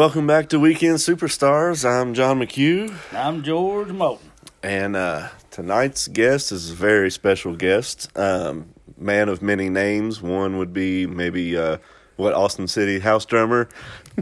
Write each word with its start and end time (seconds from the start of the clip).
Welcome 0.00 0.26
back 0.26 0.48
to 0.48 0.58
Weekend 0.58 0.96
Superstars. 0.96 1.84
I'm 1.84 2.14
John 2.14 2.40
McHugh, 2.40 2.90
I'm 3.12 3.42
George 3.42 3.88
Moulton. 3.88 4.30
and 4.62 4.96
uh, 4.96 5.28
tonight's 5.50 6.08
guest 6.08 6.52
is 6.52 6.70
a 6.70 6.74
very 6.74 7.10
special 7.10 7.54
guest. 7.54 8.08
Um, 8.16 8.72
man 8.96 9.28
of 9.28 9.42
many 9.42 9.68
names. 9.68 10.22
One 10.22 10.56
would 10.56 10.72
be 10.72 11.06
maybe 11.06 11.54
uh, 11.54 11.76
what 12.16 12.32
Austin 12.32 12.66
City 12.66 12.98
house 12.98 13.26
drummer, 13.26 13.68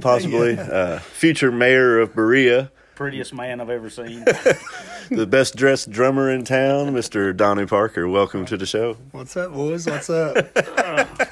possibly 0.01 0.59
uh, 0.59 0.99
future 0.99 1.53
mayor 1.53 2.01
of 2.01 2.13
Berea, 2.13 2.73
Prettiest 2.97 3.33
man 3.33 3.61
I've 3.61 3.71
ever 3.71 3.89
seen. 3.89 4.25
the 5.11 5.29
best 5.31 5.55
dressed 5.55 5.93
drummer 5.93 6.29
in 6.29 6.43
town, 6.43 6.93
Mr. 6.93 7.37
Donnie 7.37 7.67
Parker. 7.67 8.09
Welcome 8.09 8.47
to 8.47 8.57
the 8.57 8.67
show. 8.67 8.97
What's 9.13 9.37
up, 9.37 9.53
boys? 9.53 9.87
What's 9.87 10.11
up? 10.11 10.37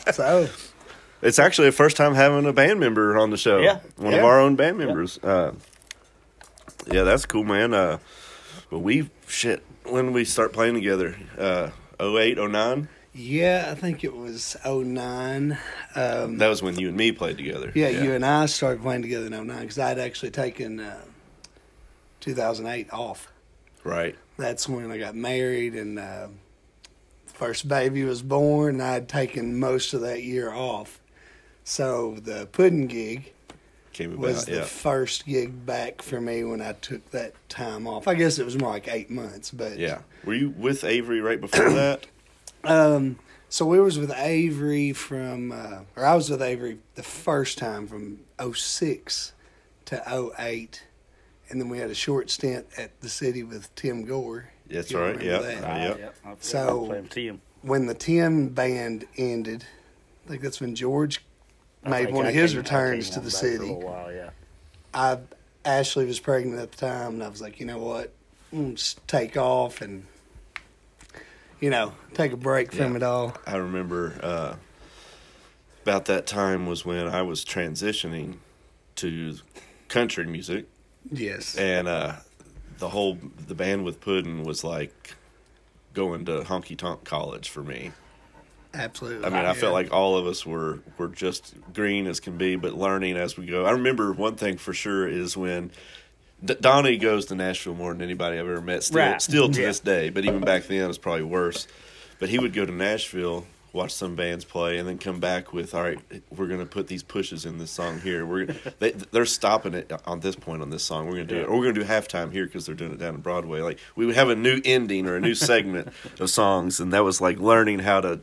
so, 0.15 0.49
It's 1.23 1.39
actually 1.39 1.69
the 1.69 1.73
first 1.73 1.97
time 1.97 2.15
having 2.15 2.45
a 2.47 2.53
band 2.53 2.79
member 2.81 3.17
on 3.17 3.31
the 3.31 3.37
show. 3.37 3.59
Yeah. 3.59 3.81
One 3.97 4.15
of 4.15 4.23
our 4.25 4.41
own 4.41 4.55
band 4.57 4.79
members. 4.79 5.19
Uh, 5.19 5.53
yeah, 6.91 7.03
that's 7.03 7.27
cool, 7.27 7.45
man. 7.45 7.75
Uh, 7.75 7.99
but 8.71 8.81
we, 8.81 9.11
shit, 9.27 9.65
when 9.85 10.07
did 10.07 10.15
we 10.15 10.25
start 10.25 10.53
playing 10.53 10.75
together? 10.75 11.17
Uh, 11.39 11.71
08, 12.01 12.39
09? 12.39 12.89
yeah, 13.15 13.69
I 13.71 13.75
think 13.75 14.05
it 14.05 14.15
was 14.15 14.57
09. 14.65 15.59
Um, 15.95 16.37
That 16.39 16.49
was 16.49 16.63
when 16.63 16.79
you 16.79 16.89
and 16.89 16.97
me 16.97 17.13
played 17.13 17.39
together. 17.39 17.73
yeah, 17.75 17.89
you 17.89 18.13
and 18.13 18.25
I 18.27 18.45
started 18.47 18.83
playing 18.83 19.01
together 19.03 19.27
in 19.27 19.33
09 19.47 19.61
because 19.61 19.79
I'd 19.79 19.99
actually 19.99 20.33
taken 20.33 20.81
uh, 20.81 21.01
2008 22.21 22.93
off. 22.93 23.33
Right. 23.85 24.17
That's 24.37 24.69
when 24.69 24.91
I 24.91 24.99
got 24.99 25.15
married 25.15 25.75
and 25.75 25.99
uh, 25.99 26.29
first 27.27 27.67
baby 27.69 28.05
was 28.05 28.21
born. 28.21 28.75
And 28.75 28.83
I'd 28.83 29.09
taken 29.09 29.59
most 29.59 29.95
of 29.95 30.03
that 30.03 30.23
year 30.23 30.53
off. 30.53 31.01
So 31.77 32.15
the 32.23 32.47
Puddin 32.53 32.87
gig 32.87 33.33
Came 33.93 34.13
about, 34.13 34.21
was 34.23 34.45
the 34.45 34.53
yeah. 34.59 34.63
first 34.63 35.27
gig 35.27 35.67
back 35.67 36.01
for 36.01 36.21
me 36.21 36.45
when 36.45 36.61
I 36.63 36.73
took 36.75 37.11
that 37.11 37.33
time 37.49 37.89
off. 37.89 38.07
I 38.07 38.15
guess 38.15 38.39
it 38.39 38.45
was 38.45 38.57
more 38.57 38.71
like 38.71 38.87
eight 38.87 39.11
months, 39.11 39.51
but 39.51 39.77
Yeah. 39.77 40.03
Were 40.25 40.35
you 40.35 40.51
with 40.51 40.85
Avery 40.85 41.21
right 41.21 41.41
before 41.41 41.69
that? 41.73 42.07
Um, 42.63 43.19
so 43.49 43.67
we 43.67 43.81
was 43.81 43.99
with 43.99 44.13
Avery 44.13 44.93
from, 44.93 45.51
uh, 45.51 45.81
or 45.97 46.05
I 46.07 46.15
was 46.15 46.31
with 46.31 46.41
Avery 46.41 46.79
the 46.95 47.03
first 47.03 47.59
time 47.59 47.89
from 47.89 48.21
06 48.41 49.33
to 49.87 50.33
08. 50.39 50.85
And 51.51 51.61
then 51.61 51.69
we 51.69 51.79
had 51.79 51.91
a 51.91 51.95
short 51.97 52.31
stint 52.31 52.67
at 52.79 53.01
the 53.01 53.09
city 53.09 53.43
with 53.43 53.75
Tim 53.75 54.05
Gore. 54.05 54.51
That's 54.71 54.95
right. 54.95 55.17
remember 55.17 55.25
Yeah. 55.25 55.39
that? 55.41 55.65
Uh, 55.65 55.79
yep. 55.79 55.99
Yep, 55.99 56.15
I 56.25 56.29
forgot 56.29 56.45
So- 56.45 56.81
to 56.83 56.87
play 56.87 57.01
with 57.01 57.11
Tim. 57.11 57.41
When 57.63 57.87
the 57.87 57.95
Tim 57.95 58.51
band 58.51 59.07
ended, 59.17 59.65
I 60.27 60.29
think 60.31 60.43
that's 60.43 60.61
when 60.61 60.77
George 60.77 61.19
I 61.19 61.23
made 61.85 62.05
think 62.07 62.17
one 62.17 62.27
I 62.27 62.29
of 62.31 62.35
his 62.35 62.53
came- 62.53 62.59
returns 62.59 63.11
to 63.11 63.21
the 63.21 63.27
back 63.27 63.35
a 63.35 63.37
city. 63.37 63.71
while, 63.71 64.13
yeah. 64.13 64.31
I 64.95 65.19
Ashley 65.65 66.07
was 66.07 66.21
pregnant 66.21 66.61
at 66.61 66.71
the 66.73 66.77
time, 66.79 67.15
and 67.15 67.23
I 67.25 67.29
was 67.29 67.41
like, 67.43 67.59
you 67.61 67.67
know 67.67 67.79
what, 67.79 68.13
I'm 68.53 68.77
just 68.77 69.07
take 69.09 69.37
off 69.37 69.81
and, 69.81 70.07
you 71.61 71.71
know, 71.71 71.93
take 72.15 72.33
a 72.33 72.37
break 72.37 72.73
from 72.73 72.95
it 72.97 73.03
all. 73.03 73.37
I 73.47 73.57
remember 73.57 74.15
uh, 74.23 74.55
about 75.83 76.05
that 76.07 76.27
time 76.27 76.67
was 76.67 76.85
when 76.85 77.09
I 77.09 77.23
was 77.23 77.45
transitioning 77.45 78.37
to 78.97 79.37
country 79.89 80.25
music. 80.27 80.67
Yes. 81.11 81.57
and 81.57 81.87
uh, 81.89 82.15
the 82.79 82.89
whole 82.89 83.19
the 83.47 83.55
band 83.55 83.85
with 83.85 84.01
Puddin 84.01 84.43
was 84.45 84.65
like 84.65 85.15
going 85.95 86.25
to 86.27 86.41
honky 86.43 86.77
tonk 86.77 87.05
college 87.05 87.49
for 87.49 87.63
me. 87.63 87.93
Absolutely. 88.77 89.25
I 89.27 89.31
mean, 89.31 89.39
I 89.39 89.49
Yeah. 89.49 89.53
felt 89.55 89.73
like 89.73 89.93
all 89.93 90.17
of 90.17 90.27
us 90.27 90.45
were 90.47 90.81
were 90.99 91.09
just 91.09 91.55
green 91.73 92.07
as 92.07 92.21
can 92.21 92.37
be, 92.37 92.57
but 92.57 92.75
learning 92.75 93.17
as 93.17 93.37
we 93.37 93.47
go. 93.47 93.65
I 93.65 93.73
remember 93.73 94.13
one 94.13 94.37
thing 94.37 94.57
for 94.59 94.73
sure 94.75 95.07
is 95.09 95.37
when 95.37 95.71
D- 96.45 96.55
Donnie 96.61 96.99
goes 96.99 97.27
to 97.27 97.35
Nashville 97.35 97.75
more 97.75 97.93
than 97.95 98.03
anybody 98.03 98.35
I've 98.39 98.47
ever 98.47 98.61
met. 98.61 98.83
Still, 98.85 98.99
Right. 99.01 99.23
still 99.23 99.49
to 99.49 99.61
Yeah. 99.61 99.69
this 99.69 99.81
day, 99.81 100.11
but 100.11 100.25
even 100.27 100.41
back 100.41 100.67
then 100.67 100.89
it's 100.89 100.99
probably 100.99 101.23
worse. 101.25 101.67
But 102.19 102.29
he 102.29 102.39
would 102.39 102.53
go 102.53 102.67
to 102.67 102.73
Nashville, 102.73 103.47
watch 103.73 103.93
some 103.93 104.17
bands 104.17 104.45
play, 104.45 104.77
and 104.79 104.87
then 104.89 104.97
come 104.99 105.19
back 105.19 105.53
with, 105.55 105.75
"All 105.75 105.83
right, 105.83 105.99
we're 106.35 106.47
going 106.47 106.61
to 106.61 106.67
put 106.67 106.89
these 106.89 107.03
pushes 107.03 107.45
in 107.47 107.57
this 107.59 107.71
song 107.71 108.01
here. 108.01 108.25
We're 108.27 108.47
they, 108.81 108.91
they're 109.13 109.25
stopping 109.27 109.73
it 109.75 109.91
on 110.07 110.21
this 110.21 110.37
point 110.37 110.61
on 110.63 110.69
this 110.71 110.83
song. 110.85 111.07
We're 111.07 111.15
going 111.17 111.27
to 111.29 111.35
do 111.35 111.41
it, 111.41 111.45
or 111.45 111.57
we're 111.57 111.65
going 111.65 111.75
to 111.75 111.81
do 111.83 111.87
halftime 111.87 112.33
here 112.33 112.45
because 112.45 112.67
they're 112.67 112.75
doing 112.75 112.93
it 112.93 112.99
down 112.99 113.15
in 113.15 113.21
Broadway. 113.23 113.61
Like 113.61 113.79
we 113.97 114.05
would 114.07 114.15
have 114.15 114.29
a 114.29 114.37
new 114.37 114.61
ending 114.65 115.07
or 115.07 115.17
a 115.17 115.21
new 115.21 115.35
segment 115.35 115.89
of 116.21 116.29
songs, 116.31 116.81
and 116.81 116.93
that 116.93 117.03
was 117.05 117.21
like 117.21 117.39
learning 117.39 117.79
how 117.81 118.01
to 118.03 118.21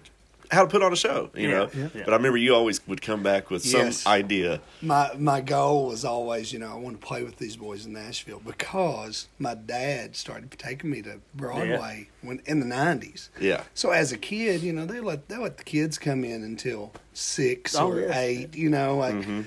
how 0.54 0.62
to 0.62 0.68
put 0.68 0.82
on 0.84 0.94
a 0.94 0.96
show, 0.96 1.30
you 1.36 1.50
Yeah. 1.50 1.54
know. 1.56 1.70
Yeah. 1.74 1.88
But 2.06 2.10
I 2.14 2.16
remember 2.18 2.38
you 2.38 2.54
always 2.56 2.86
would 2.88 3.02
come 3.02 3.24
back 3.24 3.50
with 3.50 3.64
some 3.64 3.82
Yes. 3.88 4.06
idea. 4.08 4.62
my 4.82 5.12
my 5.18 5.42
goal 5.42 5.88
was 5.88 6.06
always, 6.06 6.54
you 6.54 6.60
know, 6.60 6.72
I 6.72 6.76
want 6.76 7.00
to 7.02 7.06
play 7.06 7.24
with 7.24 7.38
these 7.38 7.56
boys 7.56 7.86
in 7.86 7.94
Nashville 7.94 8.42
because 8.46 9.28
my 9.40 9.54
dad 9.56 10.16
started 10.16 10.52
taking 10.58 10.90
me 10.90 11.02
to 11.02 11.20
Broadway 11.34 12.08
when 12.22 12.42
in 12.46 12.60
the 12.60 12.66
nineties. 12.66 13.30
Yeah, 13.40 13.64
So 13.74 13.92
as 13.92 14.12
a 14.12 14.18
kid, 14.18 14.62
you 14.62 14.72
know, 14.74 14.86
they 14.86 15.00
let 15.00 15.28
they 15.30 15.38
let 15.38 15.58
the 15.58 15.64
kids 15.64 15.98
come 15.98 16.24
in 16.24 16.44
until 16.44 16.92
six 17.14 17.76
Oh, 17.76 17.92
or 17.92 18.00
yeah. 18.02 18.20
eight. 18.20 18.56
You 18.56 18.70
know, 18.70 18.98
like 18.98 19.16
Mhm. 19.16 19.46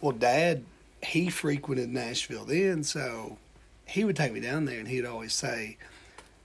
well, 0.00 0.12
Dad 0.12 0.64
he 1.02 1.28
frequented 1.30 1.88
Nashville 1.90 2.44
then, 2.44 2.82
so 2.82 3.38
he 3.86 4.02
would 4.04 4.16
take 4.16 4.32
me 4.32 4.40
down 4.40 4.64
there, 4.64 4.78
and 4.80 4.88
he'd 4.88 5.04
always 5.06 5.32
say. 5.32 5.76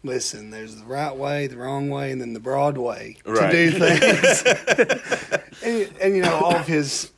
Listen, 0.05 0.49
there's 0.49 0.75
the 0.75 0.85
right 0.85 1.15
way, 1.15 1.47
the 1.47 1.55
wrong 1.57 1.89
way, 1.89 2.11
and 2.11 2.19
then 2.19 2.33
the 2.33 2.39
broad 2.39 2.77
way 2.77 3.17
Right. 3.25 3.51
to 3.51 3.71
do 3.71 3.79
things. 3.79 4.43
and, 5.63 5.89
and 6.01 6.15
you 6.15 6.21
know, 6.23 6.35
all 6.35 6.55
of 6.55 6.67
his, 6.67 7.11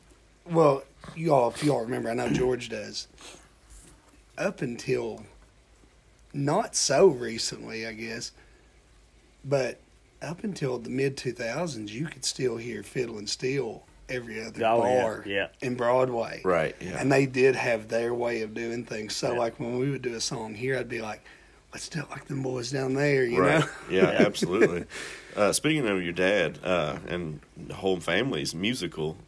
well, 0.48 0.84
you 1.16 1.34
all, 1.34 1.50
if 1.50 1.64
you 1.64 1.72
all 1.72 1.80
remember, 1.82 2.10
I 2.10 2.14
know 2.14 2.28
George 2.28 2.68
does. 2.68 3.08
Up 4.38 4.62
until 4.62 5.24
not 6.32 6.76
so 6.76 7.06
recently, 7.06 7.86
I 7.86 7.92
guess, 7.92 8.30
but 9.44 9.80
up 10.22 10.44
until 10.44 10.78
the 10.78 10.90
mid 10.90 11.16
2000s, 11.16 11.88
you 11.90 12.06
could 12.06 12.24
still 12.24 12.56
hear 12.56 12.82
Fiddle 12.84 13.18
and 13.18 13.28
Steel 13.28 13.82
every 14.08 14.40
other 14.40 14.64
Oh, 14.64 14.84
yeah, 14.86 15.02
bar 15.02 15.24
yeah. 15.26 15.48
in 15.60 15.74
Broadway. 15.74 16.40
right. 16.44 16.76
Yeah, 16.80 16.98
And 17.00 17.10
they 17.10 17.26
did 17.26 17.56
have 17.56 17.88
their 17.88 18.14
way 18.14 18.42
of 18.42 18.54
doing 18.54 18.84
things. 18.84 19.16
So, 19.16 19.32
Yeah. 19.32 19.38
like, 19.40 19.58
when 19.58 19.78
we 19.80 19.90
would 19.90 20.02
do 20.02 20.14
a 20.14 20.20
song 20.20 20.54
here, 20.54 20.78
I'd 20.78 20.88
be 20.88 21.00
like, 21.02 21.24
let's 21.76 21.90
do 21.90 22.00
it 22.00 22.08
like 22.10 22.24
them 22.24 22.42
boys 22.42 22.70
down 22.70 22.94
there, 22.94 23.22
you 23.26 23.38
right. 23.38 23.60
know? 23.60 23.66
Yeah, 23.90 24.04
absolutely. 24.26 24.86
Uh, 25.36 25.52
speaking 25.52 25.86
of 25.86 26.02
your 26.02 26.14
dad 26.14 26.58
uh, 26.64 26.96
and 27.06 27.38
the 27.54 27.74
whole 27.74 28.00
family's 28.00 28.54
musical, 28.54 29.18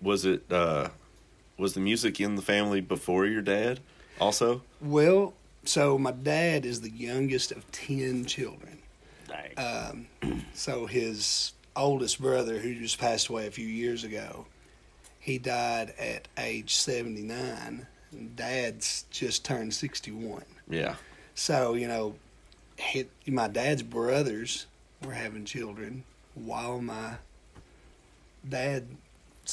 was 0.00 0.24
it 0.24 0.44
uh, 0.48 0.90
was 1.56 1.74
the 1.74 1.80
music 1.80 2.20
in 2.20 2.36
the 2.36 2.42
family 2.42 2.80
before 2.80 3.26
your 3.26 3.42
dad? 3.42 3.80
Also, 4.20 4.62
Well, 4.80 5.34
so 5.64 5.98
my 5.98 6.12
dad 6.12 6.64
is 6.64 6.82
the 6.82 6.90
youngest 6.90 7.50
of 7.50 7.68
10 7.72 8.26
children. 8.26 8.78
Dang. 9.26 10.06
Um, 10.22 10.44
so 10.54 10.86
his 10.86 11.52
oldest 11.74 12.20
brother, 12.20 12.58
who 12.58 12.76
just 12.76 13.00
passed 13.00 13.26
away 13.26 13.48
a 13.48 13.50
few 13.50 13.66
years 13.66 14.04
ago, 14.04 14.46
he 15.18 15.38
died 15.38 15.94
at 15.98 16.28
age 16.38 16.76
79. 16.76 17.88
Dad's 18.36 19.04
just 19.10 19.44
turned 19.44 19.74
61. 19.74 20.44
yeah, 20.70 20.94
So, 21.38 21.74
you 21.74 21.86
know, 21.86 22.16
he, 22.76 23.06
my 23.28 23.46
dad's 23.46 23.82
brothers 23.84 24.66
were 25.04 25.12
having 25.12 25.44
children 25.44 26.02
while 26.34 26.80
my 26.80 27.14
dad's 28.48 28.84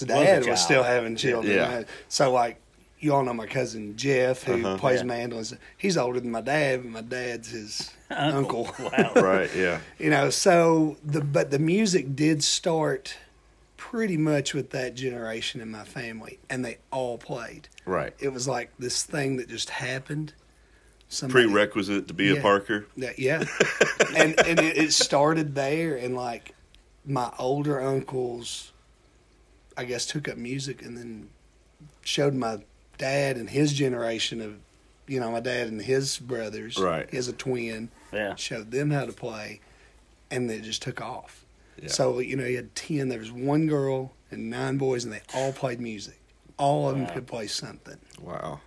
a 0.01 0.05
dad 0.05 0.37
was, 0.39 0.45
child. 0.47 0.57
still 0.57 0.83
having 0.83 1.15
children. 1.15 1.53
Yeah. 1.55 1.83
So, 2.09 2.31
like, 2.31 2.59
you 2.99 3.13
all 3.13 3.23
know 3.23 3.33
my 3.33 3.45
cousin 3.45 3.95
Jeff, 3.97 4.43
who 4.43 4.53
Uh-huh. 4.65 4.77
plays 4.77 5.01
Yeah. 5.01 5.05
mandolin. 5.05 5.45
He's 5.77 5.95
older 5.95 6.19
than 6.19 6.31
my 6.31 6.41
dad, 6.41 6.81
but 6.81 6.91
my 6.91 7.01
dad's 7.01 7.49
his 7.51 7.91
uncle. 8.09 8.71
Wow. 8.79 9.11
right. 9.15 9.49
Yeah, 9.55 9.79
You 9.99 10.09
know, 10.09 10.31
so 10.31 10.97
the 11.05 11.21
but 11.21 11.51
the 11.51 11.59
music 11.59 12.15
did 12.15 12.43
start 12.43 13.15
pretty 13.77 14.17
much 14.17 14.55
with 14.55 14.71
that 14.71 14.95
generation 14.95 15.61
in 15.61 15.69
my 15.69 15.83
family, 15.83 16.39
and 16.49 16.65
they 16.65 16.79
all 16.91 17.19
played. 17.19 17.67
right. 17.85 18.13
It 18.19 18.29
was 18.29 18.47
like 18.47 18.71
this 18.79 19.03
thing 19.03 19.37
that 19.37 19.49
just 19.49 19.69
happened. 19.69 20.33
Somebody- 21.09 21.45
Prerequisite 21.47 22.07
to 22.07 22.13
be 22.13 22.35
a 22.35 22.41
Parker. 22.41 22.87
yeah, 22.95 23.43
and 24.15 24.39
and 24.39 24.59
it, 24.59 24.77
it 24.77 24.93
started 24.93 25.55
there, 25.55 25.95
and 25.95 26.15
like 26.15 26.53
my 27.05 27.31
older 27.37 27.79
uncles, 27.81 28.71
I 29.77 29.85
guess, 29.85 30.05
took 30.05 30.27
up 30.27 30.37
music, 30.37 30.81
and 30.81 30.97
then 30.97 31.29
showed 32.01 32.33
my 32.33 32.59
dad 32.97 33.37
and 33.37 33.49
his 33.49 33.73
generation 33.73 34.41
of, 34.41 34.55
you 35.07 35.19
know, 35.19 35.31
my 35.31 35.39
dad 35.39 35.67
and 35.67 35.81
his 35.81 36.17
brothers. 36.17 36.77
Right. 36.77 37.09
Has 37.13 37.27
a 37.27 37.33
twin. 37.33 37.89
Yeah. 38.11 38.35
Showed 38.35 38.71
them 38.71 38.89
how 38.91 39.05
to 39.05 39.13
play, 39.13 39.59
and 40.31 40.49
it 40.49 40.63
just 40.63 40.81
took 40.81 41.01
off. 41.01 41.45
Yeah. 41.81 41.89
So 41.89 42.19
you 42.19 42.35
know, 42.35 42.45
he 42.45 42.55
had 42.55 42.73
ten. 42.75 43.09
There 43.09 43.19
was 43.19 43.31
one 43.31 43.67
girl 43.67 44.13
and 44.31 44.49
nine 44.49 44.77
boys, 44.77 45.03
and 45.03 45.13
they 45.13 45.21
all 45.33 45.51
played 45.53 45.79
music. 45.79 46.19
All 46.57 46.89
of 46.89 46.97
them 46.97 47.05
could 47.07 47.27
play 47.27 47.47
something. 47.47 47.97
Wow. 48.21 48.61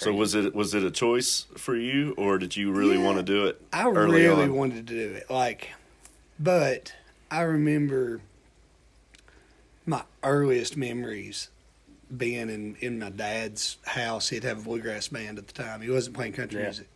So 0.00 0.12
was 0.14 0.34
it 0.34 0.54
was 0.54 0.74
it 0.74 0.82
a 0.82 0.90
choice 0.90 1.46
for 1.56 1.76
you, 1.76 2.14
or 2.16 2.38
did 2.38 2.56
you 2.56 2.72
really 2.72 2.96
Yeah. 2.96 3.04
want 3.04 3.18
to 3.18 3.22
do 3.22 3.46
it? 3.46 3.60
I 3.72 3.86
really 3.88 4.26
on? 4.26 4.54
wanted 4.54 4.86
to 4.86 4.94
do 4.94 5.12
it. 5.14 5.30
Like, 5.30 5.70
but 6.38 6.94
I 7.30 7.42
remember 7.42 8.20
my 9.86 10.02
earliest 10.22 10.76
memories 10.76 11.48
being 12.16 12.48
in 12.50 12.76
in 12.80 12.98
my 12.98 13.10
dad's 13.10 13.76
house. 13.84 14.28
He'd 14.30 14.44
have 14.44 14.58
a 14.60 14.62
bluegrass 14.62 15.08
band 15.08 15.38
at 15.38 15.46
the 15.46 15.52
time. 15.52 15.80
He 15.82 15.90
wasn't 15.90 16.16
playing 16.16 16.32
country 16.32 16.58
Yeah. 16.60 16.66
music. 16.66 16.86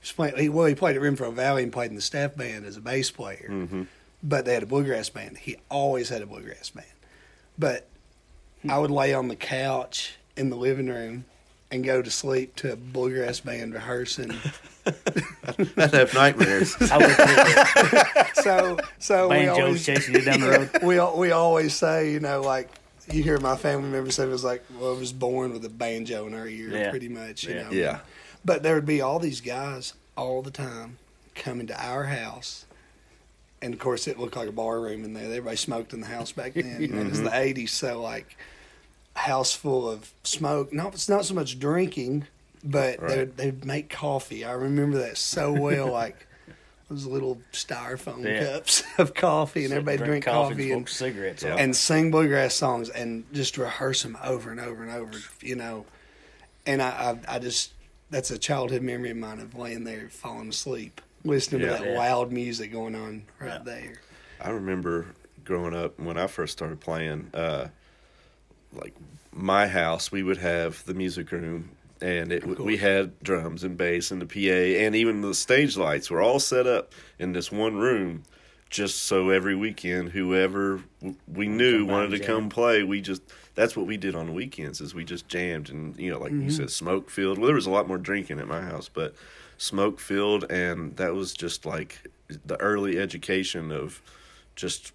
He 0.00 0.02
was 0.06 0.12
playing. 0.12 0.36
He, 0.36 0.48
well, 0.48 0.66
he 0.66 0.74
played 0.74 0.96
at 0.96 1.02
Renfro 1.02 1.32
Valley 1.32 1.62
and 1.62 1.72
played 1.72 1.90
in 1.90 1.96
the 1.96 2.02
staff 2.02 2.34
band 2.36 2.64
as 2.64 2.76
a 2.76 2.80
bass 2.80 3.10
player. 3.10 3.48
Mm-hmm. 3.50 3.82
But 4.22 4.46
they 4.46 4.54
had 4.54 4.62
a 4.62 4.66
bluegrass 4.66 5.10
band. 5.10 5.36
He 5.38 5.56
always 5.70 6.08
had 6.08 6.22
a 6.22 6.26
bluegrass 6.26 6.70
band. 6.70 6.86
But 7.58 7.86
I 8.68 8.78
would 8.78 8.90
lay 8.90 9.12
on 9.12 9.28
the 9.28 9.36
couch 9.36 10.14
in 10.34 10.48
the 10.48 10.56
living 10.56 10.86
room 10.88 11.26
and 11.74 11.84
go 11.84 12.00
to 12.00 12.10
sleep 12.10 12.54
to 12.56 12.72
a 12.72 12.76
bluegrass 12.76 13.40
band 13.40 13.74
rehearsing. 13.74 14.30
I'd 14.86 15.94
have 15.94 16.14
nightmares. 16.14 16.76
I 16.92 16.98
would 16.98 17.16
think 17.16 18.34
so 18.36 18.78
so 18.98 19.28
we 19.28 19.48
always 19.48 19.84
chasing 19.84 20.14
you 20.14 20.20
down 20.20 20.40
the 20.40 20.48
road. 20.50 20.70
we 20.82 21.00
we 21.18 21.32
always 21.32 21.74
say 21.74 22.12
you 22.12 22.20
know 22.20 22.42
like 22.42 22.68
you 23.10 23.22
hear 23.22 23.38
my 23.40 23.56
family 23.56 23.88
members 23.88 24.14
say 24.14 24.24
it 24.24 24.28
was 24.28 24.44
like 24.44 24.62
well 24.78 24.94
I 24.94 24.98
was 24.98 25.12
born 25.12 25.52
with 25.52 25.64
a 25.64 25.68
banjo 25.68 26.26
in 26.26 26.34
our 26.34 26.46
ear 26.46 26.68
Yeah. 26.68 26.90
pretty 26.90 27.08
much 27.08 27.44
you 27.44 27.54
Yeah. 27.54 27.62
know 27.62 27.70
yeah. 27.70 27.98
but 28.44 28.62
there 28.62 28.74
would 28.74 28.86
be 28.86 29.00
all 29.00 29.18
these 29.18 29.40
guys 29.40 29.94
all 30.16 30.42
the 30.42 30.50
time 30.50 30.98
coming 31.34 31.66
to 31.66 31.82
our 31.82 32.04
house 32.04 32.66
and 33.60 33.74
of 33.74 33.80
course 33.80 34.06
it 34.06 34.18
looked 34.18 34.36
like 34.36 34.48
a 34.48 34.52
bar 34.52 34.80
room 34.80 35.04
in 35.04 35.14
there 35.14 35.24
everybody 35.24 35.56
smoked 35.56 35.92
in 35.92 36.00
the 36.00 36.06
house 36.06 36.30
back 36.30 36.54
then 36.54 36.80
you 36.80 36.88
know, 36.88 37.00
it 37.00 37.10
was 37.10 37.20
the 37.22 37.30
mm-hmm. 37.30 37.60
80s 37.60 37.70
so 37.70 38.00
like 38.00 38.36
a 38.36 38.44
house 39.16 39.54
full 39.54 39.88
of 39.88 40.12
smoke 40.24 40.72
not 40.72 40.92
it's 40.94 41.08
not 41.08 41.24
so 41.24 41.34
much 41.34 41.58
drinking 41.58 42.26
but 42.64 43.00
Right. 43.00 43.08
they'd, 43.16 43.36
they'd 43.36 43.64
make 43.64 43.88
coffee 43.90 44.44
i 44.44 44.52
remember 44.52 44.98
that 44.98 45.16
so 45.18 45.52
well 45.52 45.86
like 45.92 46.26
those 46.88 47.06
little 47.06 47.40
styrofoam 47.52 48.24
Yeah. 48.24 48.44
cups 48.52 48.82
of 48.98 49.14
coffee 49.14 49.64
and 49.64 49.72
everybody 49.72 49.98
drink, 49.98 50.24
coffee, 50.26 50.70
and 50.70 50.80
and, 50.80 50.88
cigarettes. 50.88 51.42
Yeah. 51.42 51.56
and 51.56 51.74
sing 51.74 52.10
bluegrass 52.10 52.54
songs 52.54 52.90
and 52.90 53.24
just 53.32 53.56
rehearse 53.56 54.02
them 54.02 54.18
over 54.22 54.50
and 54.50 54.60
over 54.60 54.82
and 54.82 54.92
over, 54.92 55.12
you 55.40 55.56
know. 55.56 55.86
And 56.66 56.82
I, 56.82 57.18
I, 57.26 57.36
I 57.36 57.38
just 57.38 57.72
that's 58.10 58.30
a 58.30 58.36
childhood 58.38 58.82
memory 58.82 59.10
of 59.10 59.16
mine 59.16 59.40
of 59.40 59.54
laying 59.54 59.84
there 59.84 60.08
falling 60.10 60.50
asleep, 60.50 61.00
listening 61.24 61.62
Yeah. 61.62 61.78
to 61.78 61.84
that 61.84 61.92
Yeah. 61.92 61.98
loud 61.98 62.30
music 62.30 62.70
going 62.70 62.94
on 62.94 63.22
right 63.40 63.48
Yeah. 63.54 63.58
there. 63.64 63.92
I 64.42 64.50
remember 64.50 65.06
growing 65.42 65.74
up 65.74 65.98
when 65.98 66.18
I 66.18 66.26
first 66.26 66.52
started 66.52 66.80
playing, 66.80 67.30
uh, 67.32 67.68
like 68.76 68.94
my 69.32 69.66
house, 69.66 70.12
we 70.12 70.22
would 70.22 70.38
have 70.38 70.84
the 70.84 70.94
music 70.94 71.32
room, 71.32 71.70
and 72.00 72.32
it 72.32 72.46
we 72.60 72.76
had 72.76 73.18
drums 73.22 73.64
and 73.64 73.76
bass 73.76 74.10
and 74.10 74.22
the 74.22 74.26
PA, 74.26 74.84
and 74.84 74.94
even 74.94 75.20
the 75.22 75.34
stage 75.34 75.76
lights 75.76 76.10
were 76.10 76.20
all 76.20 76.38
set 76.40 76.66
up 76.66 76.92
in 77.18 77.32
this 77.32 77.50
one 77.50 77.76
room, 77.76 78.22
just 78.70 79.02
so 79.04 79.30
every 79.30 79.54
weekend 79.56 80.10
whoever 80.10 80.80
we 81.32 81.46
knew 81.48 81.80
come 81.84 81.88
wanted 81.88 82.10
to 82.10 82.18
jam. 82.18 82.26
come 82.26 82.48
play, 82.48 82.82
we 82.82 83.00
just 83.00 83.22
that's 83.54 83.76
what 83.76 83.86
we 83.86 83.96
did 83.96 84.14
on 84.16 84.26
the 84.26 84.32
weekends 84.32 84.80
is 84.80 84.94
we 84.94 85.04
just 85.04 85.28
jammed 85.28 85.70
and 85.70 85.96
you 85.96 86.10
know 86.10 86.18
like 86.18 86.32
Mm-hmm. 86.32 86.44
you 86.44 86.50
said 86.50 86.70
smoke 86.70 87.08
filled. 87.10 87.38
Well, 87.38 87.46
there 87.46 87.54
was 87.54 87.66
a 87.66 87.70
lot 87.70 87.86
more 87.88 87.98
drinking 87.98 88.40
at 88.40 88.48
my 88.48 88.60
house, 88.62 88.88
but 88.92 89.14
smoke 89.58 90.00
filled, 90.00 90.50
and 90.50 90.96
that 90.96 91.14
was 91.14 91.32
just 91.34 91.64
like 91.66 92.08
the 92.46 92.58
early 92.60 92.98
education 92.98 93.70
of 93.70 94.00
just 94.56 94.92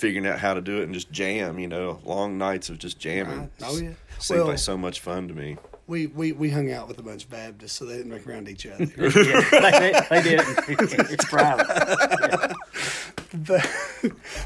figuring 0.00 0.26
out 0.26 0.38
how 0.38 0.54
to 0.54 0.60
do 0.60 0.80
it 0.80 0.84
and 0.84 0.94
just 0.94 1.10
jam. 1.12 1.58
You 1.58 1.68
know, 1.68 2.00
long 2.04 2.38
nights 2.38 2.68
of 2.70 2.78
just 2.78 2.98
jamming. 2.98 3.38
Right. 3.40 3.50
Oh, 3.64 3.76
yeah. 3.78 3.90
seemed 4.18 4.40
Well- 4.40 4.48
like 4.48 4.58
so 4.58 4.76
much 4.76 5.00
fun 5.00 5.28
to 5.28 5.34
me. 5.34 5.56
We, 5.86 6.06
we 6.06 6.30
we 6.30 6.50
hung 6.50 6.70
out 6.70 6.86
with 6.86 7.00
a 7.00 7.02
bunch 7.02 7.24
of 7.24 7.30
Baptists, 7.30 7.72
so 7.72 7.84
they 7.84 7.96
didn't 7.96 8.12
make 8.12 8.24
around 8.24 8.48
each 8.48 8.64
other. 8.64 8.84
yeah, 8.96 9.80
they, 9.80 9.92
they 10.08 10.22
did. 10.22 10.40
it's 10.68 11.24
private. 11.24 11.66
but 13.34 13.68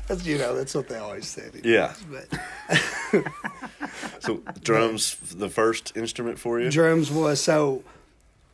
that's 0.06 0.24
you 0.24 0.38
know 0.38 0.56
that's 0.56 0.74
what 0.74 0.88
they 0.88 0.96
always 0.96 1.26
said. 1.26 1.60
Yeah. 1.62 1.92
But 2.10 2.40
So 4.20 4.42
drums, 4.62 5.16
the 5.34 5.50
first 5.50 5.94
instrument 5.96 6.38
for 6.38 6.58
you. 6.60 6.70
drums 6.70 7.10
was 7.10 7.42
so 7.42 7.82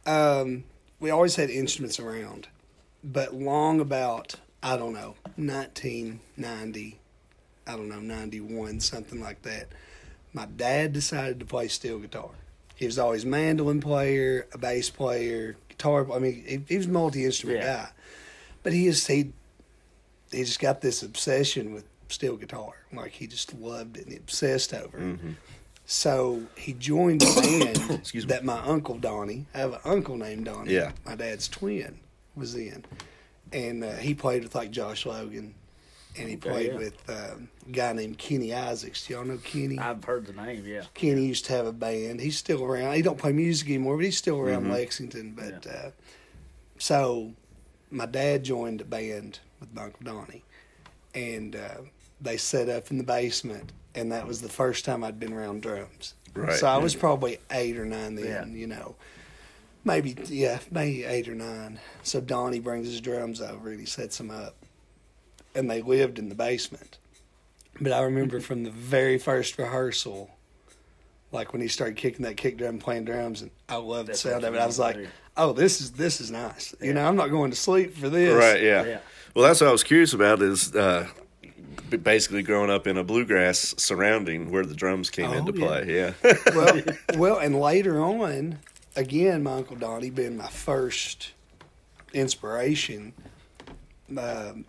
um, 0.04 0.64
we 0.98 1.10
always 1.10 1.36
had 1.36 1.48
instruments 1.48 2.00
around 2.00 2.48
but 3.04 3.32
long 3.34 3.80
about 3.80 4.34
i 4.62 4.76
don't 4.76 4.92
know 4.92 5.14
1990 5.46 6.98
i 7.66 7.72
don't 7.72 7.88
know 7.88 8.00
91 8.00 8.80
something 8.80 9.20
like 9.20 9.42
that 9.42 9.68
my 10.32 10.46
dad 10.46 10.92
decided 10.92 11.38
to 11.40 11.46
play 11.46 11.68
steel 11.68 11.98
guitar 11.98 12.30
he 12.76 12.86
was 12.86 12.98
always 12.98 13.24
mandolin 13.26 13.80
player 13.80 14.46
a 14.52 14.58
bass 14.58 14.90
player 14.90 15.56
guitar 15.68 16.10
i 16.12 16.18
mean 16.18 16.44
he, 16.46 16.60
he 16.68 16.76
was 16.76 16.86
a 16.86 16.90
multi-instrument 16.90 17.60
Yeah. 17.60 17.76
guy 17.84 17.88
but 18.62 18.72
he 18.72 18.84
just 18.86 19.06
he 19.08 19.32
he 20.32 20.44
just 20.44 20.60
got 20.60 20.80
this 20.80 21.02
obsession 21.02 21.72
with 21.74 21.84
steel 22.08 22.36
guitar 22.36 22.72
like 22.92 23.12
he 23.12 23.26
just 23.26 23.54
loved 23.54 23.96
it 23.96 24.06
and 24.06 24.16
obsessed 24.16 24.72
over 24.74 24.96
it 24.98 25.02
Mm-hmm. 25.02 25.30
so 25.86 26.42
he 26.56 26.72
joined 26.72 27.22
a 27.22 27.26
band 27.40 27.76
that 28.28 28.44
my 28.44 28.58
uncle 28.60 28.96
Donnie, 28.98 29.46
I 29.54 29.58
have 29.58 29.72
an 29.74 29.80
uncle 29.84 30.16
named 30.16 30.44
Donnie. 30.46 30.72
Yeah. 30.74 30.92
My 31.04 31.14
dad's 31.16 31.48
twin 31.48 31.98
was 32.36 32.54
in. 32.54 32.84
And 33.52 33.82
uh, 33.84 33.92
he 33.96 34.14
played 34.14 34.42
with 34.42 34.54
like 34.54 34.70
Josh 34.70 35.06
Logan. 35.06 35.54
And 36.18 36.28
he 36.28 36.34
Okay, 36.36 36.50
played 36.50 36.72
yeah. 36.72 36.76
with 36.78 37.10
um, 37.10 37.48
a 37.68 37.70
guy 37.70 37.92
named 37.92 38.18
Kenny 38.18 38.52
Isaacs. 38.52 39.06
Do 39.06 39.14
y'all 39.14 39.24
know 39.24 39.38
Kenny? 39.38 39.78
I've 39.78 40.02
heard 40.02 40.26
the 40.26 40.32
name. 40.32 40.64
Yeah. 40.66 40.82
Kenny 40.92 41.24
used 41.26 41.44
to 41.46 41.52
have 41.52 41.66
a 41.66 41.72
band. 41.72 42.20
He's 42.20 42.36
still 42.36 42.64
around. 42.64 42.94
He 42.96 43.02
don't 43.02 43.16
play 43.18 43.30
music 43.32 43.68
anymore, 43.68 43.96
but 43.96 44.04
he's 44.06 44.16
still 44.18 44.38
around 44.40 44.66
Mhm. 44.66 44.72
Lexington. 44.72 45.34
But 45.36 45.66
uh, 45.68 45.90
so 46.78 47.32
my 47.92 48.06
dad 48.06 48.42
joined 48.44 48.80
a 48.80 48.84
band 48.84 49.38
with 49.60 49.72
my 49.72 49.84
uncle 49.84 50.00
Donnie, 50.04 50.42
and 51.14 51.54
uh, 51.54 51.82
they 52.20 52.36
set 52.36 52.68
up 52.68 52.90
in 52.90 52.98
the 52.98 53.04
basement, 53.04 53.70
and 53.94 54.10
that 54.10 54.26
was 54.26 54.40
the 54.42 54.48
first 54.48 54.84
time 54.84 55.04
I'd 55.04 55.20
been 55.20 55.32
around 55.32 55.62
drums. 55.62 56.14
Right. 56.34 56.58
So 56.58 56.66
I 56.66 56.78
was 56.78 56.94
probably 56.96 57.38
eight 57.52 57.76
or 57.76 57.84
nine 57.84 58.16
then. 58.16 58.26
Yeah. 58.26 58.46
You 58.46 58.66
know, 58.66 58.96
maybe 59.84 60.16
yeah, 60.26 60.58
maybe 60.70 61.04
eight 61.04 61.28
or 61.28 61.34
nine. 61.34 61.78
So 62.02 62.20
Donnie 62.20 62.60
brings 62.60 62.86
his 62.86 63.00
drums 63.00 63.40
over 63.40 63.70
and 63.70 63.80
he 63.80 63.86
sets 63.86 64.18
them 64.18 64.30
up, 64.30 64.54
and 65.54 65.70
they 65.70 65.82
lived 65.82 66.18
in 66.18 66.28
the 66.28 66.34
basement. 66.34 66.98
But 67.80 67.92
I 67.92 68.02
remember 68.02 68.40
from 68.40 68.64
the 68.64 68.70
very 68.70 69.18
first 69.18 69.56
rehearsal, 69.58 70.30
like 71.32 71.52
when 71.52 71.62
he 71.62 71.68
started 71.68 71.96
kicking 71.96 72.24
that 72.26 72.36
kick 72.36 72.58
drum, 72.58 72.78
playing 72.78 73.04
drums, 73.06 73.42
and 73.42 73.50
I 73.68 73.76
loved 73.76 74.08
That's 74.08 74.22
the 74.22 74.30
sound 74.30 74.44
of 74.44 74.54
it. 74.54 74.58
I 74.58 74.66
was 74.66 74.78
like, 74.78 74.98
"Oh, 75.36 75.52
this 75.52 75.80
is 75.80 75.92
this 75.92 76.20
is 76.20 76.30
nice." 76.30 76.74
You 76.80 76.88
Yeah. 76.88 76.92
know, 76.94 77.06
I'm 77.08 77.16
not 77.16 77.28
going 77.30 77.50
to 77.50 77.56
sleep 77.56 77.96
for 77.96 78.08
this. 78.08 78.34
Right. 78.34 78.62
Yeah. 78.62 78.84
Yeah. 78.84 78.98
Well, 79.34 79.44
that's 79.46 79.60
what 79.60 79.68
I 79.68 79.72
was 79.72 79.84
curious 79.84 80.12
about. 80.12 80.42
Is 80.42 80.74
uh, 80.74 81.06
basically 82.02 82.42
growing 82.42 82.68
up 82.70 82.86
in 82.86 82.98
a 82.98 83.04
bluegrass 83.04 83.74
surrounding 83.78 84.50
where 84.50 84.64
the 84.66 84.74
drums 84.74 85.08
came 85.08 85.30
Oh, 85.30 85.34
into 85.38 85.52
yeah. 85.58 85.66
play. 85.66 86.14
Yeah. 86.24 86.34
well, 86.54 86.82
well, 87.16 87.38
and 87.38 87.58
later 87.58 88.00
on, 88.02 88.58
again, 88.96 89.42
my 89.42 89.54
uncle 89.54 89.76
Donnie 89.76 90.10
being 90.10 90.36
my 90.36 90.48
first 90.48 91.32
inspiration, 92.12 93.12
um, 94.16 94.64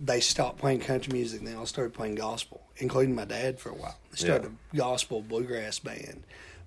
they 0.00 0.20
stopped 0.20 0.58
playing 0.58 0.80
country 0.80 1.12
music 1.12 1.40
and 1.40 1.48
they 1.48 1.54
all 1.54 1.66
started 1.66 1.92
playing 1.92 2.14
gospel, 2.14 2.62
including 2.78 3.14
my 3.14 3.24
dad 3.24 3.58
for 3.58 3.70
a 3.70 3.74
while. 3.74 3.98
They 4.10 4.16
started 4.16 4.52
a 4.72 4.76
gospel 4.76 5.20
bluegrass 5.22 5.78
band, 5.78 6.22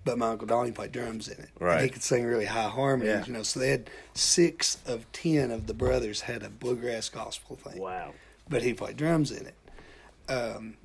but 0.06 0.18
my 0.18 0.30
uncle 0.30 0.48
Donnie 0.48 0.72
played 0.72 0.92
drums 0.92 1.28
in 1.28 1.36
it. 1.40 1.50
And 1.58 1.68
Right. 1.68 1.84
he 1.84 1.90
could 1.90 2.04
sing 2.04 2.26
really 2.26 2.46
high 2.46 2.70
harmonies, 2.70 3.14
Yeah. 3.14 3.26
you 3.26 3.34
know. 3.34 3.44
So 3.44 3.60
they 3.60 3.70
had 3.70 3.90
six 4.14 4.78
of 4.86 5.12
ten 5.14 5.50
of 5.52 5.66
the 5.68 5.74
brothers 5.74 6.22
had 6.22 6.44
a 6.44 6.50
bluegrass 6.50 7.10
gospel 7.10 7.56
thing 7.56 7.80
Wow. 7.82 8.14
but 8.48 8.62
he 8.62 8.74
played 8.74 8.98
drums 8.98 9.32
in 9.32 9.48
it. 9.48 9.56
Um, 10.32 10.78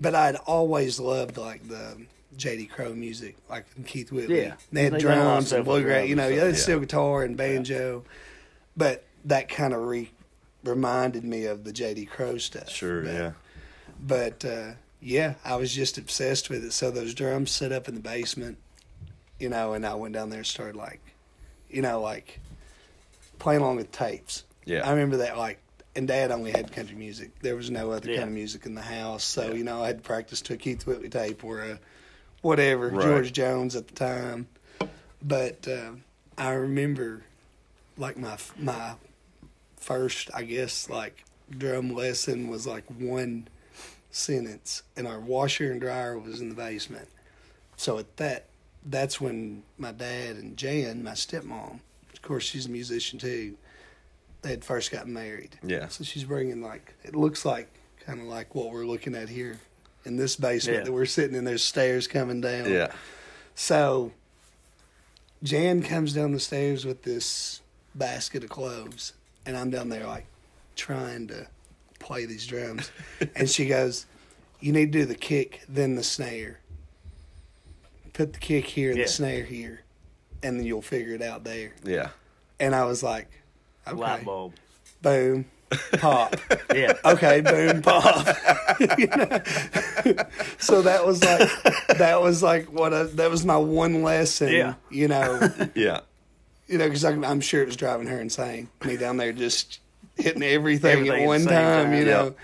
but 0.00 0.14
I'd 0.14 0.36
always 0.36 1.00
loved 1.00 1.36
like 1.36 1.68
the 1.68 2.06
J.D. 2.36 2.66
Crowe 2.66 2.94
music, 2.94 3.36
like 3.48 3.64
Keith 3.86 4.12
Whitley. 4.12 4.42
Yeah. 4.42 4.54
they 4.72 4.84
had 4.84 4.92
They 4.94 4.98
done 5.00 5.18
a 5.18 5.24
lot 5.24 5.26
of 5.26 5.32
drums 5.34 5.52
and 5.52 5.64
bluegrass, 5.64 6.08
you 6.08 6.14
know, 6.16 6.24
yeah, 6.28 6.36
they 6.36 6.46
had 6.46 6.54
yeah. 6.54 6.60
steel 6.60 6.80
guitar 6.80 7.22
and 7.24 7.36
banjo. 7.36 8.04
But 8.76 9.04
that 9.24 9.48
kind 9.48 9.74
of 9.74 9.80
re- 9.82 10.10
reminded 10.64 11.24
me 11.24 11.44
of 11.46 11.64
the 11.64 11.72
J.D. 11.72 12.06
Crowe 12.06 12.38
stuff. 12.38 12.68
Sure. 12.70 13.02
But, 13.02 13.12
Yeah. 13.12 13.32
But 14.02 14.44
uh, 14.44 14.70
yeah, 15.00 15.34
I 15.44 15.56
was 15.56 15.74
just 15.74 15.98
obsessed 15.98 16.48
with 16.48 16.64
it. 16.64 16.72
So 16.72 16.90
those 16.90 17.12
drums 17.14 17.50
set 17.50 17.72
up 17.72 17.88
in 17.88 17.94
the 17.94 18.00
basement, 18.00 18.56
you 19.38 19.48
know, 19.48 19.72
and 19.74 19.84
I 19.84 19.94
went 19.94 20.14
down 20.14 20.30
there 20.30 20.38
and 20.38 20.46
started 20.46 20.76
like, 20.76 21.00
you 21.68 21.82
know, 21.82 22.00
like 22.00 22.40
playing 23.38 23.60
along 23.60 23.76
with 23.76 23.92
tapes. 23.92 24.44
Yeah. 24.64 24.86
I 24.86 24.90
remember 24.92 25.18
that 25.18 25.36
like 25.36 25.58
and 25.96 26.06
dad 26.06 26.30
only 26.30 26.52
had 26.52 26.70
country 26.72 26.94
music. 26.96 27.30
There 27.40 27.56
was 27.56 27.68
no 27.70 27.90
other 27.90 28.10
Yeah. 28.10 28.18
kind 28.18 28.28
of 28.28 28.34
music 28.34 28.64
in 28.64 28.74
the 28.74 28.80
house. 28.82 29.24
So, 29.24 29.48
Yeah. 29.48 29.54
you 29.54 29.64
know, 29.64 29.82
I 29.82 29.88
had 29.88 29.98
to 29.98 30.02
practice 30.02 30.40
to 30.42 30.54
a 30.54 30.56
Keith 30.56 30.86
Whitley 30.86 31.08
tape 31.08 31.42
or 31.44 31.60
a 31.62 31.80
whatever, 32.42 32.88
Right. 32.88 33.02
George 33.02 33.32
Jones 33.32 33.76
at 33.76 33.88
the 33.88 33.94
time. 33.94 34.48
But 35.22 35.68
uh, 35.68 35.92
I 36.38 36.52
remember 36.52 37.24
like 37.96 38.16
my 38.16 38.36
my 38.58 38.94
first, 39.76 40.30
I 40.34 40.44
guess, 40.44 40.88
like 40.88 41.24
drum 41.50 41.94
lesson 41.94 42.48
was 42.48 42.66
like 42.66 42.84
one 42.98 43.48
sentence 44.12 44.82
and 44.96 45.06
our 45.06 45.20
washer 45.20 45.70
and 45.70 45.80
dryer 45.80 46.18
was 46.18 46.40
in 46.40 46.48
the 46.48 46.54
basement. 46.54 47.08
So 47.76 47.98
at 47.98 48.16
that 48.16 48.46
that's 48.84 49.20
when 49.20 49.62
my 49.76 49.92
dad 49.92 50.36
and 50.36 50.56
Jan, 50.56 51.04
my 51.04 51.12
stepmom, 51.12 51.80
of 52.12 52.22
course 52.22 52.44
she's 52.44 52.66
a 52.66 52.70
musician 52.70 53.18
too, 53.18 53.56
they 54.42 54.50
had 54.50 54.64
first 54.64 54.90
got 54.90 55.06
married. 55.06 55.58
Yeah. 55.62 55.88
So 55.88 56.02
she's 56.04 56.24
bringing 56.24 56.62
like 56.62 56.94
it 57.04 57.14
looks 57.14 57.44
like 57.44 57.68
kind 58.06 58.20
of 58.20 58.26
like 58.26 58.54
what 58.54 58.70
we're 58.72 58.86
looking 58.86 59.14
at 59.14 59.28
here, 59.28 59.58
in 60.04 60.16
this 60.16 60.36
basement 60.36 60.78
Yeah. 60.78 60.84
that 60.84 60.92
we're 60.92 61.06
sitting 61.06 61.36
in. 61.36 61.44
There's 61.44 61.62
stairs 61.64 62.06
coming 62.06 62.40
down. 62.40 62.70
Yeah. 62.70 62.92
So 63.54 64.12
Jan 65.42 65.82
comes 65.82 66.12
down 66.12 66.32
the 66.32 66.40
stairs 66.40 66.84
with 66.84 67.02
this 67.02 67.60
basket 67.94 68.44
of 68.44 68.50
clothes, 68.50 69.12
and 69.46 69.56
I'm 69.56 69.70
down 69.70 69.88
there 69.88 70.06
like 70.06 70.26
trying 70.76 71.28
to 71.28 71.46
play 71.98 72.24
these 72.26 72.46
drums. 72.46 72.90
and 73.34 73.48
she 73.48 73.66
goes, 73.66 74.06
You 74.60 74.72
need 74.72 74.92
to 74.92 74.98
do 75.00 75.04
the 75.06 75.14
kick, 75.14 75.62
then 75.68 75.94
the 75.96 76.02
snare. 76.02 76.60
Put 78.12 78.32
the 78.32 78.38
kick 78.38 78.66
here 78.66 78.90
and 78.90 78.98
Yeah. 78.98 79.04
the 79.04 79.10
snare 79.10 79.44
here, 79.44 79.82
and 80.42 80.58
then 80.58 80.66
you'll 80.66 80.82
figure 80.82 81.14
it 81.14 81.22
out 81.22 81.44
there. 81.44 81.72
Yeah. 81.84 82.10
And 82.58 82.74
I 82.74 82.84
was 82.84 83.02
like, 83.02 83.28
Okay. 83.86 83.96
Light 83.98 84.24
bulb. 84.24 84.52
Boom, 85.02 85.46
pop. 85.98 86.36
Yeah. 86.74 86.94
okay, 87.04 87.40
boom, 87.40 87.82
pop. 87.82 88.26
You 88.98 89.06
know? 89.08 89.40
so 90.58 90.82
that 90.82 91.04
was 91.06 91.22
like 91.22 91.50
that 91.98 92.20
was 92.22 92.42
like 92.42 92.72
what 92.72 92.94
I, 92.94 93.02
that 93.04 93.30
was 93.30 93.44
my 93.44 93.56
one 93.56 94.02
lesson. 94.02 94.48
Yeah. 94.52 94.74
You 94.90 95.08
know, 95.08 95.40
Yeah. 95.74 96.00
you 96.66 96.78
know, 96.78 96.86
because 96.86 97.04
I'm 97.04 97.40
sure 97.40 97.62
it 97.62 97.66
was 97.66 97.76
driving 97.76 98.06
her 98.06 98.20
insane. 98.20 98.68
Me 98.84 98.96
down 98.96 99.16
there 99.18 99.32
just 99.32 99.80
hitting 100.16 100.42
everything, 100.42 100.92
Everything 100.92 101.16
at 101.16 101.22
at 101.22 101.26
one 101.26 101.44
time. 101.44 101.84
time. 101.86 101.94
You 101.94 102.04
know, 102.06 102.24
Yep. 102.24 102.36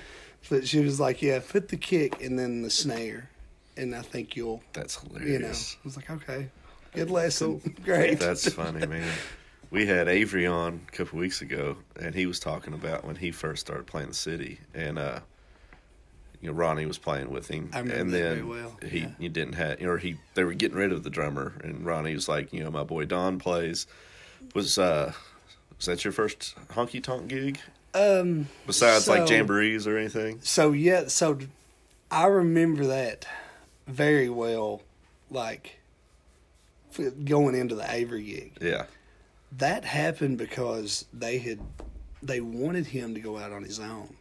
but 0.50 0.68
she 0.68 0.80
was 0.80 1.00
like, 1.00 1.22
"Yeah, 1.22 1.40
put 1.46 1.68
the 1.68 1.76
kick 1.76 2.22
and 2.22 2.38
then 2.38 2.62
the 2.62 2.70
snare, 2.70 3.30
and 3.76 3.94
I 3.94 4.02
think 4.02 4.36
you'll." 4.36 4.62
That's 4.74 4.96
hilarious. 5.00 5.26
You 5.26 5.38
know, 5.38 5.38
hilarious. 5.38 5.76
I 5.76 5.80
was 5.84 5.96
like, 5.96 6.10
"Okay, 6.10 6.48
good 6.94 7.10
lesson, 7.10 7.60
great." 7.84 8.18
That's 8.20 8.52
funny, 8.52 8.86
man. 8.86 9.08
We 9.70 9.86
had 9.86 10.08
Avery 10.08 10.46
on 10.46 10.80
a 10.88 10.90
couple 10.92 11.18
weeks 11.18 11.42
ago, 11.42 11.76
and 12.00 12.14
he 12.14 12.26
was 12.26 12.38
talking 12.38 12.72
about 12.72 13.04
when 13.04 13.16
he 13.16 13.30
first 13.32 13.60
started 13.66 13.86
playing 13.86 14.08
the 14.08 14.14
city, 14.14 14.60
and 14.74 14.98
uh, 14.98 15.20
you 16.40 16.48
know 16.48 16.54
Ronnie 16.54 16.86
was 16.86 16.98
playing 16.98 17.30
with 17.30 17.48
him, 17.48 17.70
I 17.72 17.80
remember 17.80 18.00
and 18.00 18.10
that 18.10 18.18
then 18.18 18.34
very 18.36 18.42
well, 18.42 18.78
he 18.86 18.98
yeah. 19.00 19.08
you 19.18 19.28
didn't 19.28 19.54
have, 19.54 19.82
or 19.82 19.98
he 19.98 20.16
they 20.34 20.44
were 20.44 20.54
getting 20.54 20.76
rid 20.76 20.92
of 20.92 21.02
the 21.02 21.10
drummer, 21.10 21.54
and 21.64 21.84
Ronnie 21.84 22.14
was 22.14 22.28
like, 22.28 22.52
you 22.52 22.62
know, 22.62 22.70
my 22.70 22.84
boy 22.84 23.04
Don 23.06 23.38
plays. 23.38 23.86
Was 24.54 24.78
uh, 24.78 25.12
was 25.76 25.86
that 25.86 26.04
your 26.04 26.12
first 26.12 26.54
honky 26.68 27.02
tonk 27.02 27.28
gig 27.28 27.58
um, 27.94 28.48
besides 28.66 29.08
like 29.08 29.26
So- 29.26 29.34
jamborees 29.34 29.86
or 29.86 29.98
anything? 29.98 30.40
So 30.42 30.72
yeah, 30.72 31.08
so 31.08 31.38
I 32.10 32.26
remember 32.26 32.86
that 32.86 33.26
very 33.88 34.28
well. 34.28 34.82
Like 35.30 35.80
going 37.24 37.54
into 37.56 37.74
the 37.74 37.90
Avery 37.92 38.22
gig, 38.22 38.52
Yeah, 38.60 38.84
that 39.52 39.84
happened 39.84 40.38
because 40.38 41.04
they 41.12 41.38
had 41.38 41.60
they 42.22 42.40
wanted 42.40 42.86
him 42.86 43.14
to 43.14 43.20
go 43.20 43.38
out 43.38 43.52
on 43.52 43.62
his 43.62 43.78
own, 43.78 44.16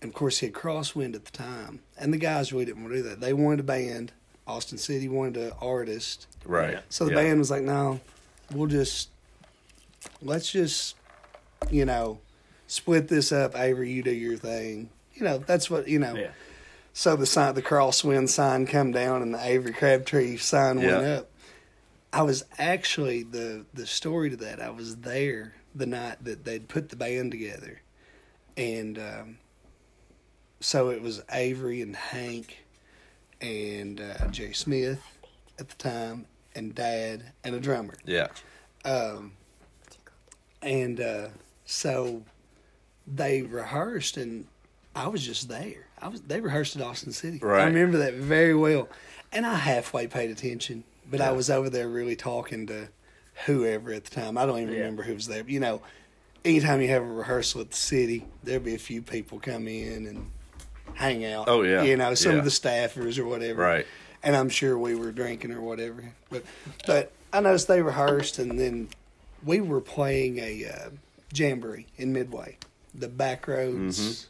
and 0.00 0.10
of 0.10 0.14
course 0.14 0.38
he 0.38 0.46
had 0.46 0.54
Crosswind 0.54 1.14
at 1.14 1.24
the 1.24 1.32
time, 1.32 1.80
and 1.98 2.12
the 2.12 2.18
guys 2.18 2.52
really 2.52 2.66
didn't 2.66 2.82
want 2.82 2.94
to 2.94 3.02
do 3.02 3.08
that. 3.08 3.20
They 3.20 3.32
wanted 3.32 3.60
a 3.60 3.64
band. 3.64 4.12
Austin 4.46 4.76
City 4.78 5.08
wanted 5.08 5.36
an 5.38 5.52
artist, 5.60 6.26
right. 6.44 6.78
So 6.90 7.04
the 7.06 7.12
Yeah. 7.12 7.16
band 7.22 7.38
was 7.38 7.50
like, 7.50 7.62
"No, 7.62 8.00
we'll 8.52 8.68
just 8.68 9.08
let's 10.22 10.50
just 10.52 10.96
you 11.70 11.84
know 11.84 12.18
split 12.66 13.08
this 13.08 13.32
up. 13.32 13.58
Avery, 13.58 13.90
you 13.90 14.02
do 14.02 14.10
your 14.12 14.36
thing. 14.36 14.90
You 15.14 15.24
know 15.24 15.38
that's 15.38 15.70
what 15.70 15.88
you 15.88 15.98
know." 15.98 16.14
Yeah. 16.14 16.28
So 16.92 17.16
the 17.16 17.26
sign, 17.26 17.54
the 17.54 17.62
crosswind 17.62 18.28
sign 18.28 18.66
come 18.66 18.92
down, 18.92 19.20
and 19.22 19.34
the 19.34 19.44
Avery 19.44 19.72
Crabtree 19.72 20.36
sign 20.36 20.76
went 20.76 21.04
up. 21.04 21.30
I 22.14 22.22
was 22.22 22.44
actually 22.58 23.24
the 23.24 23.66
the 23.74 23.86
story 23.86 24.30
to 24.30 24.36
that. 24.36 24.62
I 24.62 24.70
was 24.70 24.96
there 24.96 25.54
the 25.74 25.86
night 25.86 26.22
that 26.22 26.44
they'd 26.44 26.68
put 26.68 26.88
the 26.88 26.96
band 26.96 27.32
together, 27.32 27.80
and 28.56 28.98
um, 28.98 29.38
so 30.60 30.90
it 30.90 31.02
was 31.02 31.22
Avery 31.32 31.82
and 31.82 31.96
Hank 31.96 32.64
and 33.40 34.00
uh, 34.00 34.28
Jerry 34.28 34.54
Smith 34.54 35.02
at 35.58 35.68
the 35.68 35.74
time, 35.74 36.26
and 36.54 36.72
Dad 36.72 37.32
and 37.42 37.54
a 37.56 37.60
drummer. 37.60 37.94
Yeah, 38.04 38.28
Um, 38.84 39.32
and 40.62 41.00
uh, 41.00 41.28
so 41.64 42.22
they 43.08 43.42
rehearsed, 43.42 44.16
and 44.16 44.46
I 44.94 45.08
was 45.08 45.26
just 45.26 45.48
there. 45.48 45.88
I 46.00 46.08
was 46.08 46.20
they 46.20 46.40
rehearsed 46.40 46.76
at 46.76 46.82
Austin 46.82 47.12
City. 47.12 47.38
Right. 47.42 47.62
I 47.62 47.66
remember 47.66 47.98
that 47.98 48.14
very 48.14 48.54
well, 48.54 48.88
and 49.32 49.44
I 49.44 49.56
halfway 49.56 50.06
paid 50.06 50.30
attention, 50.30 50.84
but 51.18 51.20
I 51.24 51.30
was 51.32 51.48
over 51.50 51.70
there 51.70 51.88
really 51.88 52.16
talking 52.16 52.66
to 52.66 52.88
whoever 53.46 53.92
at 53.92 54.04
the 54.04 54.10
time. 54.10 54.36
I 54.38 54.46
don't 54.46 54.60
even 54.60 54.72
Yeah. 54.74 54.80
remember 54.80 55.02
who 55.04 55.14
was 55.14 55.26
there. 55.26 55.44
You 55.46 55.60
know, 55.60 55.80
anytime 56.44 56.80
you 56.80 56.88
have 56.88 57.02
a 57.02 57.06
rehearsal 57.06 57.60
at 57.60 57.70
the 57.70 57.76
city, 57.76 58.24
there'll 58.42 58.62
be 58.64 58.74
a 58.74 58.78
few 58.78 59.00
people 59.02 59.38
come 59.40 59.68
in 59.68 60.06
and 60.06 60.30
hang 60.94 61.24
out. 61.24 61.48
Oh, 61.48 61.62
yeah. 61.62 61.82
you 61.82 61.96
know, 61.96 62.14
some 62.14 62.32
Yeah. 62.32 62.38
of 62.38 62.44
the 62.44 62.50
staffers 62.50 63.18
or 63.18 63.24
whatever 63.26 63.62
right. 63.62 63.86
and 64.22 64.34
I'm 64.36 64.48
sure 64.48 64.76
we 64.78 64.94
were 64.94 65.12
drinking 65.12 65.52
or 65.52 65.60
whatever. 65.60 66.04
But 66.30 66.44
but 66.86 67.12
I 67.32 67.40
noticed 67.40 67.66
they 67.68 67.82
rehearsed, 67.82 68.38
and 68.38 68.58
then 68.58 68.88
we 69.44 69.60
were 69.60 69.80
playing 69.80 70.38
a 70.38 70.64
uh, 70.66 70.90
jamboree 71.32 71.86
in 71.96 72.12
Midway, 72.12 72.58
the 72.94 73.08
Backroads 73.08 74.26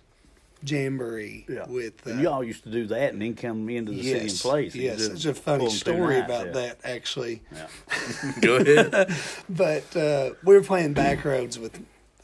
Jamboree 0.64 1.46
Yeah. 1.48 1.66
with. 1.68 2.06
Uh, 2.06 2.10
And 2.10 2.20
y'all 2.20 2.42
used 2.44 2.62
to 2.64 2.70
do 2.70 2.86
that 2.88 3.12
and 3.12 3.22
then 3.22 3.34
come 3.34 3.68
into 3.68 3.92
the 3.92 4.02
city 4.02 4.12
and 4.18 4.22
yes, 4.30 4.42
play. 4.42 4.68
So 4.70 4.78
you 4.78 4.84
yes, 4.84 4.98
did 4.98 5.10
there's 5.12 5.26
a 5.26 5.34
funny 5.34 5.58
pull 5.58 5.66
'em 5.72 5.78
through 5.78 5.94
story 5.94 6.14
nights, 6.20 6.24
about 6.26 6.46
yeah. 6.46 6.52
that 6.52 6.78
actually. 6.84 7.42
Yeah. 7.52 7.66
Go 8.40 8.56
ahead. 8.56 9.14
But 9.48 9.96
uh, 9.96 10.30
we 10.44 10.54
were 10.54 10.62
playing 10.62 10.94
Backroads 10.94 11.58
with 11.58 11.78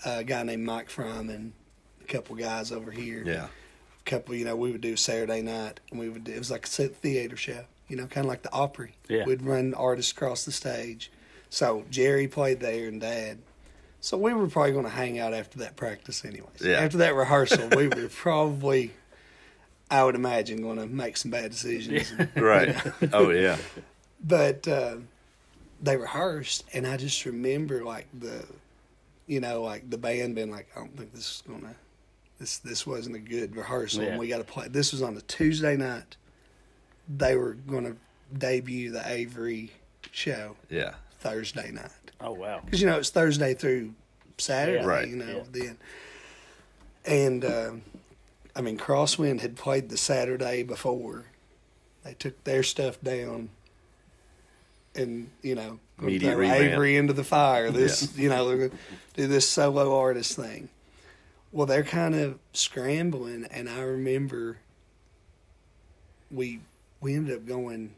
a 0.05 0.25
guy 0.25 0.43
named 0.43 0.65
Mike 0.65 0.89
Fryman, 0.89 1.29
and 1.35 1.53
a 2.01 2.05
couple 2.05 2.35
guys 2.37 2.73
over 2.73 2.91
here. 2.91 3.23
yeah, 3.27 3.49
couple, 4.07 4.35
you 4.35 4.45
know, 4.45 4.57
we 4.57 4.73
would 4.73 4.81
do 4.81 4.97
Saturday 4.97 5.43
night, 5.43 5.81
and 5.91 6.01
we 6.01 6.09
would 6.09 6.25
do, 6.25 6.33
it 6.33 6.39
was 6.39 6.51
like 6.51 6.67
a 6.67 6.69
theater 6.89 7.37
show, 7.37 7.65
you 7.89 7.97
know, 7.97 8.07
kind 8.07 8.25
of 8.25 8.29
like 8.29 8.43
the 8.43 8.53
Opry. 8.53 8.95
Yeah. 9.09 9.25
We'd 9.27 9.43
run 9.43 9.75
artists 9.75 10.11
across 10.13 10.45
the 10.45 10.53
stage. 10.53 11.11
So 11.51 11.85
Jerry 11.91 12.27
played 12.29 12.61
there 12.61 12.89
and 12.89 13.01
Dad. 13.01 13.39
So 14.01 14.17
we 14.17 14.33
were 14.33 14.47
probably 14.49 14.73
going 14.73 14.85
to 14.85 14.91
hang 14.91 15.19
out 15.19 15.35
after 15.35 15.59
that 15.59 15.77
practice, 15.77 16.25
anyways. 16.25 16.63
Yeah. 16.63 16.81
After 16.81 16.99
that 16.99 17.15
rehearsal, 17.15 17.69
we 17.77 17.89
were 17.89 18.09
probably, 18.15 18.93
I 19.91 20.03
would 20.05 20.15
imagine, 20.15 20.63
going 20.63 20.79
to 20.79 20.87
make 20.87 21.17
some 21.19 21.31
bad 21.31 21.51
decisions. 21.51 22.13
right. 22.37 22.75
Oh 23.13 23.31
yeah, 23.31 23.59
But 24.25 24.67
uh, 24.67 24.97
they 25.83 25.97
rehearsed, 25.97 26.65
and 26.73 26.87
I 26.87 26.97
just 26.97 27.25
remember 27.27 27.85
like 27.85 28.07
the, 28.19 28.45
you 29.27 29.41
know, 29.41 29.63
like 29.63 29.89
the 29.91 29.99
band 29.99 30.35
being 30.35 30.51
like, 30.51 30.69
I 30.75 30.81
don't 30.81 30.97
think 30.97 31.13
this 31.13 31.27
is 31.27 31.43
gonna, 31.47 31.75
this 32.39 32.59
this 32.59 32.87
wasn't 32.87 33.17
a 33.17 33.21
good 33.21 33.55
rehearsal, 33.55 34.03
Yeah. 34.03 34.11
and 34.11 34.19
we 34.19 34.29
got 34.29 34.39
to 34.39 34.45
play. 34.45 34.69
This 34.69 34.93
was 34.93 35.03
on 35.03 35.17
a 35.17 35.21
Tuesday 35.23 35.77
night. 35.77 36.17
They 37.09 37.37
were 37.37 37.55
gonna 37.55 37.97
debut 38.37 38.91
the 38.93 39.03
Avery 39.11 39.73
show 40.13 40.57
yeah, 40.71 40.95
Thursday 41.21 41.71
night 41.71 41.91
Oh 42.21 42.33
wow. 42.33 42.61
because 42.65 42.81
you 42.81 42.87
know 42.87 42.99
it's 42.99 43.11
Thursday 43.11 43.55
through 43.55 43.95
Saturday, 44.39 44.81
Yeah. 44.81 44.87
Right. 44.87 45.09
You 45.09 45.17
know 45.17 45.45
Yeah. 45.53 45.65
then, 45.65 45.79
and 47.05 47.45
um, 47.45 47.83
I 48.57 48.61
mean 48.63 48.77
Crosswind 48.79 49.41
had 49.41 49.57
played 49.57 49.89
the 49.91 49.97
Saturday 49.97 50.63
before. 50.63 51.27
They 52.05 52.15
took 52.15 52.43
their 52.45 52.63
stuff 52.63 53.01
down, 53.03 53.51
and 54.95 55.31
you 55.43 55.55
know 55.55 55.79
Immediate 56.01 56.35
throw. 56.35 56.51
Avery 56.51 56.97
into 56.97 57.13
the 57.13 57.25
fire. 57.25 57.71
This 57.71 58.17
you 58.17 58.29
know 58.31 58.49
they're 58.49 58.69
gonna 58.69 58.81
do 59.15 59.27
this 59.27 59.49
solo 59.49 59.99
artist 59.99 60.37
thing. 60.37 60.69
Well, 61.53 61.67
they're 61.67 61.83
kind 61.85 62.15
of 62.15 62.39
scrambling, 62.53 63.47
and 63.51 63.69
I 63.69 63.81
remember 63.83 64.59
we 66.31 66.61
we 67.01 67.15
ended 67.15 67.37
up 67.37 67.47
going. 67.47 67.95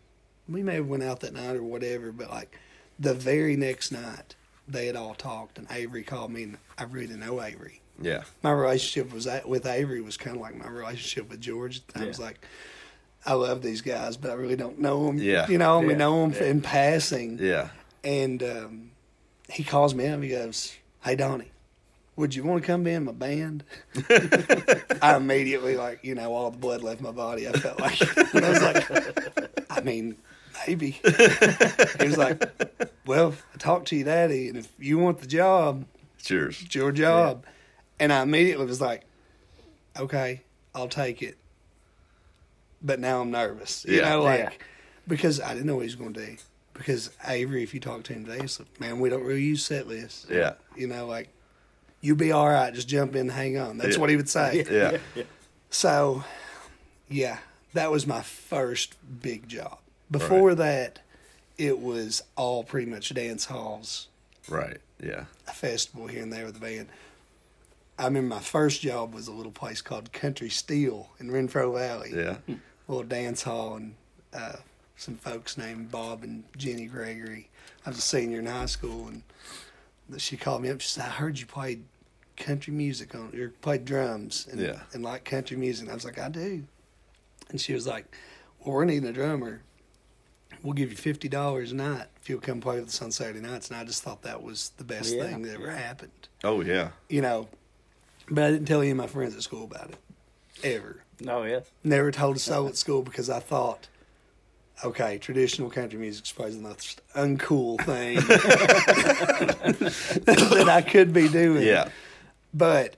We 0.49 0.63
may 0.63 0.75
have 0.77 0.87
went 0.89 1.03
out 1.03 1.21
that 1.21 1.35
night 1.35 1.55
or 1.57 1.63
whatever, 1.63 2.11
but 2.13 2.31
like 2.31 2.59
the 3.03 3.15
very 3.15 3.57
next 3.57 3.91
night, 3.93 4.35
they 4.69 4.87
had 4.87 4.97
all 4.97 5.15
talked, 5.15 5.59
and 5.59 5.67
Avery 5.71 6.03
called 6.03 6.31
me, 6.31 6.45
and 6.45 6.59
I 6.79 6.85
really 6.85 7.07
didn't 7.09 7.21
know 7.27 7.43
Avery. 7.43 7.81
yeah, 8.01 8.23
My 8.43 8.53
relationship 8.53 9.13
was 9.13 9.27
with 9.45 9.67
Avery 9.67 10.01
was 10.01 10.17
kind 10.17 10.37
of 10.37 10.43
like 10.43 10.57
my 10.57 10.69
relationship 10.69 11.29
with 11.31 11.41
George. 11.41 11.83
I 11.95 12.05
was 12.07 12.19
like, 12.21 12.45
I 13.27 13.35
love 13.35 13.63
these 13.63 13.83
guys, 13.83 14.17
but 14.17 14.31
I 14.31 14.35
really 14.35 14.57
don't 14.57 14.79
know 14.81 15.07
them. 15.07 15.19
Yeah. 15.19 15.49
you 15.49 15.59
know, 15.59 15.81
I 15.81 15.85
Yeah. 15.85 15.97
know 15.97 16.23
them 16.23 16.33
Yeah. 16.33 16.51
in 16.51 16.61
passing. 16.61 17.39
yeah. 17.41 17.69
And 18.05 18.43
um, 18.43 18.91
he 19.49 19.63
calls 19.65 19.95
me 19.95 20.07
up. 20.09 20.21
He 20.23 20.29
goes, 20.31 20.75
"Hey 21.05 21.15
Donnie, 21.15 21.53
would 22.17 22.35
you 22.35 22.43
want 22.43 22.63
to 22.63 22.67
come 22.67 22.83
be 22.83 22.91
in 22.93 23.05
my 23.05 23.13
band?" 23.13 23.63
I 25.03 25.17
immediately 25.17 25.77
like 25.77 26.01
you 26.03 26.15
know 26.17 26.33
all 26.35 26.51
the 26.51 26.59
blood 26.59 26.83
left 26.83 27.01
my 27.01 27.13
body. 27.13 27.47
I 27.49 27.53
felt 27.53 27.79
like 27.81 28.01
I 28.35 28.49
was 28.49 28.63
like, 28.63 29.71
I 29.71 29.81
mean, 29.83 30.17
maybe. 30.67 30.91
he 32.01 32.07
was 32.07 32.17
like, 32.19 32.43
"Well, 33.07 33.35
I 33.55 33.59
talked 33.59 33.89
to 33.89 33.97
your 33.97 34.05
daddy, 34.07 34.49
and 34.49 34.57
if 34.59 34.69
you 34.79 34.99
want 34.99 35.19
the 35.21 35.27
job, 35.27 35.85
It's 36.19 36.31
yours. 36.31 36.63
it's 36.65 36.75
your 36.75 36.93
job." 36.93 37.45
And 38.01 38.13
I 38.13 38.23
immediately 38.23 38.67
was 38.67 38.81
like, 38.81 39.05
"Okay, 39.99 40.43
I'll 40.75 40.89
take 40.89 41.23
it." 41.23 41.37
But 42.83 42.99
now 43.01 43.21
I'm 43.21 43.31
nervous. 43.31 43.85
You 43.89 43.99
Yeah. 43.99 44.09
know, 44.11 44.23
like 44.23 44.39
Yeah. 44.41 44.51
because 45.07 45.41
I 45.41 45.53
didn't 45.55 45.67
know 45.67 45.77
what 45.77 45.83
he 45.83 45.87
was 45.87 45.95
going 45.97 46.15
to 46.15 46.27
do. 46.27 46.37
Because 46.75 47.11
Avery, 47.29 47.63
if 47.63 47.75
you 47.75 47.81
talk 47.81 48.03
to 48.05 48.13
him 48.15 48.25
today, 48.25 48.41
he's 48.41 48.59
like, 48.59 48.81
"Man, 48.81 48.99
we 48.99 49.09
don't 49.11 49.23
really 49.25 49.43
use 49.43 49.65
set 49.65 49.87
lists." 49.87 50.27
Yeah, 50.31 50.55
You 50.77 50.87
know, 50.89 51.07
like 51.07 51.29
you'll 52.01 52.17
be 52.17 52.33
all 52.33 52.49
right. 52.49 52.73
Just 52.75 52.89
jump 52.89 53.15
in, 53.15 53.23
and 53.23 53.31
hang 53.33 53.59
on. 53.59 53.79
That's 53.79 53.95
Yeah. 53.97 54.01
what 54.01 54.11
he 54.11 54.17
would 54.17 54.29
say. 54.29 54.65
yeah, 54.71 54.99
yeah. 55.15 55.23
So, 55.71 56.25
yeah, 57.09 57.39
that 57.75 57.91
was 57.91 58.07
my 58.07 58.23
first 58.23 58.97
big 59.23 59.49
job. 59.49 59.79
Before 60.13 60.55
that, 60.55 61.01
it 61.59 61.79
was 61.81 62.23
all 62.37 62.65
pretty 62.65 62.91
much 62.91 63.13
dance 63.15 63.47
halls, 63.47 64.09
Right. 64.49 64.79
Yeah. 65.01 65.25
a 65.49 65.53
festival 65.53 66.07
here 66.07 66.23
and 66.23 66.33
there 66.33 66.45
with 66.45 66.55
the 66.55 66.61
band. 66.61 66.89
I 67.99 68.05
remember 68.07 68.35
my 68.37 68.41
first 68.41 68.81
job 68.81 69.15
was 69.15 69.29
a 69.29 69.33
little 69.33 69.53
place 69.53 69.81
called 69.83 70.13
Country 70.13 70.49
Steel 70.51 71.11
in 71.19 71.31
Renfro 71.31 71.75
Valley. 71.77 72.13
Yeah. 72.15 72.37
A 72.49 72.93
little 72.93 73.07
dance 73.07 73.43
hall 73.43 73.77
and 73.77 73.95
uh, 74.33 74.57
some 74.97 75.17
folks 75.17 75.57
named 75.59 75.91
Bob 75.91 76.23
and 76.25 76.45
Jenny 76.57 76.87
Gregory. 76.87 77.49
I 77.87 77.91
was 77.91 77.99
a 77.99 78.03
senior 78.03 78.39
in 78.41 78.47
high 78.47 78.67
school 78.67 79.09
and 79.09 79.23
she 80.21 80.37
called 80.37 80.63
me 80.63 80.69
up. 80.71 80.81
She 80.81 80.89
said, 80.89 81.05
"I 81.05 81.11
heard 81.11 81.39
you 81.39 81.47
played 81.47 81.85
country 82.37 82.73
music 82.73 83.15
on, 83.15 83.33
or 83.39 83.49
played 83.61 83.85
drums 83.85 84.47
and 84.51 84.61
Yeah. 84.61 84.81
and 84.93 85.03
like 85.03 85.25
country 85.25 85.57
music." 85.57 85.85
And 85.85 85.91
I 85.93 85.95
was 85.95 86.05
like, 86.05 86.19
"I 86.19 86.29
do." 86.29 86.65
And 87.51 87.61
she 87.61 87.73
was 87.73 87.87
like, 87.87 88.05
"Well, 88.61 88.75
we're 88.75 88.85
needing 88.85 89.09
a 89.09 89.13
drummer. 89.13 89.63
We'll 90.63 90.75
give 90.75 90.91
you 90.91 90.97
fifty 90.97 91.29
dollars 91.29 91.73
a 91.73 91.75
night 91.77 92.07
if 92.21 92.29
you'll 92.31 92.41
come 92.41 92.61
play 92.61 92.79
with 92.81 92.89
us 92.89 93.03
on 93.03 93.11
Saturday 93.11 93.41
nights." 93.41 93.69
And 93.71 93.77
I 93.79 93.85
just 93.85 94.03
thought 94.03 94.23
that 94.23 94.43
was 94.43 94.71
the 94.77 94.85
best 94.85 95.15
Yeah, 95.15 95.25
thing 95.25 95.43
that 95.43 95.55
ever 95.55 95.67
yeah. 95.67 95.77
happened. 95.77 96.29
Oh 96.45 96.61
yeah. 96.61 96.91
You 97.09 97.21
know, 97.23 97.49
but 98.31 98.45
I 98.45 98.51
didn't 98.53 98.67
tell 98.67 98.81
any 98.81 98.91
of 98.91 98.97
my 98.97 99.07
friends 99.09 99.35
at 99.37 99.43
school 99.43 99.65
about 99.65 99.91
it 99.91 99.97
ever. 100.65 101.03
Oh 101.27 101.43
yeah. 101.45 101.61
Never 101.85 102.11
told 102.11 102.37
a 102.37 102.39
soul 102.39 102.69
at 102.69 102.77
school 102.77 103.03
because 103.03 103.29
I 103.31 103.41
thought, 103.41 103.89
okay, 104.85 105.19
traditional 105.19 105.71
country 105.71 105.99
music 105.99 106.25
is 106.27 106.33
probably 106.33 106.55
the 106.55 106.61
most 106.63 107.01
uncool 107.15 107.79
thing 107.85 108.17
that 110.27 110.69
I 110.69 110.83
could 110.83 111.13
be 111.13 111.29
doing. 111.29 111.67
Yeah. 111.67 111.89
But 112.55 112.97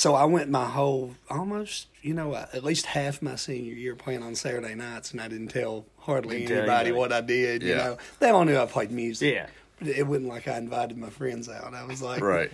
so 0.00 0.14
I 0.14 0.24
went 0.24 0.48
my 0.48 0.64
whole 0.64 1.14
almost, 1.28 1.88
you 2.00 2.14
know, 2.14 2.34
at 2.34 2.64
least 2.64 2.86
half 2.86 3.20
my 3.20 3.36
senior 3.36 3.74
year 3.74 3.94
playing 3.94 4.22
on 4.22 4.34
Saturday 4.34 4.74
nights, 4.74 5.10
and 5.12 5.20
I 5.20 5.28
didn't 5.28 5.48
tell 5.48 5.84
hardly 5.98 6.38
Didn't 6.38 6.48
tell 6.48 6.58
anybody 6.60 6.80
anybody. 6.88 6.98
what 6.98 7.12
I 7.12 7.20
did. 7.20 7.62
You 7.62 7.74
know, 7.74 7.98
they 8.18 8.30
all 8.30 8.46
knew 8.46 8.56
I 8.56 8.64
played 8.64 8.90
music. 8.90 9.34
Yeah. 9.34 9.46
But 9.78 9.88
it 9.88 10.06
wasn't 10.06 10.28
like 10.28 10.48
I 10.48 10.56
invited 10.56 10.96
my 10.96 11.10
friends 11.10 11.50
out. 11.50 11.74
I 11.74 11.84
was 11.84 12.00
like, 12.00 12.22
Right. 12.22 12.50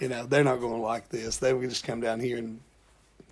you 0.00 0.08
know, 0.08 0.24
they're 0.24 0.42
not 0.42 0.58
going 0.60 0.72
to 0.76 0.80
like 0.80 1.10
this. 1.10 1.36
They 1.36 1.52
would 1.52 1.68
just 1.68 1.84
come 1.84 2.00
down 2.00 2.18
here 2.18 2.38
and 2.38 2.60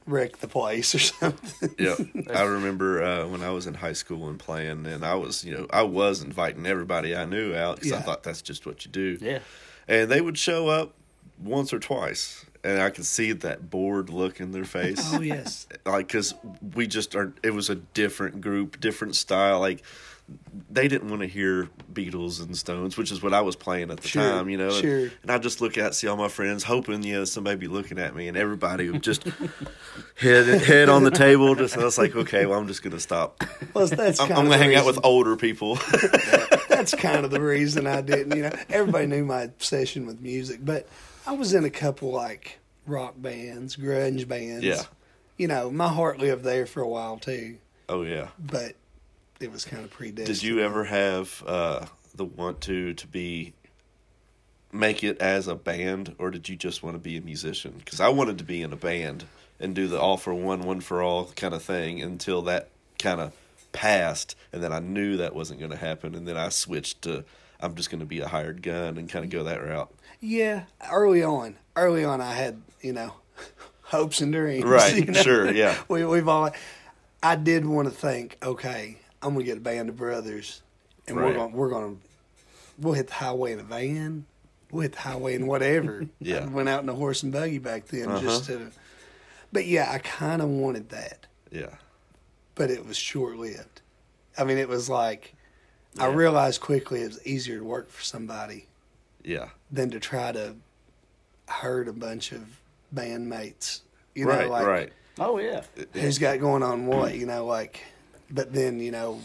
wreck 0.07 0.37
the 0.37 0.49
place 0.49 0.95
or 0.95 0.99
something. 1.23 1.75
yeah, 1.79 1.95
I 2.35 2.43
remember 2.43 3.03
uh, 3.03 3.27
when 3.29 3.43
I 3.43 3.49
was 3.49 3.67
in 3.67 3.73
high 3.73 3.95
school 3.95 4.29
and 4.29 4.39
playing, 4.39 4.85
and 4.85 5.07
I 5.07 5.15
was, 5.15 5.43
you 5.43 5.55
know, 5.57 5.67
I 5.71 5.85
was 5.85 6.23
inviting 6.23 6.67
everybody 6.67 7.17
I 7.17 7.25
knew 7.25 7.55
out 7.55 7.77
because 7.77 7.93
I 7.93 8.01
thought 8.01 8.25
that's 8.25 8.43
just 8.43 8.67
what 8.67 8.85
you 8.85 8.91
do. 8.91 9.17
Yeah. 9.23 9.39
And 9.89 10.11
they 10.11 10.21
would 10.21 10.37
show 10.37 10.69
up 10.69 10.93
once 11.43 11.73
or 11.73 11.79
twice, 11.79 12.45
and 12.65 12.81
I 12.81 12.91
could 12.91 13.05
see 13.07 13.33
that 13.33 13.71
bored 13.71 14.09
look 14.11 14.41
in 14.41 14.51
their 14.53 14.65
face. 14.65 15.01
oh 15.13 15.21
yes. 15.21 15.67
like 15.87 16.07
because 16.09 16.35
we 16.75 16.87
just 16.87 17.15
are 17.15 17.33
it 17.43 17.51
was 17.53 17.71
a 17.71 17.75
different 17.77 18.41
group 18.41 18.81
different 18.81 19.15
style 19.17 19.61
like 19.61 19.83
they 20.71 20.89
didn't 20.89 21.11
want 21.11 21.21
to 21.21 21.29
hear 21.29 21.69
beatles 21.93 22.41
and 22.43 22.57
stones 22.57 22.97
which 22.97 23.13
is 23.13 23.23
what 23.23 23.35
i 23.35 23.43
was 23.43 23.57
playing 23.57 23.91
at 23.91 24.01
the 24.01 24.09
Sure, 24.09 24.23
time 24.23 24.49
you 24.49 24.57
know 24.57 24.69
and, 24.69 24.75
sure. 24.77 24.99
and 25.21 25.31
i 25.31 25.37
just 25.37 25.61
look 25.61 25.77
out 25.77 25.95
see 25.95 26.07
all 26.07 26.17
my 26.17 26.29
friends 26.29 26.65
hoping 26.65 27.03
you 27.03 27.13
know 27.13 27.25
somebody 27.27 27.57
be 27.59 27.67
looking 27.69 27.99
at 27.99 28.17
me 28.17 28.27
and 28.27 28.35
everybody 28.35 28.89
would 28.89 29.03
just 29.03 29.23
head 30.17 30.47
head 30.63 30.89
on 30.89 31.05
the 31.05 31.11
table 31.11 31.55
just 31.55 31.77
i 31.77 31.85
was 31.85 31.99
like 31.99 32.17
okay 32.17 32.47
well 32.47 32.59
i'm 32.59 32.67
just 32.67 32.83
gonna 32.83 32.99
stop 32.99 33.45
Well, 33.75 33.87
that's 33.87 34.19
i'm, 34.19 34.33
I'm 34.33 34.45
gonna 34.47 34.57
hang 34.57 34.75
out 34.75 34.87
with 34.87 34.99
older 35.05 35.37
people 35.37 35.75
that's 36.69 36.95
kind 36.95 37.25
of 37.27 37.31
the 37.31 37.41
reason 37.41 37.87
I 37.87 38.01
didn't. 38.01 38.37
You 38.37 38.45
know, 38.45 38.53
everybody 38.69 39.07
knew 39.07 39.25
my 39.25 39.43
obsession 39.43 40.07
with 40.07 40.21
music, 40.21 40.61
but 40.65 40.89
I 41.27 41.33
was 41.33 41.55
in 41.55 41.65
a 41.65 41.71
couple 41.71 42.11
like 42.11 42.59
rock 42.87 43.15
bands, 43.17 43.77
grunge 43.77 44.29
bands. 44.29 44.65
Yeah. 44.65 44.83
You 45.37 45.49
know, 45.49 45.71
my 45.71 45.89
heart 45.89 46.19
lived 46.19 46.45
there 46.45 46.67
for 46.67 46.81
a 46.81 46.89
while 46.89 47.19
too, 47.19 47.57
oh 47.89 48.03
yeah 48.03 48.29
but 48.39 48.75
it 49.41 49.53
was 49.53 49.65
kind 49.65 49.85
of 49.85 49.91
predestined. 49.91 50.27
Did 50.27 50.43
you 50.43 50.61
ever 50.61 50.85
have 50.85 51.43
uh, 51.47 51.87
the 52.15 52.25
want 52.25 52.61
to 52.63 52.95
to 52.95 53.07
be 53.07 53.53
make 54.73 55.05
it 55.05 55.21
as 55.21 55.47
a 55.49 55.55
band, 55.55 56.15
or 56.19 56.31
did 56.31 56.49
you 56.49 56.57
just 56.57 56.83
want 56.83 56.95
to 56.95 56.99
be 56.99 57.17
a 57.17 57.21
musician? 57.21 57.75
Because 57.79 58.01
I 58.01 58.09
wanted 58.09 58.39
to 58.39 58.45
be 58.45 58.63
in 58.63 58.73
a 58.73 58.77
band 58.77 59.25
and 59.61 59.75
do 59.75 59.87
the 59.87 60.01
all 60.01 60.17
for 60.17 60.35
one, 60.35 60.63
one 60.63 60.81
for 60.81 61.03
all 61.03 61.27
kind 61.37 61.55
of 61.55 61.63
thing 61.63 62.03
until 62.03 62.43
that 62.43 62.71
kind 62.99 63.21
of 63.21 63.33
passed, 63.73 64.37
and 64.53 64.63
then 64.63 64.73
I 64.73 64.81
knew 64.81 65.17
that 65.19 65.35
wasn't 65.35 65.61
going 65.61 65.71
to 65.73 65.77
happen, 65.77 66.15
and 66.15 66.27
then 66.27 66.37
I 66.37 66.49
switched 66.49 67.03
to 67.03 67.25
I'm 67.61 67.75
just 67.77 67.91
going 67.91 68.01
to 68.01 68.07
be 68.07 68.21
a 68.21 68.29
hired 68.29 68.63
gun 68.63 68.99
and 68.99 69.09
kind 69.09 69.25
of 69.25 69.31
go 69.31 69.45
that 69.45 69.63
route. 69.65 69.91
Yeah, 70.25 70.65
early 70.91 71.23
on, 71.23 71.57
early 71.77 72.05
on, 72.05 72.21
I 72.21 72.33
had 72.33 72.63
you 72.81 72.93
know 72.95 73.13
hopes 73.83 74.21
and 74.21 74.33
dreams. 74.33 74.65
Right, 74.65 74.95
you 75.07 75.13
know? 75.13 75.23
sure, 75.23 75.53
yeah. 75.53 75.77
we 75.89 76.05
we've 76.05 76.29
all. 76.29 76.51
I 77.23 77.37
did 77.37 77.65
want 77.67 77.89
to 77.89 77.95
think, 77.95 78.39
okay, 78.43 78.99
I'm 79.23 79.35
gonna 79.35 79.45
get 79.45 79.59
a 79.59 79.61
band 79.61 79.89
of 79.91 79.97
brothers, 79.97 80.63
and 81.07 81.17
we're 81.17 81.35
gonna 81.35 81.55
we're 81.55 81.69
gonna 81.71 81.97
we'll 82.79 82.95
hit 82.95 83.09
the 83.09 83.15
highway 83.15 83.53
in 83.53 83.61
a 83.61 83.65
van. 83.65 84.25
We'll 84.71 84.83
hit 84.83 84.93
the 84.93 85.01
highway 85.01 85.35
in 85.35 85.47
whatever. 85.47 86.07
Yeah. 86.21 86.39
I 86.45 86.47
went 86.47 86.69
out 86.69 86.83
in 86.83 86.89
a 86.89 86.95
horse 86.95 87.23
and 87.23 87.33
buggy 87.33 87.59
back 87.59 87.87
then 87.87 88.09
Uh-huh. 88.09 88.21
just 88.21 88.47
to. 88.47 88.71
But 89.53 89.67
yeah, 89.67 89.89
I 89.93 89.99
kind 89.99 90.43
of 90.43 90.49
wanted 90.49 90.89
that, 90.89 91.27
Yeah, 91.53 91.77
but 92.57 92.71
it 92.73 92.85
was 92.85 92.97
short 92.97 93.37
lived. 93.37 93.83
I 94.37 94.43
mean, 94.43 94.59
it 94.59 94.69
was 94.69 94.89
like 94.89 95.35
I 95.99 96.07
realized 96.07 96.61
quickly 96.61 97.03
it 97.03 97.07
was 97.09 97.25
easier 97.27 97.59
to 97.59 97.65
work 97.65 97.89
for 97.91 98.03
somebody 98.03 98.67
yeah, 99.25 99.49
than 99.71 99.91
to 99.91 100.01
try 100.01 100.33
to 100.33 100.55
hurt 101.49 101.89
a 101.89 101.93
bunch 101.93 102.33
of 102.33 102.43
bandmates. 102.95 103.81
You 104.15 104.27
know, 104.27 104.31
right, 104.31 104.49
like 104.49 104.67
right. 104.67 104.93
Oh 105.19 105.39
yeah. 105.39 105.63
who's 105.93 106.19
got 106.19 106.39
going 106.41 106.63
on 106.63 106.87
what, 106.87 107.15
you 107.17 107.27
know, 107.27 107.45
like 107.47 107.81
but 108.31 108.53
then, 108.53 108.81
you 108.81 108.91
know, 108.91 109.21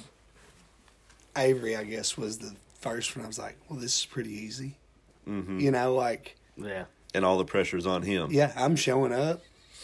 Avery 1.38 1.76
I 1.76 1.84
guess 1.84 2.18
was 2.18 2.38
the 2.40 2.54
first 2.80 3.16
one 3.16 3.26
I 3.26 3.28
was 3.28 3.40
like, 3.40 3.58
Well, 3.70 3.80
this 3.80 4.00
is 4.00 4.06
pretty 4.06 4.32
easy. 4.34 4.76
hmm 5.26 5.60
You 5.60 5.72
know, 5.72 5.94
like 5.96 6.36
Yeah. 6.58 6.86
And 7.14 7.26
all 7.26 7.38
the 7.38 7.46
pressure's 7.46 7.86
on 7.88 8.04
him. 8.04 8.30
yeah, 8.32 8.52
I'm 8.56 8.76
showing 8.76 9.14
up, 9.14 9.42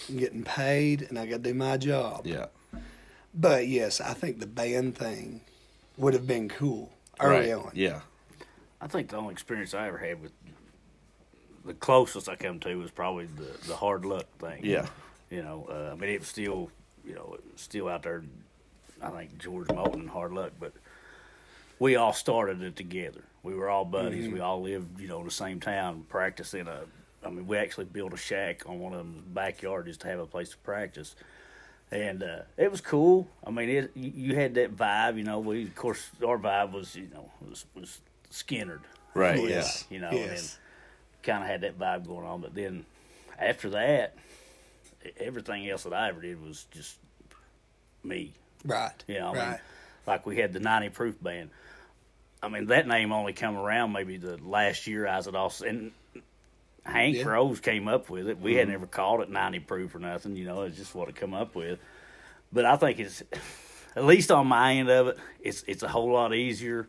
I'm 0.09 0.17
getting 0.17 0.43
paid 0.43 1.01
and 1.09 1.17
I 1.17 1.25
gotta 1.25 1.39
do 1.39 1.53
my 1.53 1.77
job. 1.77 2.27
yeah, 2.27 2.47
But 3.33 3.67
yes, 3.67 3.99
I 4.01 4.13
think 4.13 4.39
the 4.39 4.47
band 4.47 4.95
thing 4.97 5.41
would 5.97 6.13
have 6.13 6.27
been 6.27 6.49
cool 6.49 6.91
early 7.19 7.51
right. 7.51 7.65
on. 7.65 7.71
Yeah, 7.73 8.01
I 8.81 8.87
think 8.87 9.09
the 9.09 9.17
only 9.17 9.31
experience 9.31 9.73
I 9.73 9.87
ever 9.87 9.97
had 9.97 10.21
with 10.21 10.31
the 11.65 11.73
closest 11.73 12.29
I 12.29 12.35
come 12.35 12.59
to 12.61 12.75
was 12.75 12.91
probably 12.91 13.25
the 13.25 13.67
the 13.67 13.75
hard 13.75 14.05
luck 14.05 14.25
thing. 14.39 14.61
yeah, 14.63 14.87
You 15.29 15.41
know, 15.41 15.67
uh, 15.69 15.91
I 15.93 15.95
mean, 15.95 16.09
it 16.09 16.19
was 16.19 16.27
still, 16.27 16.69
you 17.05 17.15
know, 17.15 17.37
still 17.55 17.87
out 17.89 18.03
there. 18.03 18.23
I 19.01 19.09
think 19.09 19.37
George 19.39 19.69
Moulton 19.69 20.01
and 20.01 20.09
Hard 20.09 20.31
Luck, 20.31 20.53
but 20.59 20.73
we 21.79 21.95
all 21.95 22.13
started 22.13 22.61
it 22.61 22.75
together. 22.75 23.21
We 23.43 23.53
were 23.53 23.69
all 23.69 23.85
buddies. 23.85 24.31
We 24.31 24.39
all 24.39 24.61
lived, 24.61 24.99
you 24.99 25.07
know, 25.07 25.19
in 25.19 25.25
the 25.25 25.31
same 25.31 25.59
town, 25.59 26.05
practicing 26.09 26.67
a. 26.67 26.81
I 27.23 27.29
mean, 27.29 27.47
we 27.47 27.57
actually 27.57 27.85
built 27.85 28.13
a 28.13 28.17
shack 28.17 28.63
on 28.67 28.79
one 28.79 28.93
of 28.93 28.99
them 28.99 29.23
backyard 29.33 29.87
just 29.87 30.01
to 30.01 30.07
have 30.07 30.19
a 30.19 30.25
place 30.27 30.49
to 30.49 30.57
practice, 30.57 31.15
and 31.91 32.21
uh, 32.23 32.41
it 32.55 32.71
was 32.71 32.81
cool. 32.81 33.27
I 33.43 33.49
mean, 33.49 33.69
it 33.69 33.91
you, 33.95 34.11
you 34.15 34.35
had 34.35 34.53
that 34.55 34.75
vibe, 34.77 35.17
you 35.17 35.23
know. 35.23 35.39
We 35.39 35.63
of 35.63 35.75
course 35.75 36.11
our 36.25 36.37
vibe 36.37 36.71
was, 36.71 36.95
you 36.95 37.09
know, 37.13 37.31
was 37.47 37.65
was 37.75 37.99
Skynyrd, 38.35 38.81
right. 39.13 39.41
Yes. 39.41 39.85
you 39.89 39.99
know, 39.99 40.11
Yes. 40.11 40.57
and 41.17 41.23
kind 41.23 41.43
of 41.43 41.49
had 41.49 41.61
that 41.61 41.79
vibe 41.79 42.05
going 42.05 42.25
on. 42.25 42.41
But 42.41 42.53
then 42.53 42.85
after 43.39 43.69
that, 43.71 44.15
everything 45.17 45.69
else 45.69 45.83
that 45.83 45.93
I 45.93 46.09
ever 46.09 46.21
did 46.21 46.41
was 46.41 46.65
just 46.71 46.97
me. 48.03 48.33
Right. 48.65 48.91
You 49.07 49.19
know, 49.19 49.29
I 49.29 49.33
mean, 49.33 49.41
right. 49.41 49.59
like 50.05 50.25
we 50.25 50.37
had 50.37 50.53
the 50.53 50.59
90 50.59 50.89
proof 50.89 51.21
band. 51.23 51.49
I 52.43 52.49
mean, 52.49 52.67
that 52.67 52.87
name 52.87 53.11
only 53.11 53.33
come 53.33 53.55
around 53.57 53.91
maybe 53.93 54.17
the 54.17 54.37
last 54.37 54.85
year 54.85 55.07
I 55.07 55.17
was 55.17 55.27
at 55.27 55.35
Austin. 55.35 55.91
And 56.13 56.23
Hank 56.83 57.15
Yeah. 57.15 57.21
Mm-hmm. 57.21 57.29
Rose 57.29 57.59
came 57.61 57.87
up 57.87 58.09
with 58.09 58.27
it. 58.27 58.39
We 58.39 58.55
had 58.55 58.67
never 58.67 58.85
called 58.85 59.21
it 59.21 59.29
90 59.29 59.59
proof 59.61 59.95
or 59.95 59.99
nothing. 59.99 60.35
You 60.35 60.45
know, 60.45 60.61
it's 60.63 60.77
just 60.77 60.93
what 60.93 61.09
it 61.09 61.15
come 61.15 61.33
up 61.33 61.55
with. 61.55 61.79
But 62.51 62.65
I 62.65 62.75
think 62.75 62.99
it's, 62.99 63.23
at 63.95 64.05
least 64.05 64.29
on 64.29 64.45
my 64.47 64.73
end 64.75 64.89
of 64.89 65.07
it, 65.07 65.17
it's 65.39 65.63
it's 65.67 65.81
a 65.83 65.87
whole 65.87 66.11
lot 66.11 66.33
easier 66.35 66.87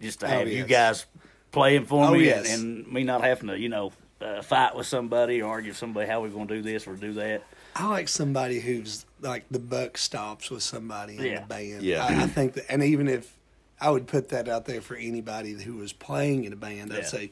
just 0.00 0.20
to 0.20 0.26
Oh, 0.26 0.30
have 0.30 0.48
you 0.48 0.64
guys 0.64 1.06
playing 1.52 1.84
for 1.84 2.04
Oh, 2.06 2.12
me 2.12 2.24
yes. 2.26 2.52
and, 2.54 2.84
and 2.84 2.92
me 2.92 3.04
not 3.04 3.22
having 3.22 3.48
to, 3.48 3.58
you 3.58 3.68
know, 3.68 3.92
uh, 4.20 4.42
fight 4.42 4.74
with 4.76 4.86
somebody 4.86 5.40
or 5.42 5.50
argue 5.50 5.70
with 5.70 5.78
somebody 5.78 6.06
how 6.08 6.20
we're 6.20 6.28
going 6.28 6.48
to 6.48 6.54
do 6.56 6.62
this 6.62 6.86
or 6.86 6.94
do 6.96 7.12
that. 7.14 7.42
I 7.76 7.88
like 7.88 8.08
somebody 8.08 8.60
who's 8.60 9.06
like 9.20 9.44
the 9.50 9.58
buck 9.58 9.96
stops 9.96 10.50
with 10.50 10.62
somebody 10.62 11.16
in 11.16 11.24
Yeah. 11.24 11.40
the 11.40 11.46
band. 11.46 11.82
Yeah. 11.82 12.04
I, 12.04 12.24
I 12.24 12.26
think 12.26 12.54
that, 12.54 12.70
and 12.70 12.82
even 12.82 13.08
if 13.08 13.36
I 13.80 13.90
would 13.90 14.06
put 14.06 14.28
that 14.30 14.48
out 14.48 14.66
there 14.66 14.80
for 14.80 14.96
anybody 14.96 15.52
who 15.54 15.76
was 15.76 15.92
playing 15.92 16.44
in 16.44 16.52
a 16.52 16.56
band, 16.56 16.90
Yeah. 16.90 16.98
I'd 16.98 17.06
say 17.06 17.30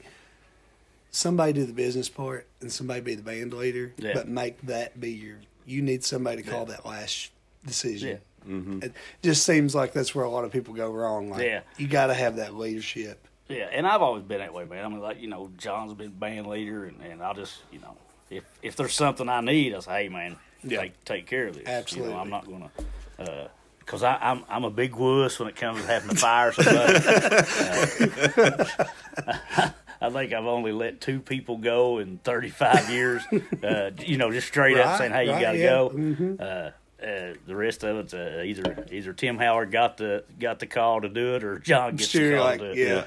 somebody 1.11 1.53
do 1.53 1.65
the 1.67 1.73
business 1.73 2.09
part 2.09 2.47
and 2.61 2.73
somebody 2.73 3.01
be 3.01 3.15
the 3.15 3.23
band 3.23 3.53
leader, 3.53 3.93
Yeah. 3.99 4.13
but 4.15 4.29
make 4.29 4.61
that 4.63 4.99
be 5.01 5.11
your. 5.13 5.37
You 5.67 5.83
need 5.83 6.03
somebody 6.05 6.43
to 6.43 6.49
call 6.51 6.61
Yeah. 6.61 6.77
that 6.77 6.87
last 6.87 7.31
decision. 7.67 8.21
Mm-hmm. 8.49 8.83
It 8.83 8.93
just 9.23 9.45
seems 9.45 9.75
like 9.75 9.93
that's 9.93 10.15
where 10.15 10.25
a 10.25 10.31
lot 10.31 10.45
of 10.45 10.53
people 10.53 10.75
go 10.75 10.91
wrong. 10.91 11.31
Like, 11.31 11.43
Yeah. 11.43 11.61
you 11.77 11.87
got 11.87 12.07
to 12.09 12.15
have 12.15 12.37
that 12.37 12.55
leadership. 12.55 13.27
Yeah, 13.49 13.69
and 13.73 13.87
I've 13.87 14.03
always 14.03 14.23
been 14.25 14.39
that 14.39 14.53
way, 14.53 14.65
man. 14.65 14.85
I 14.85 14.89
mean, 14.89 15.01
like 15.01 15.21
you 15.21 15.29
know, 15.29 15.51
John's 15.57 15.95
been 15.95 16.11
band 16.11 16.47
leader, 16.47 16.85
and, 16.85 17.01
and 17.03 17.23
I'll 17.23 17.35
just 17.35 17.55
you 17.73 17.79
know, 17.81 17.97
if 18.31 18.45
if 18.63 18.77
there's 18.77 18.95
something 18.95 19.29
I 19.29 19.41
need, 19.41 19.75
I 19.75 19.81
say, 19.81 20.03
hey, 20.05 20.09
man, 20.11 20.37
Yeah. 20.63 20.81
take 20.83 21.05
take 21.05 21.27
care 21.27 21.47
of 21.47 21.55
this. 21.55 21.63
You 21.67 21.73
Absolutely. 21.73 22.13
know, 22.15 22.21
I'm 22.21 22.29
not 22.31 22.47
gonna 22.47 22.71
uh, 23.19 23.49
because 23.79 24.03
I'm 24.03 24.45
I'm 24.51 24.65
a 24.65 24.71
big 24.71 24.95
wuss 24.97 25.39
when 25.39 25.49
it 25.49 25.57
comes 25.57 25.81
to 25.81 25.87
having 25.87 26.11
to 26.11 26.17
fire 26.17 26.53
somebody. 26.53 26.99
Uh, 28.37 29.71
I 30.01 30.11
think 30.11 30.33
I've 30.33 30.47
only 30.47 30.71
let 30.71 31.01
two 31.01 31.19
people 31.19 31.57
go 31.57 31.99
in 31.99 32.19
35 32.19 32.89
years. 32.91 33.23
Uh, 33.65 33.91
you 33.99 34.17
know, 34.17 34.31
just 34.31 34.47
straight 34.47 34.77
Right, 34.77 34.87
up 34.87 34.99
saying, 34.99 35.11
"Hey, 35.13 35.25
you 35.25 35.41
got 35.41 35.53
to 35.53 35.59
yeah. 35.59 35.71
Mm-hmm. 35.73 36.37
go." 36.37 36.45
Uh, 36.45 36.71
uh, 37.03 37.35
the 37.47 37.55
rest 37.55 37.85
of 37.85 37.97
it's 37.99 38.15
uh, 38.15 38.43
either 38.45 38.87
either 38.91 39.13
Tim 39.13 39.39
Howard 39.39 39.71
got 39.71 39.97
the 39.99 40.25
got 40.39 40.59
the 40.59 40.67
call 40.67 41.01
to 41.01 41.09
do 41.09 41.35
it, 41.37 41.45
or 41.45 41.59
John 41.59 41.97
gets 41.97 42.13
the 42.13 42.35
call 42.35 42.45
like 42.45 42.61
to 42.61 42.75
do 42.75 42.81
it. 42.81 42.89
yeah. 42.89 43.05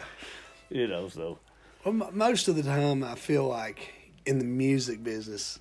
You 0.70 0.88
know, 0.88 1.10
so 1.10 1.38
Well, 1.84 2.02
m- 2.04 2.18
most 2.18 2.48
of 2.48 2.56
the 2.56 2.64
time, 2.64 3.04
I 3.04 3.16
feel 3.16 3.46
like 3.48 3.94
in 4.26 4.40
the 4.40 4.46
music 4.46 5.04
business, 5.04 5.60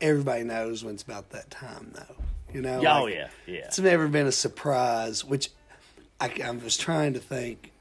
everybody 0.00 0.44
knows 0.44 0.84
when 0.84 0.94
it's 0.94 1.02
about 1.02 1.30
that 1.30 1.50
time, 1.50 1.92
though. 1.94 2.16
You 2.52 2.60
know? 2.60 2.78
oh 2.80 3.04
like, 3.04 3.14
yeah, 3.14 3.28
yeah. 3.46 3.54
It's 3.60 3.78
never 3.78 4.08
been 4.08 4.26
a 4.26 4.32
surprise, 4.32 5.24
which 5.24 5.50
I, 6.20 6.30
I 6.44 6.50
was 6.50 6.76
trying 6.76 7.14
to 7.14 7.18
think 7.18 7.72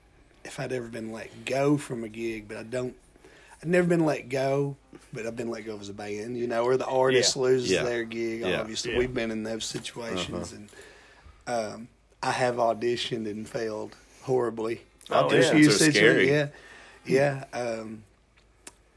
if 0.45 0.59
I'd 0.59 0.71
ever 0.71 0.87
been 0.87 1.11
let 1.11 1.43
go 1.45 1.75
from 1.77 2.03
a 2.05 2.09
gig, 2.09 2.47
but 2.47 2.57
I 2.57 2.63
don't. 2.63 2.95
I've 3.61 3.69
never 3.69 3.87
been 3.87 4.05
let 4.05 4.29
go, 4.29 4.75
but 5.13 5.25
I've 5.25 5.35
been 5.35 5.49
let 5.49 5.65
go 5.65 5.77
as 5.79 5.89
a 5.89 5.93
band, 5.93 6.37
you 6.37 6.47
know, 6.47 6.63
or 6.63 6.77
the 6.77 6.85
artist 6.85 7.35
Yeah. 7.35 7.41
loses 7.41 7.71
Yeah. 7.71 7.83
their 7.83 8.03
gig. 8.03 8.41
Yeah. 8.41 8.59
Obviously, 8.61 8.93
Yeah. 8.93 8.97
we've 8.99 9.13
been 9.13 9.31
in 9.31 9.43
those 9.43 9.65
situations, 9.65 10.51
and 10.53 10.69
um, 11.47 11.87
I 12.23 12.31
have 12.31 12.55
auditioned 12.55 13.29
and 13.29 13.47
failed 13.47 13.95
horribly. 14.23 14.81
Oh, 15.09 15.29
There's 15.29 15.47
yeah. 15.47 15.51
few 15.51 15.69
are 15.69 15.71
scary. 15.91 16.29
Yeah, 16.29 16.47
yeah. 17.05 17.43
Um, 17.53 18.03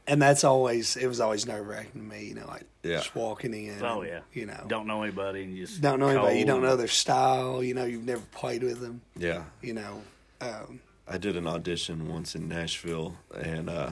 and 0.07 0.21
that's 0.21 0.43
always 0.43 0.95
it 0.95 1.07
was 1.07 1.19
always 1.19 1.45
nerve 1.47 1.67
wracking 1.67 1.91
to 2.01 2.07
me, 2.07 2.25
you 2.25 2.35
know, 2.35 2.45
like 2.47 2.63
Yeah. 2.83 2.97
just 2.97 3.15
walking 3.15 3.53
in. 3.53 3.83
Oh 3.83 4.01
and, 4.01 4.09
yeah, 4.09 4.19
you 4.33 4.45
know, 4.45 4.63
don't 4.67 4.85
know 4.87 5.01
anybody 5.03 5.43
and 5.43 5.57
you 5.57 5.65
just 5.65 5.81
don't 5.81 5.99
know 5.99 6.07
anybody. 6.09 6.39
You 6.39 6.45
don't 6.45 6.61
know 6.61 6.75
their 6.75 6.87
style. 6.87 7.63
You 7.63 7.73
know, 7.73 7.85
you've 7.85 8.05
never 8.05 8.21
played 8.31 8.63
with 8.63 8.79
them. 8.81 9.01
Yeah. 9.17 9.43
You 9.61 9.73
know, 9.73 10.01
um, 10.41 10.79
I 11.07 11.17
did 11.17 11.35
an 11.35 11.47
audition 11.47 12.07
once 12.07 12.35
in 12.35 12.47
Nashville, 12.47 13.15
and 13.35 13.69
uh, 13.69 13.91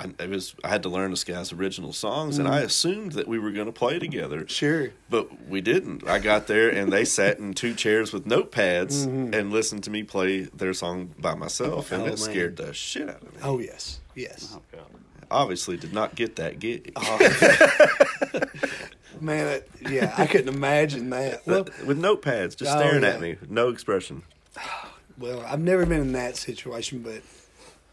I 0.00 0.22
it 0.22 0.30
was 0.30 0.54
I 0.64 0.68
had 0.68 0.82
to 0.84 0.88
learn 0.88 1.10
this 1.10 1.24
guy's 1.24 1.52
original 1.52 1.92
songs, 1.92 2.38
and 2.38 2.48
mm. 2.48 2.52
I 2.52 2.60
assumed 2.60 3.12
that 3.12 3.28
we 3.28 3.38
were 3.38 3.50
going 3.50 3.66
to 3.66 3.72
play 3.72 3.98
together, 3.98 4.46
sure. 4.48 4.92
but 5.08 5.48
we 5.48 5.60
didn't. 5.60 6.06
I 6.08 6.18
got 6.18 6.46
there, 6.46 6.70
and 6.70 6.92
they 6.92 7.04
sat 7.04 7.38
in 7.38 7.54
two 7.54 7.74
chairs 7.74 8.12
with 8.12 8.24
notepads 8.24 9.06
mm-hmm. 9.06 9.34
and 9.34 9.52
listened 9.52 9.84
to 9.84 9.90
me 9.90 10.02
play 10.02 10.42
their 10.42 10.72
song 10.72 11.14
by 11.18 11.34
myself, 11.34 11.92
and 11.92 12.02
Oh, 12.02 12.06
it 12.06 12.08
man. 12.08 12.16
scared 12.16 12.56
the 12.56 12.72
shit 12.72 13.08
out 13.08 13.22
of 13.22 13.34
me. 13.34 13.40
Oh 13.42 13.58
yes, 13.58 14.00
yes. 14.14 14.56
Oh, 14.56 14.78
Obviously, 15.30 15.76
did 15.76 15.92
not 15.92 16.16
get 16.16 16.36
that 16.36 16.58
gig. 16.58 16.92
Oh. 16.96 17.18
Man, 19.20 19.46
it, 19.46 19.70
yeah, 19.88 20.14
I 20.16 20.26
couldn't 20.26 20.52
imagine 20.52 21.10
that. 21.10 21.46
Well, 21.46 21.66
with 21.86 22.00
notepads, 22.00 22.56
just 22.56 22.74
Oh, 22.74 22.78
staring 22.78 23.02
yeah. 23.02 23.10
at 23.10 23.20
me, 23.20 23.36
no 23.48 23.68
expression. 23.68 24.22
well, 25.18 25.44
I've 25.46 25.60
never 25.60 25.84
been 25.84 26.00
in 26.00 26.12
that 26.12 26.36
situation, 26.36 27.00
but 27.02 27.22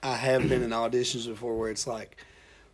I 0.04 0.16
have 0.16 0.48
been 0.50 0.64
in 0.64 0.70
auditions 0.72 1.28
before 1.28 1.58
where 1.58 1.70
it's 1.72 1.88
like 1.88 2.18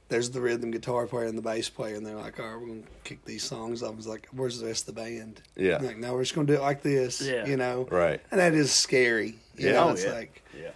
there's 0.09 0.29
the 0.29 0.41
rhythm 0.41 0.69
guitar 0.71 1.07
player 1.07 1.25
and 1.25 1.38
the 1.38 1.41
bass 1.41 1.69
player, 1.69 1.95
and 1.95 2.05
they're 2.05 2.15
like, 2.15 2.39
"All 2.39 2.45
right, 2.47 2.59
we're 2.59 2.67
gonna 2.67 2.81
kick 3.03 3.23
these 3.25 3.43
songs 3.43 3.81
off." 3.81 3.93
I 3.93 3.95
was 3.95 4.07
like, 4.07 4.27
"Where's 4.31 4.59
the 4.59 4.67
rest 4.67 4.88
of 4.88 4.95
the 4.95 5.01
band?" 5.01 5.41
Yeah. 5.55 5.77
I'm 5.77 5.86
like, 5.88 5.97
no, 5.97 6.13
we're 6.13 6.21
just 6.23 6.36
gonna 6.36 6.47
do 6.47 6.53
it 6.53 6.62
like 6.62 6.83
this. 6.83 7.21
Yeah. 7.21 7.45
you 7.45 7.57
know, 7.57 7.88
Right. 7.89 8.21
And 8.31 8.39
that 8.39 8.53
is 8.53 8.71
scary. 8.71 9.36
You 9.57 9.67
Yeah. 9.67 9.71
know, 9.73 9.89
Oh, 9.89 9.91
it's 9.91 10.03
yeah. 10.03 10.12
like, 10.13 10.43
Yeah, 10.59 10.71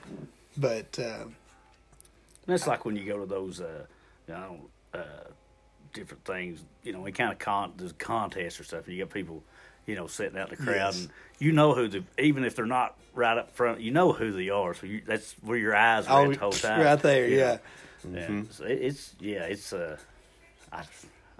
but 0.57 0.97
uh, 0.99 1.25
and 2.47 2.55
it's 2.55 2.65
like 2.67 2.85
when 2.85 2.95
you 2.95 3.05
go 3.05 3.19
to 3.19 3.25
those, 3.25 3.59
uh, 3.61 3.85
you 4.27 4.33
know, 4.33 4.57
uh, 4.93 4.99
different 5.93 6.23
things. 6.25 6.61
You 6.83 6.93
know, 6.93 7.01
we 7.01 7.11
kind 7.11 7.31
of 7.31 7.39
con 7.39 7.73
there's 7.77 7.91
contests 7.93 8.59
or 8.59 8.63
stuff. 8.63 8.85
And 8.87 8.95
you 8.95 9.03
got 9.03 9.13
people, 9.13 9.43
you 9.87 9.95
know, 9.95 10.05
sitting 10.05 10.37
out 10.37 10.51
in 10.51 10.57
the 10.57 10.63
crowd, 10.63 10.93
Yes. 10.93 10.99
and 10.99 11.09
you 11.39 11.51
know 11.51 11.73
who 11.73 11.87
the 11.87 12.03
even 12.19 12.43
if 12.43 12.55
they're 12.55 12.65
not 12.65 12.95
right 13.15 13.37
up 13.37 13.55
front, 13.55 13.81
you 13.81 13.89
know 13.89 14.11
who 14.11 14.31
they 14.31 14.49
are. 14.49 14.75
So 14.75 14.85
you, 14.85 15.01
that's 15.05 15.33
where 15.41 15.57
your 15.57 15.75
eyes 15.75 16.05
are 16.05 16.25
oh, 16.25 16.31
the 16.31 16.37
whole 16.37 16.51
time. 16.51 16.81
right 16.81 16.99
there, 17.01 17.27
yeah. 17.27 17.57
Yeah, 18.13 18.41
so 18.51 18.65
it, 18.65 18.79
it's 18.83 19.15
yeah, 19.19 19.43
it's 19.45 19.73
uh, 19.73 19.97
I, 20.71 20.83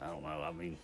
I 0.02 0.08
don't 0.08 0.24
know. 0.24 0.42
I 0.42 0.52
mean, 0.52 0.78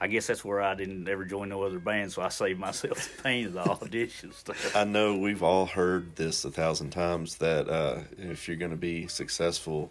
I 0.00 0.06
guess 0.06 0.26
that's 0.26 0.44
where 0.44 0.60
I 0.60 0.74
didn't 0.74 1.08
ever 1.08 1.24
join 1.24 1.48
no 1.48 1.62
other 1.62 1.78
band, 1.78 2.12
so 2.12 2.22
I 2.22 2.28
saved 2.28 2.60
myself 2.60 3.10
the 3.16 3.22
pain 3.22 3.46
of 3.46 3.52
the 3.54 3.60
audition 3.62 4.32
stuff. 4.32 4.76
I 4.76 4.84
know 4.84 5.16
we've 5.16 5.42
all 5.42 5.66
heard 5.66 6.16
this 6.16 6.44
a 6.44 6.50
thousand 6.50 6.90
times 6.90 7.36
that 7.36 7.68
uh, 7.68 8.00
if 8.18 8.46
you're 8.48 8.56
going 8.58 8.70
to 8.70 8.76
be 8.76 9.06
successful, 9.08 9.90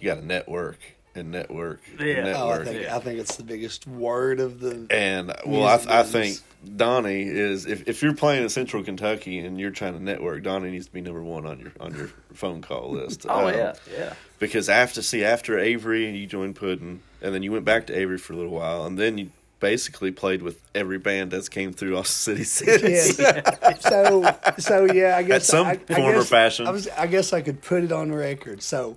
you 0.00 0.06
got 0.06 0.16
to 0.16 0.26
network 0.26 0.78
and 1.16 1.30
network 1.30 1.80
and 1.98 2.06
Yeah. 2.06 2.14
Oh, 2.36 2.48
I 2.50 2.50
network. 2.58 2.66
think 2.68 2.82
Yeah. 2.82 2.96
I 2.96 3.00
think 3.00 3.18
it's 3.20 3.36
the 3.36 3.42
biggest 3.44 3.86
word 3.86 4.40
of 4.40 4.60
the. 4.60 4.86
and 4.90 5.32
well, 5.46 5.64
I, 5.64 5.76
Music 5.76 5.90
I 5.90 6.02
think 6.02 6.38
Donnie 6.76 7.22
is 7.22 7.66
if, 7.66 7.86
if 7.88 8.02
you're 8.02 8.14
playing 8.14 8.42
in 8.42 8.48
Central 8.48 8.82
Kentucky 8.82 9.38
and 9.38 9.58
you're 9.60 9.70
trying 9.70 9.94
to 9.94 10.02
network, 10.02 10.42
Donnie 10.42 10.70
needs 10.70 10.86
to 10.86 10.92
be 10.92 11.00
number 11.00 11.22
one 11.22 11.46
on 11.46 11.60
your 11.60 11.72
on 11.80 11.94
your 11.94 12.10
phone 12.32 12.62
call 12.62 12.90
list. 12.90 13.26
Oh 13.28 13.46
Um, 13.48 13.54
yeah, 13.54 13.74
yeah. 13.96 14.12
because 14.38 14.68
after 14.68 15.02
see 15.02 15.24
after 15.24 15.58
Avery, 15.58 16.06
and 16.08 16.16
you 16.16 16.26
joined 16.26 16.56
Puddin, 16.56 17.00
and 17.22 17.34
then 17.34 17.42
you 17.42 17.52
went 17.52 17.64
back 17.64 17.86
to 17.88 17.96
Avery 17.98 18.18
for 18.18 18.32
a 18.32 18.36
little 18.36 18.52
while, 18.52 18.84
and 18.84 18.98
then 18.98 19.16
you 19.18 19.30
basically 19.58 20.10
played 20.12 20.42
with 20.42 20.60
every 20.74 20.98
band 20.98 21.30
that's 21.30 21.48
came 21.48 21.72
through 21.72 21.96
Austin 21.96 22.36
City 22.44 22.94
since. 22.96 23.18
Yeah. 23.18 23.72
so 23.80 24.36
so 24.58 24.84
yeah, 24.92 25.16
I 25.16 25.22
guess 25.22 25.46
some 25.46 25.66
I, 25.66 25.80
I 25.88 25.94
form 25.94 26.14
or 26.16 26.24
fashion. 26.24 26.66
I 26.66 26.70
was 26.70 26.88
I 26.88 27.06
guess 27.06 27.32
I 27.32 27.40
could 27.42 27.62
put 27.62 27.84
it 27.84 27.92
on 27.92 28.12
record. 28.12 28.60
So 28.62 28.96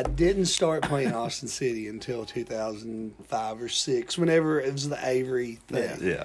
I 0.00 0.02
didn't 0.02 0.46
start 0.46 0.82
playing 0.84 1.12
Austin 1.12 1.46
City 1.46 1.86
until 1.86 2.24
2005 2.24 3.62
or 3.62 3.68
six. 3.68 4.16
Whenever 4.16 4.58
it 4.58 4.72
was 4.72 4.88
the 4.88 4.98
Avery 5.06 5.58
thing, 5.68 5.98
yeah, 6.00 6.24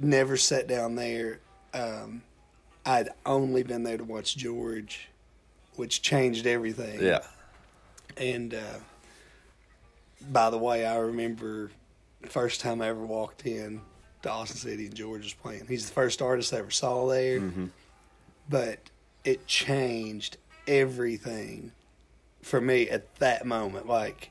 never 0.00 0.38
sat 0.38 0.66
down 0.66 0.94
there. 0.94 1.40
Um, 1.74 2.22
I'd 2.86 3.10
only 3.26 3.64
been 3.64 3.82
there 3.82 3.98
to 3.98 4.04
watch 4.04 4.34
George, 4.34 5.10
which 5.76 6.00
changed 6.00 6.46
everything. 6.46 7.02
yeah, 7.02 7.20
And 8.16 8.54
uh, 8.54 8.78
by 10.30 10.48
the 10.48 10.58
way, 10.58 10.86
I 10.86 10.96
remember 10.96 11.70
the 12.22 12.30
first 12.30 12.62
time 12.62 12.80
I 12.80 12.88
ever 12.88 13.04
walked 13.04 13.44
in 13.44 13.82
to 14.22 14.30
Austin 14.30 14.56
City 14.56 14.86
and 14.86 14.94
George 14.94 15.24
was 15.24 15.34
playing. 15.34 15.66
He's 15.68 15.86
the 15.86 15.92
first 15.92 16.22
artist 16.22 16.54
I 16.54 16.60
ever 16.60 16.70
saw 16.70 17.06
there. 17.08 17.40
Mm-hmm. 17.40 17.66
But 18.48 18.78
it 19.22 19.46
changed 19.46 20.38
everything 20.66 21.72
for 22.42 22.60
me 22.60 22.88
at 22.88 23.14
that 23.16 23.46
moment. 23.46 23.86
Like, 23.86 24.30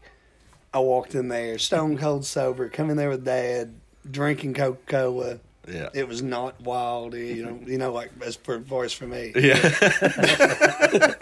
I 0.74 0.80
walked 0.80 1.16
in 1.16 1.28
there 1.30 1.58
stone 1.58 1.98
cold 1.98 2.26
sober, 2.26 2.70
coming 2.70 2.96
there 2.98 3.10
with 3.10 3.26
dad, 3.26 3.74
drinking 4.10 4.54
Coca 4.54 4.80
Cola. 4.86 5.40
yeah, 5.68 5.90
It 5.94 6.08
was 6.08 6.22
not 6.22 6.60
wild, 6.62 7.14
you 7.14 7.46
know, 7.46 7.60
you 7.66 7.78
know, 7.78 7.92
like 7.92 8.12
as 8.26 8.36
for, 8.36 8.60
far 8.62 8.84
as 8.86 8.94
for 8.94 9.08
me. 9.08 9.32
yeah. 9.36 9.56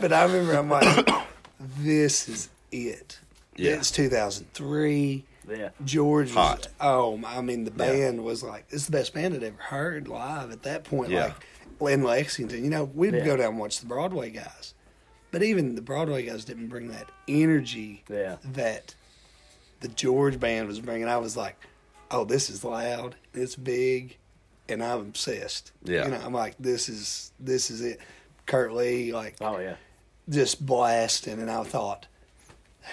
But 0.00 0.12
I 0.14 0.22
remember 0.24 0.54
I'm 0.56 0.70
like, 0.70 1.08
this 1.78 2.28
is 2.28 2.48
it. 2.72 3.18
Yeah. 3.56 3.72
It's 3.72 3.90
2003. 3.90 5.24
Yeah. 5.48 5.70
George 5.84 6.34
was, 6.34 6.68
oh, 6.80 7.20
I 7.26 7.40
mean, 7.42 7.64
the 7.64 7.70
Yeah. 7.72 7.92
band 7.92 8.24
was 8.24 8.42
like, 8.42 8.64
it's 8.70 8.86
the 8.86 8.92
best 8.92 9.12
band 9.12 9.34
I'd 9.34 9.42
ever 9.42 9.60
heard 9.60 10.08
live 10.08 10.52
at 10.52 10.62
that 10.62 10.84
point. 10.84 11.10
Yeah. 11.10 11.34
Like, 11.80 11.92
in 11.92 12.02
Lexington, 12.02 12.64
you 12.64 12.70
know, 12.70 12.84
we'd 12.84 13.14
Yeah. 13.14 13.24
go 13.24 13.36
down 13.36 13.50
and 13.50 13.58
watch 13.58 13.80
the 13.80 13.86
Broadway 13.86 14.30
guys. 14.30 14.74
But 15.30 15.42
even 15.42 15.74
the 15.76 15.82
Broadway 15.82 16.24
guys 16.26 16.44
didn't 16.44 16.68
bring 16.68 16.88
that 16.88 17.08
energy 17.28 18.02
Yeah. 18.08 18.36
that 18.52 18.94
the 19.80 19.88
George 19.88 20.40
band 20.40 20.66
was 20.68 20.80
bringing. 20.80 21.08
I 21.08 21.18
was 21.18 21.36
like, 21.36 21.56
oh, 22.10 22.24
this 22.24 22.50
is 22.50 22.64
loud, 22.64 23.14
it's 23.32 23.54
big, 23.56 24.16
and 24.68 24.82
I'm 24.82 25.00
obsessed. 25.00 25.72
Yeah. 25.84 26.04
You 26.06 26.10
know, 26.10 26.20
I'm 26.24 26.32
like, 26.34 26.56
this 26.58 26.88
is, 26.88 27.30
this 27.38 27.70
is 27.70 27.80
it. 27.80 28.00
Kurt 28.46 28.72
Lee, 28.74 29.12
like, 29.12 29.36
Oh 29.40 29.58
yeah. 29.58 29.76
just 30.28 30.64
blasting, 30.66 31.38
and 31.40 31.48
I 31.50 31.62
thought, 31.62 32.06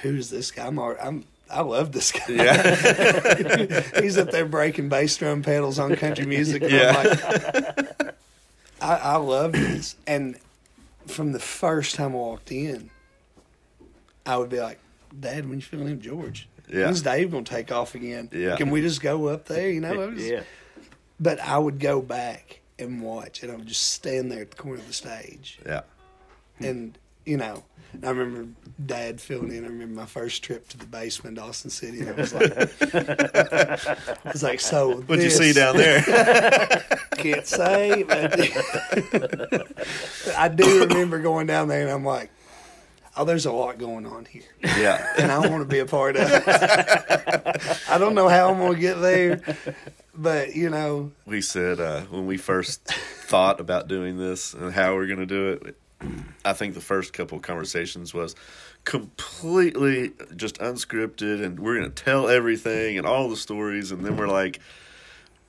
"Who's 0.04 0.30
this 0.30 0.52
guy?" 0.52 0.68
I'm, 0.68 0.78
I'm 0.80 1.26
I 1.50 1.62
love 1.62 1.92
this 1.94 2.12
guy. 2.12 2.26
Yeah. 2.30 3.82
He's 4.02 4.18
up 4.20 4.30
there 4.32 4.46
breaking 4.46 4.90
bass 4.90 5.18
drum 5.18 5.42
pedals 5.42 5.80
on 5.80 5.96
country 5.96 6.26
music. 6.28 6.62
And 6.62 6.72
Yeah. 6.72 6.94
I'm 6.96 7.86
like, 7.86 8.16
I, 8.82 8.96
I 8.96 9.16
love 9.16 9.54
this, 9.54 9.96
and 10.06 10.38
from 11.08 11.32
the 11.32 11.40
first 11.40 11.96
time 11.96 12.12
I 12.12 12.16
walked 12.16 12.52
in, 12.52 12.90
I 14.26 14.38
would 14.38 14.50
be 14.50 14.60
like, 14.60 14.80
"Dad, 15.18 15.48
when 15.48 15.58
you 15.58 15.62
feeling 15.62 15.88
him, 15.88 16.02
George? 16.02 16.48
Yeah. 16.70 16.86
When's 16.86 17.02
Dave 17.02 17.32
gonna 17.32 17.44
take 17.44 17.72
off 17.72 17.96
again? 17.96 18.30
Yeah. 18.32 18.56
Can 18.58 18.70
we 18.70 18.82
just 18.82 19.02
go 19.02 19.28
up 19.28 19.46
there? 19.46 19.70
You 19.70 19.82
know?" 19.82 20.10
Was- 20.10 20.26
Yeah. 20.26 20.44
But 21.20 21.40
I 21.40 21.58
would 21.58 21.80
go 21.80 22.02
back 22.02 22.60
and 22.78 23.02
watch, 23.02 23.42
and 23.42 23.52
I 23.52 23.56
would 23.56 23.66
just 23.66 23.90
stand 23.92 24.32
there 24.32 24.42
at 24.42 24.52
the 24.52 24.58
corner 24.58 24.80
of 24.80 24.88
the 24.88 24.94
stage 24.94 25.60
yeah. 25.66 25.82
and 26.60 26.98
you 27.28 27.38
know, 27.38 27.64
I 28.04 28.10
remember 28.10 28.48
Dad 28.86 29.20
filling 29.20 29.52
in. 29.52 29.66
I 29.66 29.68
remember 29.68 30.02
my 30.02 30.06
first 30.06 30.44
trip 30.44 30.68
to 30.70 30.78
the 30.78 30.86
basement, 30.86 31.38
Austin 31.40 31.70
City, 31.70 32.00
and 32.00 32.10
it 32.10 32.18
was 32.18 32.34
like, 32.34 32.52
I 34.26 34.32
was 34.32 34.44
like, 34.44 34.60
so 34.60 35.02
What'd 35.02 35.24
you 35.24 35.30
see 35.30 35.52
down 35.54 35.78
there? 35.78 36.02
Can't 37.18 37.46
say, 37.46 38.04
but 38.04 38.40
I 40.38 40.48
do 40.48 40.86
remember 40.86 41.20
going 41.20 41.48
down 41.48 41.68
there, 41.68 41.82
and 41.82 41.90
I'm 41.90 42.06
like, 42.06 42.30
oh, 43.16 43.26
there's 43.26 43.46
a 43.46 43.52
lot 43.52 43.78
going 43.78 44.06
on 44.06 44.26
here, 44.26 44.44
yeah. 44.62 45.14
and 45.18 45.32
I 45.32 45.40
want 45.40 45.62
to 45.62 45.66
be 45.66 45.80
a 45.80 45.86
part 45.86 46.16
of 46.16 46.30
it. 46.30 46.44
I 47.90 47.98
don't 47.98 48.16
know 48.16 48.30
how 48.30 48.52
I'm 48.52 48.60
going 48.60 48.76
to 48.76 48.80
get 48.80 49.02
there, 49.02 49.42
but 50.16 50.56
you 50.56 50.70
know, 50.70 51.12
we 51.26 51.42
said 51.42 51.80
uh, 51.80 52.02
when 52.04 52.26
we 52.26 52.38
first 52.38 52.86
thought 52.86 53.60
about 53.60 53.88
doing 53.88 54.18
this 54.18 54.54
and 54.54 54.72
how 54.72 54.94
we're 54.96 55.08
going 55.08 55.20
to 55.20 55.26
do 55.26 55.50
it. 55.50 55.78
I 56.46 56.54
think 56.54 56.74
the 56.76 56.82
first 56.82 57.12
couple 57.14 57.38
of 57.38 57.44
conversations 57.44 58.14
was 58.14 58.36
completely 58.86 60.12
just 60.36 60.58
unscripted, 60.60 61.44
and 61.44 61.60
we're 61.60 61.78
going 61.78 61.92
to 61.92 62.04
tell 62.04 62.28
everything 62.30 62.98
and 62.98 63.06
all 63.08 63.30
the 63.30 63.36
stories, 63.38 63.92
and 63.92 64.06
then 64.06 64.16
we're 64.18 64.28
like, 64.28 64.60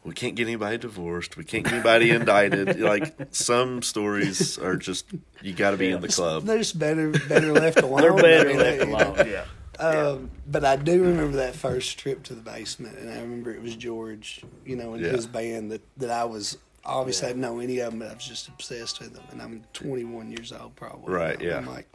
we 0.05 0.15
can't 0.15 0.35
get 0.37 0.45
anybody 0.45 0.79
divorced, 0.79 1.37
we 1.37 1.45
can't 1.45 1.65
get 1.65 1.75
anybody 1.75 2.11
indicted. 2.13 2.81
Like 2.81 3.15
some 3.31 3.83
stories 3.83 4.59
are 4.59 4.77
just 4.77 5.07
you 5.43 5.53
got 5.53 5.73
to 5.73 5.77
be 5.77 5.91
in 5.91 6.01
the 6.01 6.09
club. 6.09 6.45
they're 6.45 6.59
just 6.59 6.79
better 6.79 7.11
better 7.11 7.53
left 7.53 7.79
alone. 7.83 8.01
They're 8.01 8.15
better 8.15 8.55
left 8.55 8.83
alone. 8.83 9.29
Yeah. 9.29 9.45
Um, 9.79 10.31
but 10.47 10.65
I 10.65 10.75
do 10.77 11.03
remember 11.05 11.37
that 11.37 11.55
first 11.55 11.99
trip 11.99 12.25
to 12.25 12.35
the 12.35 12.41
basement, 12.43 12.99
and 12.99 13.11
I 13.11 13.21
remember 13.21 13.53
it 13.53 13.63
was 13.63 13.77
George, 13.77 14.43
you 14.65 14.75
know, 14.77 14.95
and 14.95 15.05
Yeah. 15.05 15.11
his 15.13 15.27
band 15.27 15.71
that, 15.71 15.83
that 15.99 16.11
I 16.11 16.25
was 16.25 16.59
obviously 16.89 17.27
I 17.27 17.31
didn't 17.31 17.43
know 17.43 17.59
any 17.61 17.79
of 17.81 17.91
them, 17.91 18.01
but 18.01 18.11
I 18.11 18.15
was 18.15 18.27
just 18.27 18.49
obsessed 18.49 19.01
with 19.01 19.15
them. 19.15 19.25
And 19.31 19.41
I'm 19.43 19.63
21 19.75 20.31
years 20.31 20.53
old, 20.53 20.75
probably. 20.77 21.13
Right, 21.15 21.41
you 21.41 21.49
yeah. 21.51 21.59
I'm 21.59 21.67
like, 21.67 21.89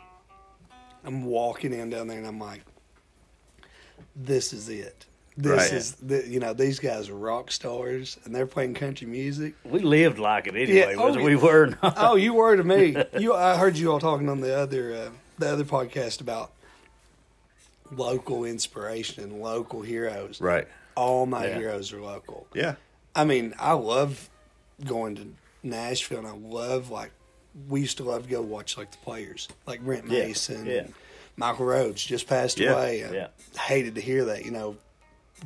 I'm 1.03 1.25
walking 1.25 1.73
in 1.73 1.89
down 1.89 2.07
there, 2.07 2.17
and 2.17 2.27
I'm 2.27 2.39
like, 2.39 2.61
this 4.15 4.53
is 4.53 4.69
it. 4.69 5.05
This 5.35 5.51
Right. 5.71 5.73
is 5.73 5.93
the, 5.95 6.27
you 6.27 6.39
know 6.39 6.53
these 6.53 6.77
guys 6.79 7.09
are 7.09 7.15
rock 7.15 7.51
stars, 7.51 8.19
and 8.23 8.35
they're 8.35 8.45
playing 8.45 8.75
country 8.75 9.07
music. 9.07 9.55
We 9.65 9.79
lived 9.79 10.19
like 10.19 10.45
it 10.45 10.55
anyway, 10.55 10.91
Yeah, 10.93 10.95
oh, 10.99 11.05
whether 11.05 11.19
yeah. 11.19 11.25
we 11.25 11.35
were 11.35 11.75
not. 11.81 11.95
oh, 11.97 12.15
you 12.15 12.33
were 12.35 12.55
to 12.55 12.63
me. 12.63 12.95
You, 13.19 13.33
I 13.33 13.57
heard 13.57 13.75
you 13.77 13.91
all 13.91 13.99
talking 13.99 14.29
on 14.29 14.41
the 14.41 14.55
other 14.55 14.93
uh, 14.93 15.09
the 15.39 15.51
other 15.51 15.63
podcast 15.63 16.21
about 16.21 16.51
local 17.91 18.45
inspiration 18.45 19.23
and 19.23 19.41
local 19.41 19.81
heroes. 19.81 20.39
Right. 20.39 20.67
All 20.95 21.25
my 21.25 21.47
Yeah. 21.47 21.57
heroes 21.57 21.91
are 21.93 22.01
local. 22.01 22.45
Yeah. 22.53 22.75
I 23.15 23.25
mean, 23.25 23.53
I 23.59 23.73
love 23.73 24.29
going 24.85 25.15
to 25.15 25.27
Nashville, 25.63 26.19
and 26.19 26.27
I 26.27 26.31
love 26.31 26.89
like 26.89 27.11
we 27.69 27.81
used 27.81 27.97
to 27.97 28.03
love 28.03 28.23
to 28.23 28.29
go 28.29 28.41
watch 28.41 28.77
like 28.77 28.91
the 28.91 28.97
players, 28.97 29.47
like 29.67 29.81
Brent 29.81 30.09
Yeah, 30.09 30.23
Mason, 30.23 30.65
yeah. 30.65 30.87
Michael 31.37 31.65
Rhodes 31.65 32.03
just 32.03 32.27
passed 32.27 32.59
Yeah, 32.59 32.73
away. 32.73 33.05
I 33.05 33.11
yeah. 33.11 33.27
hated 33.59 33.95
to 33.95 34.01
hear 34.01 34.25
that. 34.25 34.43
You 34.45 34.51
know, 34.51 34.77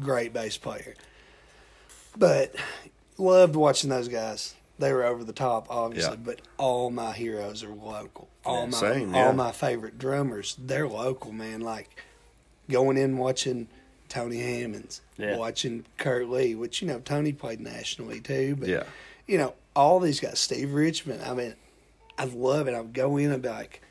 great 0.02 0.34
bass 0.34 0.58
player, 0.58 0.96
but 2.18 2.56
loved 3.18 3.56
watching 3.56 3.90
those 3.90 4.08
guys. 4.08 4.54
They 4.80 4.94
were 4.94 5.06
over 5.06 5.24
the 5.24 5.34
top, 5.34 5.68
obviously, 5.72 6.18
but 6.18 6.40
all 6.58 6.92
my 6.92 7.12
heroes 7.12 7.64
are 7.64 7.74
local. 7.74 8.28
All 8.46 8.68
my 8.68 8.78
same, 8.78 9.16
all 9.16 9.34
my 9.34 9.52
favorite 9.52 9.98
drummers, 9.98 10.56
they're 10.60 10.88
local, 10.88 11.32
man. 11.32 11.62
Like 11.62 11.90
going 12.70 12.98
in 12.98 13.18
watching 13.18 13.68
Tony 14.08 14.38
Hammonds, 14.40 15.02
watching 15.18 15.86
Kurt 15.98 16.30
Lee, 16.30 16.54
which 16.54 16.82
you 16.82 16.88
know 16.88 17.00
Tony 17.00 17.34
played 17.34 17.60
nationally 17.60 18.20
too, 18.22 18.56
but 18.56 18.70
Yeah. 18.70 18.84
You 19.28 19.38
know 19.38 19.54
all 19.76 20.00
these 20.00 20.20
guys, 20.20 20.40
Steve 20.40 20.74
Richmond. 20.74 21.22
I 21.24 21.34
mean, 21.34 21.56
I 22.18 22.26
love 22.26 22.68
it. 22.68 22.74
I'd 22.74 22.94
go 22.94 23.18
in 23.18 23.32
and 23.32 23.42
be 23.44 23.50
like, 23.50 23.82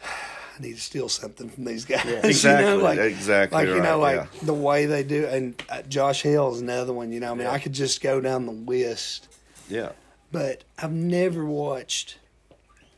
I 0.04 0.62
need 0.62 0.74
to 0.74 0.80
steal 0.80 1.08
something 1.08 1.48
from 1.48 1.64
these 1.64 1.84
guys. 1.84 2.04
Yeah. 2.06 2.12
You 2.22 2.28
Exactly. 2.28 2.66
know, 2.66 2.76
like, 2.76 2.98
exactly. 2.98 3.56
like 3.58 3.68
you 3.68 3.82
know, 3.82 4.00
right, 4.00 4.18
like 4.18 4.40
the 4.40 4.54
way 4.54 4.86
they 4.86 5.02
do. 5.02 5.26
And 5.26 5.60
uh, 5.68 5.82
Josh 5.82 6.22
Hale 6.22 6.52
is 6.54 6.60
another 6.60 6.92
one. 6.92 7.12
You 7.12 7.20
know, 7.20 7.30
I 7.32 7.34
mean, 7.34 7.46
Yeah. 7.46 7.52
I 7.52 7.58
could 7.58 7.72
just 7.72 8.00
go 8.02 8.20
down 8.20 8.46
the 8.46 8.52
list, 8.52 9.28
yeah. 9.68 9.92
but 10.30 10.64
I've 10.78 10.92
never 10.92 11.44
watched. 11.44 12.18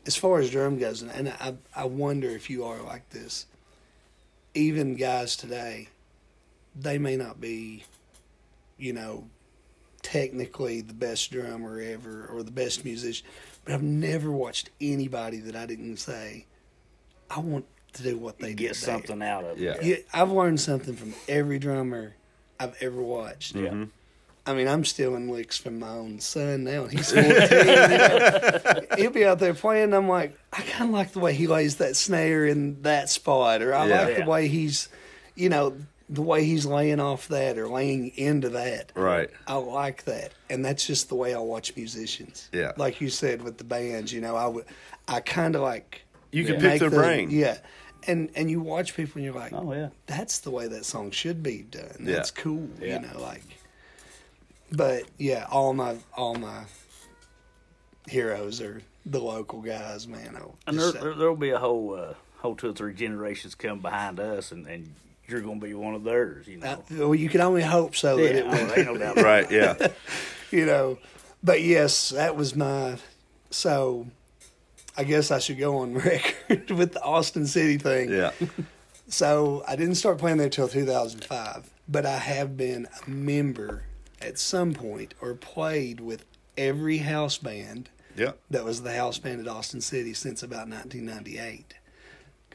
As 0.05 0.17
far 0.17 0.39
as 0.39 0.49
drum 0.51 0.77
goes, 0.77 1.01
and- 1.01 1.11
and 1.11 1.29
I, 1.39 1.53
I 1.73 1.85
wonder 1.85 2.29
if 2.29 2.49
you 2.49 2.65
are 2.65 2.81
like 2.81 3.09
this. 3.11 3.45
Even 4.53 4.95
guys 4.95 5.35
today, 5.37 5.87
they 6.75 6.97
may 6.97 7.15
not 7.15 7.39
be, 7.39 7.85
you 8.77 8.91
know, 8.93 9.29
technically 10.03 10.81
the 10.81 10.93
best 10.93 11.31
drummer 11.31 11.79
ever 11.81 12.27
or 12.31 12.43
the 12.43 12.51
best 12.51 12.85
musician, 12.85 13.25
but 13.65 13.73
I've 13.73 13.81
never 13.83 14.31
watched 14.31 14.69
anybody 14.79 15.37
that 15.39 15.55
I 15.55 15.65
didn't 15.65 15.97
say, 15.97 16.45
I 17.31 17.39
want 17.39 17.65
to 17.93 18.03
do 18.03 18.17
what 18.17 18.37
they 18.39 18.49
You 18.49 18.55
did. 18.55 18.57
get 18.57 18.67
there." 18.75 18.75
something 18.75 19.21
out 19.23 19.43
of 19.45 19.57
it. 19.57 19.63
Yeah. 19.63 19.77
Yeah, 19.81 19.95
I've 20.13 20.31
learned 20.31 20.59
something 20.59 20.95
from 20.95 21.13
every 21.27 21.57
drummer 21.59 22.13
I've 22.59 22.75
ever 22.81 23.01
watched. 23.01 23.55
Yeah. 23.55 23.69
Mhm. 23.69 23.89
I 24.45 24.53
mean, 24.53 24.67
I'm 24.67 24.83
stealing 24.83 25.31
licks 25.31 25.57
from 25.57 25.79
my 25.79 25.87
own 25.89 26.19
son 26.19 26.65
now. 26.65 26.85
He's 26.87 27.11
14. 27.13 27.31
you 27.31 27.39
know. 27.39 28.81
He'll 28.97 29.09
be 29.11 29.25
out 29.25 29.39
there 29.39 29.53
playing. 29.53 29.85
And 29.85 29.95
I'm 29.95 30.09
like, 30.09 30.37
I 30.51 30.61
kind 30.63 30.89
of 30.89 30.93
like 30.93 31.13
the 31.13 31.19
way 31.21 31.33
he 31.33 31.47
lays 31.47 31.77
that 31.77 31.95
snare 31.95 32.45
in 32.45 32.81
that 32.81 33.09
spot, 33.09 33.61
or 33.61 33.73
I 33.73 33.87
Yeah. 33.87 34.01
like 34.01 34.17
Yeah. 34.17 34.23
the 34.25 34.29
way 34.29 34.47
he's, 34.49 34.89
you 35.35 35.47
know, 35.47 35.77
the 36.09 36.21
way 36.21 36.43
he's 36.43 36.65
laying 36.65 36.99
off 36.99 37.27
that 37.29 37.57
or 37.57 37.67
laying 37.67 38.09
into 38.17 38.49
that. 38.49 38.91
Right. 38.95 39.29
I 39.47 39.55
like 39.55 40.03
that, 40.05 40.31
and 40.49 40.63
that's 40.63 40.85
just 40.85 41.09
the 41.09 41.15
way 41.15 41.33
I 41.33 41.39
watch 41.39 41.75
musicians. 41.75 42.49
Yeah. 42.51 42.73
like 42.77 42.99
you 43.01 43.09
said 43.09 43.41
with 43.41 43.57
the 43.57 43.63
bands, 43.63 44.11
you 44.13 44.21
know, 44.21 44.35
I 44.35 44.47
would, 44.47 44.65
I 45.07 45.21
kind 45.21 45.55
of 45.55 45.61
like 45.61 46.01
You 46.31 46.43
can 46.45 46.55
pick 46.55 46.63
make 46.63 46.79
their 46.81 46.89
the- 46.89 46.97
brain. 46.97 47.29
Yeah, 47.31 47.57
and 48.05 48.29
and 48.35 48.51
you 48.51 48.59
watch 48.61 48.95
people 48.95 49.13
and 49.15 49.25
you're 49.25 49.33
like, 49.33 49.53
Oh 49.53 49.71
yeah. 49.73 49.89
that's 50.05 50.39
the 50.39 50.51
way 50.51 50.67
that 50.67 50.83
song 50.85 51.11
should 51.11 51.41
be 51.41 51.61
done. 51.63 51.95
Yeah. 52.01 52.15
That's 52.15 52.31
cool, 52.31 52.67
Yeah. 52.81 52.99
you 53.01 53.07
know, 53.07 53.21
like. 53.21 53.43
But 54.71 55.03
yeah, 55.17 55.47
all 55.51 55.73
my 55.73 55.97
all 56.17 56.35
my 56.35 56.63
heroes 58.07 58.59
are 58.61 58.81
the 59.05 59.19
local 59.19 59.61
guys, 59.61 60.07
man. 60.07 60.35
I'll 60.35 60.55
And 60.67 60.79
there, 60.79 60.91
say- 60.91 60.99
there 60.99 61.13
there'll 61.15 61.35
be 61.35 61.51
a 61.51 61.59
whole 61.59 61.95
uh, 61.95 62.13
whole 62.39 62.55
two 62.55 62.69
or 62.69 62.73
three 62.73 62.93
generations 62.93 63.55
come 63.55 63.79
behind 63.79 64.19
us, 64.19 64.51
and, 64.51 64.67
and 64.67 64.95
you're 65.33 65.41
going 65.41 65.59
to 65.59 65.65
be 65.65 65.73
one 65.73 65.95
of 65.95 66.03
theirs. 66.03 66.47
You 66.47 66.59
Uh, 66.61 66.77
know. 66.91 67.07
well, 67.09 67.15
you 67.15 67.27
can 67.27 67.41
only 67.41 67.63
hope 67.63 67.95
so 67.95 68.17
that 68.17 68.23
yeah, 68.23 68.39
it 68.41 68.45
will, 68.45 68.51
well, 68.53 68.73
ain't 68.77 68.85
no 68.85 68.97
doubt. 68.97 69.15
Right. 69.17 69.49
Yeah. 69.51 69.87
you 70.51 70.65
know. 70.65 70.99
But 71.43 71.61
yes, 71.61 72.09
that 72.09 72.35
was 72.37 72.55
my. 72.55 72.97
So, 73.49 74.07
I 74.95 75.03
guess 75.03 75.31
I 75.31 75.39
should 75.39 75.57
go 75.59 75.79
on 75.79 75.93
record 75.95 76.69
with 76.71 76.93
the 76.93 77.01
Austin 77.01 77.47
City 77.47 77.77
thing. 77.77 78.09
Yeah. 78.11 78.31
So 79.09 79.63
I 79.67 79.75
didn't 79.75 79.95
start 79.95 80.17
playing 80.17 80.37
there 80.37 80.49
till 80.49 80.67
2005, 80.67 81.69
but 81.87 82.05
I 82.05 82.17
have 82.17 82.57
been 82.57 82.87
a 83.05 83.09
member 83.09 83.83
at 84.19 84.39
some 84.39 84.73
point 84.73 85.13
or 85.21 85.35
played 85.35 85.99
with 85.99 86.25
every 86.57 86.99
house 86.99 87.37
band 87.37 87.89
Yeah. 88.15 88.31
that 88.49 88.63
was 88.63 88.81
the 88.81 88.93
house 88.95 89.19
band 89.19 89.41
at 89.41 89.47
Austin 89.47 89.81
City 89.81 90.13
since 90.15 90.41
about 90.41 90.67
1998. 90.69 91.75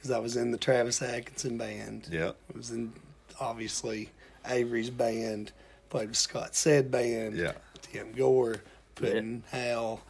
Because 0.09 0.16
I 0.16 0.23
was 0.23 0.37
in 0.38 0.53
the 0.53 0.57
Travis 0.59 1.03
Atkinson 1.03 1.59
band. 1.59 2.09
Yeah. 2.11 2.31
I 2.31 2.57
was 2.57 2.71
in 2.71 2.94
obviously 3.38 4.09
Avery's 4.49 4.88
band. 4.88 5.53
Played 5.90 6.09
with 6.09 6.16
Scott 6.16 6.55
Said 6.55 6.90
band. 6.90 7.37
Yeah. 7.37 7.53
Tim 7.83 8.12
Gore, 8.12 8.57
Puddin, 8.94 9.42
Hal. 9.51 10.01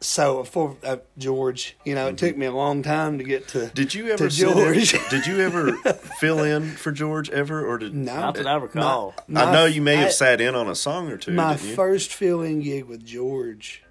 So 0.00 0.42
for 0.42 0.76
uh, 0.82 0.96
George, 1.18 1.76
you 1.84 1.94
know, 1.94 2.08
it 2.08 2.18
took 2.18 2.36
me 2.36 2.46
a 2.46 2.52
long 2.52 2.82
time 2.82 3.18
to 3.18 3.24
get 3.24 3.46
to. 3.48 3.58
Mm-hmm. 3.58 3.68
Did 3.74 3.94
you 3.94 4.08
ever 4.08 4.28
to 4.28 4.46
in- 4.48 4.54
George? 4.54 5.10
did 5.10 5.26
you 5.26 5.38
ever 5.40 5.72
fill 6.18 6.40
in 6.42 6.70
for 6.72 6.90
George 6.90 7.30
ever, 7.30 7.64
or 7.64 7.78
did 7.78 7.94
No, 7.94 8.14
Not 8.16 8.34
that 8.36 8.46
I 8.48 8.56
recall. 8.56 9.14
My- 9.28 9.44
I 9.44 9.52
know 9.52 9.66
you 9.66 9.82
may 9.82 9.98
I- 9.98 10.02
have 10.02 10.12
sat 10.12 10.40
in 10.40 10.54
on 10.56 10.68
a 10.68 10.74
song 10.74 11.10
or 11.12 11.16
two. 11.16 11.32
My 11.32 11.54
didn't 11.54 11.68
you? 11.70 11.74
first 11.76 12.12
fill-in 12.12 12.60
gig 12.60 12.84
with 12.86 13.04
George 13.04 13.84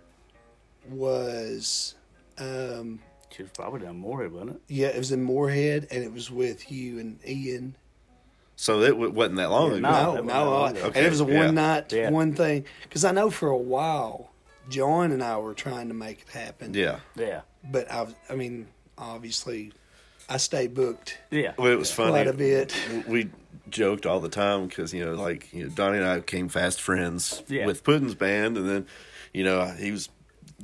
was, 0.89 1.95
um, 2.37 2.99
She 3.31 3.43
was 3.43 3.51
probably 3.51 3.81
down 3.81 3.97
Morehead, 3.97 4.31
wasn't 4.33 4.51
it? 4.51 4.61
yeah, 4.67 4.87
it 4.87 4.97
was 4.97 5.11
in 5.11 5.23
Morehead, 5.23 5.87
and 5.91 6.03
it 6.03 6.11
was 6.11 6.29
with 6.31 6.71
you 6.71 6.99
and 6.99 7.19
Ian. 7.27 7.75
so 8.55 8.81
it 8.81 8.89
w- 8.89 9.11
wasn't 9.11 9.37
that 9.37 9.49
long 9.51 9.71
Yeah, 9.71 9.77
ago. 9.77 9.89
no. 9.89 9.91
No, 9.91 10.15
that 10.15 10.25
no, 10.25 10.33
wasn't 10.33 10.47
uh, 10.47 10.51
long 10.51 10.69
ago. 10.77 10.85
and 10.95 11.05
it 11.05 11.09
was 11.09 11.21
a 11.21 11.23
Okay, 11.23 11.33
yeah. 11.33 11.45
one 11.45 11.55
night, 11.55 11.93
Yeah. 11.93 12.09
one 12.09 12.33
thing. 12.33 12.65
Because 12.83 13.05
I 13.05 13.11
know 13.11 13.29
for 13.29 13.49
a 13.49 13.57
while, 13.57 14.31
John 14.69 15.11
and 15.11 15.23
I 15.23 15.37
were 15.37 15.53
trying 15.53 15.87
to 15.87 15.93
make 15.93 16.21
it 16.23 16.29
happen. 16.29 16.73
Yeah. 16.73 16.99
Yeah. 17.15 17.41
but 17.71 17.91
I, 17.91 18.07
I 18.29 18.35
mean, 18.35 18.67
obviously, 18.97 19.71
I 20.27 20.37
stayed 20.37 20.73
booked 20.73 21.17
Yeah. 21.31 21.53
Well, 21.57 21.71
it 21.71 21.77
was 21.79 21.91
funny. 21.91 22.11
quite 22.11 22.27
a 22.27 22.33
bit. 22.33 22.75
We 23.07 23.29
joked 23.69 24.05
all 24.05 24.19
the 24.19 24.29
time 24.29 24.67
because 24.67 24.93
you 24.93 25.05
know, 25.05 25.13
like 25.13 25.51
you 25.53 25.63
know, 25.65 25.69
Donnie 25.69 25.97
and 25.97 26.05
I 26.05 26.17
became 26.17 26.49
fast 26.49 26.81
friends 26.81 27.41
Yeah. 27.47 27.65
with 27.65 27.83
Puddin's 27.83 28.15
band, 28.15 28.57
and 28.57 28.67
then 28.69 28.85
you 29.33 29.43
know 29.43 29.65
he 29.65 29.91
was 29.91 30.09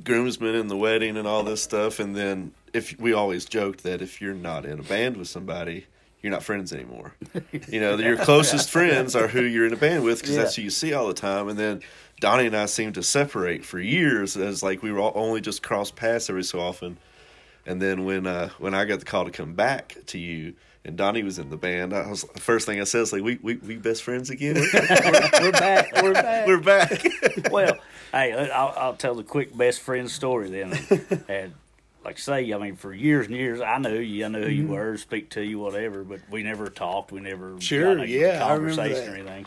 groomsman 0.04 0.54
in 0.54 0.68
the 0.68 0.76
wedding 0.76 1.16
and 1.16 1.26
all 1.26 1.42
this 1.42 1.62
stuff, 1.62 1.98
and 2.00 2.14
then 2.14 2.52
if 2.72 2.98
we 3.00 3.12
always 3.12 3.44
joked 3.44 3.82
that 3.84 4.02
if 4.02 4.20
you're 4.20 4.34
not 4.34 4.64
in 4.64 4.78
a 4.78 4.82
band 4.82 5.16
with 5.16 5.28
somebody. 5.28 5.86
You're 6.22 6.32
not 6.32 6.42
friends 6.42 6.72
anymore. 6.72 7.14
You 7.68 7.78
know, 7.78 7.96
your 7.98 8.16
closest 8.16 8.68
friends 8.70 9.14
are 9.14 9.28
who 9.28 9.42
you're 9.42 9.66
in 9.66 9.72
a 9.72 9.76
band 9.76 10.02
with 10.02 10.20
because 10.20 10.34
Yeah. 10.34 10.42
that's 10.42 10.56
who 10.56 10.62
you 10.62 10.70
see 10.70 10.92
all 10.92 11.06
the 11.06 11.14
time. 11.14 11.48
And 11.48 11.56
then 11.56 11.82
Donnie 12.20 12.46
and 12.46 12.56
I 12.56 12.66
seemed 12.66 12.94
to 12.94 13.02
separate 13.02 13.64
for 13.64 13.78
years 13.78 14.36
as 14.36 14.60
like 14.60 14.82
we 14.82 14.90
were 14.90 14.98
all, 14.98 15.12
only 15.14 15.40
just 15.40 15.62
cross 15.62 15.92
paths 15.92 16.28
every 16.28 16.42
so 16.42 16.58
often. 16.58 16.96
And 17.64 17.80
then 17.80 18.04
when 18.04 18.26
uh, 18.26 18.48
when 18.58 18.74
I 18.74 18.86
got 18.86 18.98
the 18.98 19.04
call 19.04 19.24
to 19.26 19.30
come 19.30 19.54
back 19.54 19.98
to 20.06 20.18
you, 20.18 20.54
and 20.86 20.96
Donnie 20.96 21.24
was 21.24 21.38
in 21.38 21.50
the 21.50 21.56
band, 21.56 21.92
I 21.92 22.08
was 22.08 22.22
the 22.22 22.40
first 22.40 22.64
thing 22.64 22.80
I 22.80 22.84
said 22.84 23.00
was 23.00 23.12
like, 23.12 23.22
"We 23.22 23.38
we 23.42 23.56
we 23.56 23.76
best 23.76 24.04
friends 24.04 24.30
again. 24.30 24.54
We're 24.72 25.52
back. 25.52 25.90
We're 26.00 26.12
back. 26.12 26.46
We're 26.46 26.60
back." 26.60 27.06
well, 27.50 27.76
hey, 28.12 28.32
I'll, 28.50 28.74
I'll 28.76 28.94
tell 28.94 29.16
the 29.16 29.24
quick 29.24 29.56
best 29.56 29.80
friend 29.80 30.08
story 30.08 30.48
then. 30.48 30.78
and 31.28 31.54
like 32.04 32.16
I 32.16 32.20
say, 32.20 32.52
I 32.52 32.58
mean, 32.58 32.76
for 32.76 32.94
years 32.94 33.26
and 33.26 33.34
years, 33.34 33.60
I 33.60 33.78
knew 33.78 33.98
you, 33.98 34.24
I 34.24 34.28
knew 34.28 34.44
who 34.44 34.48
you 34.48 34.62
mm-hmm. 34.62 34.72
were, 34.74 34.96
speak 34.96 35.30
to 35.30 35.42
you, 35.42 35.58
whatever, 35.58 36.04
but 36.04 36.20
we 36.30 36.44
never 36.44 36.68
talked. 36.68 37.10
We 37.10 37.20
never 37.20 37.60
Sure, 37.60 37.96
got 37.96 38.04
in 38.04 38.08
a 38.08 38.12
yeah, 38.12 38.46
I 38.46 38.54
remember 38.54 38.76
conversation 38.76 39.04
that. 39.06 39.12
or 39.12 39.16
anything. 39.16 39.46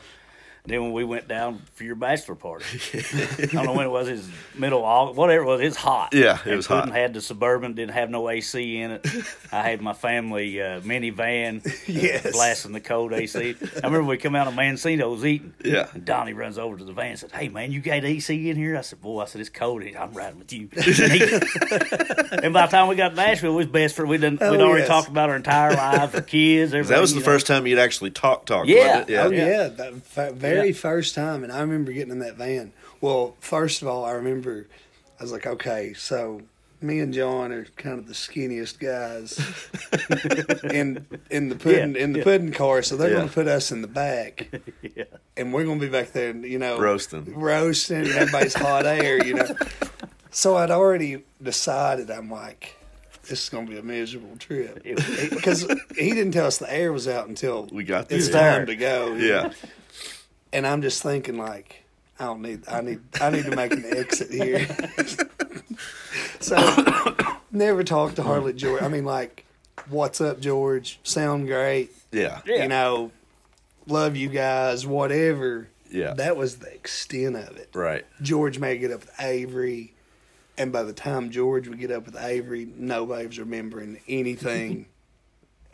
Then 0.70 0.84
when 0.84 0.92
we 0.94 1.04
went 1.04 1.28
down 1.28 1.62
for 1.74 1.84
your 1.84 1.96
bachelor 1.96 2.36
party, 2.36 2.64
I 2.94 3.46
don't 3.48 3.66
know 3.66 3.74
when 3.74 3.86
it 3.88 3.90
was, 3.92 4.08
his 4.08 4.30
middle 4.56 4.84
August, 4.86 5.18
whatever 5.18 5.44
it 5.44 5.48
was, 5.48 5.62
it's 5.62 5.76
hot. 5.76 6.14
Yeah, 6.14 6.36
it 6.40 6.46
and 6.46 6.56
was 6.58 6.68
Puddin 6.68 6.90
hot. 6.90 6.98
had 6.98 7.14
the 7.16 7.22
Suburban, 7.22 7.74
didn't 7.74 7.94
have 7.96 8.10
no 8.10 8.30
AC 8.30 8.78
in 8.78 8.92
it. 8.92 9.06
I 9.52 9.62
had 9.64 9.82
my 9.82 9.94
family 9.94 10.62
uh, 10.62 10.82
minivan, 10.82 11.64
Yes. 11.88 12.32
blasting 12.32 12.72
the 12.74 12.80
cold 12.80 13.14
AC. 13.14 13.56
I 13.62 13.88
remember 13.88 14.04
we 14.04 14.18
come 14.18 14.36
out 14.36 14.48
of 14.48 14.54
Mancino's 14.54 15.26
eating. 15.26 15.54
Yeah. 15.66 15.90
And 15.94 16.06
Donnie 16.06 16.34
runs 16.34 16.58
over 16.60 16.78
to 16.78 16.84
the 16.84 16.94
van 16.94 17.12
and 17.12 17.20
said, 17.20 17.32
Hey, 17.32 17.50
man, 17.50 17.72
you 17.72 17.82
got 17.82 18.04
AC 18.06 18.50
in 18.50 18.56
here? 18.56 18.78
I 18.78 18.82
said, 18.82 19.02
Boy, 19.02 19.22
I 19.22 19.26
said, 19.26 19.42
it's 19.42 19.50
cold. 19.50 19.82
He 19.84 19.94
said, 19.94 20.02
I'm 20.02 20.14
riding 20.14 20.38
with 20.40 20.54
you. 20.54 20.70
and 22.44 22.54
by 22.54 22.66
the 22.66 22.72
time 22.72 22.88
we 22.88 22.96
got 22.96 23.10
to 23.10 23.16
Nashville, 23.16 23.52
we 23.52 23.58
was 23.58 23.68
best 23.68 23.96
for 23.96 24.06
We'd, 24.06 24.22
done, 24.22 24.38
Oh, 24.42 24.52
we'd 24.52 24.62
already 24.62 24.80
yes. 24.82 24.88
talked 24.88 25.08
about 25.10 25.30
our 25.30 25.36
entire 25.36 25.74
lives, 25.74 26.16
our 26.16 26.22
kids, 26.22 26.74
everything. 26.74 26.96
That 26.96 27.02
was 27.02 27.14
the 27.14 27.20
know. 27.20 27.26
first 27.26 27.48
time 27.48 27.66
you'd 27.68 27.80
actually 27.80 28.12
talked 28.12 28.48
talk. 28.48 28.68
Yeah. 28.68 29.00
wasn't 29.02 29.10
it? 29.10 29.16
Oh 29.18 29.30
yeah. 29.32 29.48
yeah, 29.48 29.68
that 29.70 29.94
fa- 30.04 30.32
very 30.34 30.59
Yeah. 30.68 30.74
first 30.74 31.16
time, 31.16 31.44
and 31.44 31.52
I 31.52 31.62
remember 31.62 31.92
getting 31.92 32.12
in 32.12 32.20
that 32.20 32.36
van. 32.36 32.72
Well, 33.02 33.36
first 33.40 33.82
of 33.82 33.88
all, 33.88 34.06
I 34.06 34.12
remember 34.12 34.68
I 35.20 35.24
was 35.24 35.32
like, 35.32 35.46
okay, 35.48 35.94
so 35.94 36.42
me 36.82 37.00
and 37.00 37.14
John 37.14 37.52
are 37.52 37.66
kind 37.76 38.00
of 38.00 38.08
the 38.08 38.14
skinniest 38.14 38.80
guys 38.80 39.38
in 40.74 41.06
in 41.30 41.50
the 41.50 41.56
Puddin 41.56 41.96
Yeah, 41.96 42.02
in 42.02 42.14
the 42.14 42.20
yeah. 42.20 42.24
Puddin 42.24 42.52
car, 42.54 42.82
so 42.82 42.96
they're 42.96 43.10
Yeah. 43.10 43.16
going 43.18 43.28
to 43.30 43.34
put 43.34 43.48
us 43.48 43.72
in 43.72 43.82
the 43.82 43.88
back, 43.88 44.50
Yeah. 44.96 45.04
and 45.38 45.54
we're 45.54 45.66
going 45.66 45.80
to 45.80 45.86
be 45.86 45.92
back 45.92 46.12
there, 46.14 46.36
you 46.36 46.58
know, 46.60 46.80
Roasting. 46.80 47.38
roasting, 47.38 48.08
everybody's 48.08 48.54
hot 48.54 48.86
air, 48.86 49.26
you 49.26 49.34
know. 49.36 49.48
So 50.32 50.56
I'd 50.58 50.72
already 50.72 51.24
decided, 51.42 52.10
I'm 52.12 52.30
like. 52.32 52.76
This 53.28 53.44
is 53.44 53.50
gonna 53.50 53.68
be 53.70 53.78
a 53.78 53.84
miserable 53.84 54.36
trip 54.38 54.82
because 54.84 55.62
he 55.96 56.10
didn't 56.16 56.32
tell 56.32 56.48
us 56.48 56.58
the 56.58 56.74
air 56.74 56.92
was 56.92 57.08
out 57.08 57.28
until 57.28 57.68
We 57.72 57.84
got 57.84 58.10
there. 58.10 58.18
it's 58.18 58.28
time 58.30 58.66
to 58.66 58.76
go. 58.76 59.14
Yeah. 59.14 59.52
And 60.54 60.66
I'm 60.66 60.82
just 60.82 61.04
thinking 61.04 61.38
like 61.38 61.84
I 62.20 62.26
don't 62.26 62.42
need 62.42 62.64
I 62.68 62.82
need 62.82 63.00
I 63.22 63.30
need 63.30 63.46
to 63.46 63.56
make 63.56 63.72
an 63.72 63.86
exit 63.86 64.32
here. 64.32 64.68
so 66.40 67.16
never 67.52 67.84
talked 67.84 68.18
to 68.18 68.24
Harley 68.24 68.54
George. 68.54 68.82
I 68.82 68.88
mean 68.88 69.06
like 69.06 69.46
what's 69.90 70.22
up 70.22 70.40
George? 70.40 71.00
Sound 71.04 71.48
great. 71.48 71.92
Yeah. 72.12 72.42
Yeah. 72.46 72.64
You 72.64 72.70
know, 72.70 73.12
love 73.88 74.16
you 74.16 74.30
guys, 74.30 74.86
whatever. 74.86 75.70
Yeah. 75.92 76.14
That 76.14 76.38
was 76.38 76.58
the 76.58 76.72
extent 76.74 77.36
of 77.36 77.58
it. 77.58 77.70
Right. 77.74 78.06
George 78.22 78.60
may 78.60 78.78
get 78.78 78.92
up 78.92 79.02
with 79.02 79.12
Avery 79.20 79.94
and 80.58 80.74
by 80.74 80.84
the 80.84 80.94
time 80.94 81.32
George 81.32 81.68
would 81.68 81.80
get 81.80 81.90
up 81.90 82.06
with 82.06 82.18
Avery, 82.18 82.68
nobody 82.76 83.26
was 83.28 83.40
remembering 83.40 84.00
anything. 84.08 84.88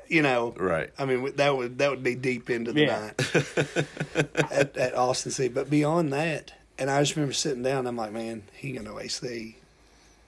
you 0.07 0.21
know, 0.21 0.53
Right. 0.57 0.89
I 0.97 1.05
mean, 1.05 1.35
that 1.35 1.55
would 1.55 1.77
that 1.79 1.89
would 1.89 2.03
be 2.03 2.15
deep 2.15 2.49
into 2.49 2.71
the 2.73 2.81
Yeah. 2.81 2.99
night 2.99 4.51
at, 4.51 4.77
at 4.77 4.95
Austin 4.95 5.31
City. 5.31 5.49
But 5.53 5.69
beyond 5.69 6.11
that, 6.13 6.53
and 6.77 6.89
I 6.89 7.01
just 7.01 7.15
remember 7.15 7.33
sitting 7.33 7.63
down. 7.63 7.87
I'm 7.87 7.95
like, 7.95 8.11
man, 8.11 8.43
he 8.53 8.71
got 8.73 8.83
no 8.83 8.99
AC, 8.99 9.57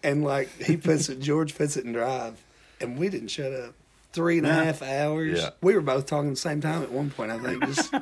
and 0.03 0.23
like 0.23 0.49
he 0.61 0.77
puts 0.77 1.09
it, 1.09 1.19
George 1.19 1.55
puts 1.55 1.77
it 1.77 1.85
in 1.85 1.93
drive, 1.93 2.35
and 2.81 2.97
we 2.97 3.09
didn't 3.09 3.29
shut 3.29 3.53
up. 3.53 3.73
Three 4.13 4.37
and 4.39 4.47
a 4.47 4.53
half 4.53 4.81
hours. 4.81 5.39
Yeah. 5.39 5.49
We 5.61 5.75
were 5.75 5.81
both 5.81 6.07
talking 6.07 6.29
at 6.29 6.35
the 6.35 6.41
same 6.41 6.59
time 6.59 6.81
at 6.81 6.91
one 6.91 7.11
point. 7.11 7.29
I 7.31 7.37
think. 7.37 7.63
Just, 7.65 7.93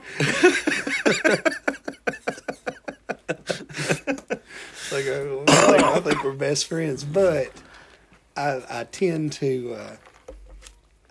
like, 4.92 5.06
I, 5.08 5.46
think, 5.46 5.84
I 5.84 6.00
think 6.00 6.24
we're 6.24 6.34
best 6.34 6.68
friends, 6.68 7.04
but 7.04 7.52
I, 8.38 8.62
I 8.70 8.84
tend 8.86 9.34
to. 9.34 9.74
Uh, 9.78 9.96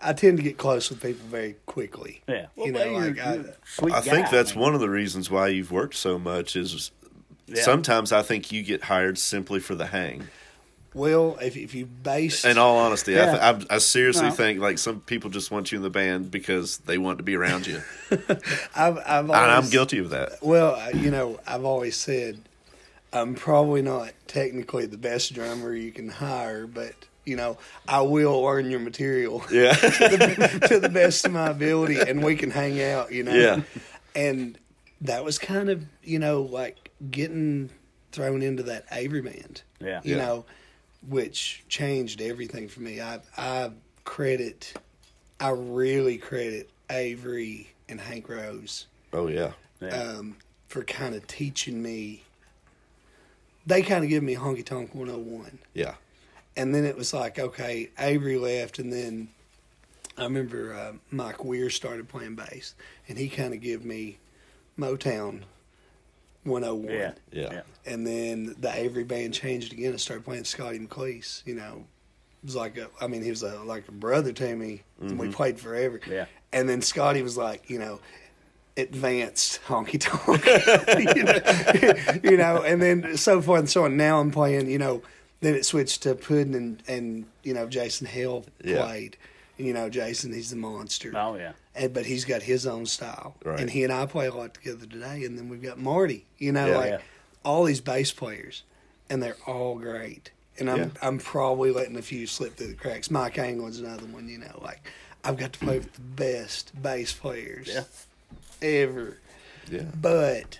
I 0.09 0.13
tend 0.13 0.37
to 0.37 0.43
get 0.43 0.57
close 0.57 0.89
with 0.89 1.01
people 1.01 1.25
very 1.27 1.55
quickly. 1.65 2.21
Yeah. 2.27 2.47
You 2.57 2.71
know, 2.71 2.79
Well, 2.79 2.87
you're- 2.91 3.09
like, 3.13 3.19
I- 3.25 3.33
you're 3.35 3.95
I 3.95 4.01
think 4.01 4.25
guy, 4.27 4.31
that's 4.31 4.53
man. 4.55 4.61
one 4.61 4.73
of 4.75 4.79
the 4.81 4.89
reasons 4.89 5.29
why 5.31 5.47
you've 5.49 5.71
worked 5.71 5.95
so 5.95 6.17
much 6.19 6.55
is 6.55 6.91
Yeah. 7.47 7.61
sometimes 7.63 8.11
I 8.11 8.21
think 8.21 8.51
you 8.51 8.63
get 8.63 8.83
hired 8.83 9.17
simply 9.17 9.59
for 9.59 9.75
the 9.75 9.87
hang. 9.87 10.27
Well, 10.93 11.37
if 11.41 11.57
if 11.57 11.75
you 11.75 11.85
base 11.85 12.45
In 12.45 12.57
all 12.57 12.77
honesty, 12.77 13.11
Yeah. 13.13 13.37
I, 13.41 13.51
th- 13.53 13.67
I, 13.69 13.75
I 13.75 13.77
seriously 13.79 14.29
No. 14.29 14.31
think 14.33 14.59
like 14.61 14.77
some 14.77 15.01
people 15.01 15.29
just 15.29 15.51
want 15.51 15.71
you 15.71 15.77
in 15.77 15.81
the 15.83 15.89
band 15.89 16.31
because 16.31 16.77
they 16.77 16.97
want 16.97 17.17
to 17.17 17.23
be 17.23 17.35
around 17.35 17.67
you, 17.67 17.81
I've 18.75 18.97
I've 19.05 19.25
and 19.29 19.33
I'm 19.33 19.69
guilty 19.69 19.97
of 19.99 20.09
that. 20.11 20.37
Well, 20.41 20.75
uh, 20.75 20.89
you 20.97 21.11
know, 21.11 21.39
I've 21.45 21.65
always 21.65 21.97
said 21.97 22.39
I'm 23.11 23.35
probably 23.35 23.81
not 23.81 24.11
technically 24.27 24.85
the 24.85 24.97
best 24.97 25.33
drummer 25.33 25.73
you 25.75 25.91
can 25.91 26.07
hire, 26.09 26.65
but 26.65 26.93
you 27.25 27.35
know, 27.35 27.57
I 27.87 28.01
will 28.01 28.41
learn 28.41 28.69
your 28.69 28.79
material 28.79 29.43
Yeah, 29.51 29.73
to, 29.73 29.89
the, 29.89 30.67
to 30.69 30.79
the 30.79 30.89
best 30.89 31.25
of 31.25 31.31
my 31.31 31.49
ability, 31.49 31.99
and 31.99 32.23
we 32.23 32.35
can 32.35 32.51
hang 32.51 32.81
out. 32.81 33.11
You 33.11 33.23
know, 33.23 33.33
Yeah. 33.33 33.61
And 34.15 34.57
that 35.01 35.23
was 35.25 35.37
kind 35.39 35.69
of 35.69 35.83
you 36.03 36.19
know 36.19 36.41
like 36.43 36.91
getting 37.11 37.69
thrown 38.11 38.41
into 38.41 38.63
that 38.63 38.85
Avery 38.91 39.21
band. 39.21 39.61
Yeah. 39.81 40.01
you 40.03 40.15
Yeah. 40.15 40.25
know, 40.25 40.45
which 41.07 41.63
changed 41.67 42.21
everything 42.21 42.67
for 42.69 42.81
me. 42.81 43.01
I 43.01 43.19
I 43.37 43.71
credit, 44.03 44.73
I 45.39 45.49
really 45.49 46.17
credit 46.17 46.69
Avery 46.89 47.71
and 47.89 47.99
Hank 47.99 48.29
Rose 48.29 48.85
oh 49.13 49.27
yeah, 49.27 49.51
Yeah. 49.81 49.89
um, 49.89 50.37
for 50.67 50.83
kind 50.83 51.15
of 51.15 51.25
teaching 51.27 51.81
me. 51.81 52.21
They 53.67 53.81
kind 53.81 54.03
of 54.03 54.09
give 54.11 54.21
me 54.23 54.35
honky 54.35 54.63
tonk 54.63 54.93
101. 54.93 55.57
yeah, 55.73 55.95
And 56.57 56.73
then 56.73 56.85
it 56.85 56.97
was 56.97 57.13
like, 57.13 57.37
okay, 57.37 57.89
Avery 57.99 58.37
left, 58.37 58.79
and 58.79 58.91
then 58.91 59.29
I 60.17 60.23
remember 60.23 60.73
uh, 60.73 60.93
Mike 61.11 61.43
Weir 61.43 61.69
started 61.69 62.07
playing 62.07 62.35
bass, 62.35 62.75
and 63.09 63.17
he 63.17 63.27
kind 63.27 63.53
of 63.53 63.59
gave 63.59 63.83
me 63.83 64.17
Motown 64.79 65.41
101. 66.43 66.93
yeah. 66.93 67.11
yeah, 67.31 67.41
Yeah. 67.51 67.61
And 67.85 68.05
then 68.07 68.55
the 68.59 68.73
Avery 68.73 69.03
band 69.03 69.33
changed 69.33 69.73
again 69.73 69.91
and 69.91 69.99
started 69.99 70.23
playing 70.23 70.45
Scotty 70.45 70.79
McLeese. 70.79 71.45
You 71.45 71.55
know, 71.55 71.85
it 72.43 72.45
was 72.45 72.55
like 72.55 72.77
a, 72.77 72.89
I 73.01 73.07
mean, 73.07 73.23
he 73.23 73.29
was 73.29 73.43
a, 73.43 73.59
like 73.63 73.87
a 73.87 73.91
brother 73.91 74.31
to 74.31 74.55
me. 74.55 74.83
and 75.01 75.19
We 75.19 75.29
played 75.29 75.59
forever. 75.59 75.99
Yeah. 76.07 76.25
And 76.53 76.69
then 76.69 76.81
Scotty 76.81 77.21
was 77.21 77.35
like, 77.35 77.69
you 77.69 77.79
know, 77.79 77.99
advanced 78.77 79.61
honky 79.67 79.99
tonk. 79.99 80.45
you, 81.15 81.23
know, 81.23 82.21
you 82.31 82.37
know, 82.37 82.63
and 82.63 82.81
then 82.81 83.17
so 83.17 83.41
forth 83.41 83.59
and 83.59 83.69
so 83.69 83.85
on. 83.85 83.97
Now 83.97 84.19
I'm 84.19 84.31
playing, 84.31 84.69
you 84.69 84.77
know, 84.77 85.01
then 85.45 85.55
it 85.55 85.65
switched 85.65 86.03
to 86.03 86.15
Puddin 86.15 86.53
and, 86.55 86.83
and 86.87 87.25
you 87.43 87.53
know, 87.53 87.67
Jason 87.67 88.07
Hill 88.07 88.45
Yeah. 88.63 88.83
played. 88.85 89.17
You 89.57 89.73
know, 89.73 89.89
Jason, 89.89 90.33
he's 90.33 90.49
the 90.49 90.55
monster. 90.57 91.13
Oh 91.15 91.35
yeah. 91.35 91.53
And, 91.75 91.93
but 91.93 92.05
he's 92.05 92.25
got 92.25 92.41
his 92.41 92.65
own 92.65 92.85
style. 92.85 93.35
Right. 93.43 93.59
And 93.59 93.69
he 93.69 93.83
and 93.83 93.93
I 93.93 94.05
play 94.05 94.25
a 94.27 94.33
lot 94.33 94.53
together 94.53 94.85
today. 94.85 95.23
And 95.23 95.37
then 95.37 95.47
we've 95.47 95.61
got 95.61 95.77
Marty, 95.79 96.25
you 96.37 96.51
know, 96.51 96.67
Yeah. 96.67 96.77
like 96.77 96.89
Yeah. 96.91 96.97
all 97.45 97.63
these 97.63 97.79
bass 97.79 98.11
players, 98.11 98.63
and 99.09 99.21
they're 99.23 99.37
all 99.47 99.75
great. 99.75 100.31
And 100.59 100.69
I'm 100.69 100.77
Yeah. 100.79 100.87
I'm 101.01 101.19
probably 101.19 101.71
letting 101.71 101.95
a 101.95 102.01
few 102.01 102.27
slip 102.27 102.55
through 102.57 102.67
the 102.67 102.73
cracks. 102.73 103.09
Mike 103.11 103.37
Anglin's 103.37 103.79
another 103.79 104.05
one, 104.07 104.27
you 104.27 104.39
know, 104.39 104.59
like 104.61 104.81
I've 105.23 105.37
got 105.37 105.53
to 105.53 105.59
play 105.59 105.77
with 105.79 105.93
the 105.93 106.01
best 106.01 106.71
bass 106.81 107.13
players 107.13 107.67
Yeah. 107.69 107.83
ever. 108.61 109.17
yeah, 109.71 109.83
But 109.99 110.59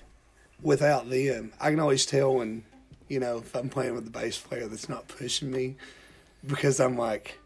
without 0.62 1.10
them, 1.10 1.52
I 1.60 1.70
can 1.70 1.80
always 1.80 2.06
tell 2.06 2.36
when, 2.36 2.64
you 3.08 3.20
know, 3.20 3.38
if 3.38 3.56
I'm 3.56 3.70
playing 3.70 3.94
with 3.94 4.06
the 4.06 4.12
bass 4.12 4.38
player 4.38 4.68
that's 4.68 4.90
not 4.90 5.08
pushing 5.08 5.52
me 5.52 5.76
because 6.46 6.80
I'm 6.80 6.98
like, 6.98 7.38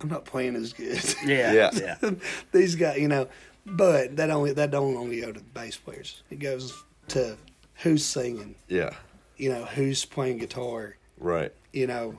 I'm 0.00 0.08
not 0.08 0.24
playing 0.24 0.56
as 0.56 0.72
good. 0.72 1.02
Yeah. 1.24 1.52
Yeah. 1.52 1.70
Yeah. 2.02 2.10
These 2.52 2.74
guys, 2.76 2.98
you 2.98 3.08
know, 3.08 3.28
but 3.64 4.16
that 4.16 4.30
only 4.30 4.52
that 4.52 4.70
don't 4.70 4.96
only 4.96 5.20
go 5.20 5.32
to 5.32 5.40
the 5.40 5.44
bass 5.44 5.76
players. 5.76 6.22
It 6.30 6.38
goes 6.38 6.74
to 7.08 7.36
who's 7.82 8.04
singing, 8.04 8.54
yeah, 8.68 8.90
you 9.36 9.48
know, 9.50 9.64
who's 9.64 10.04
playing 10.04 10.38
guitar, 10.38 10.96
right, 11.18 11.52
you 11.72 11.86
know. 11.86 12.18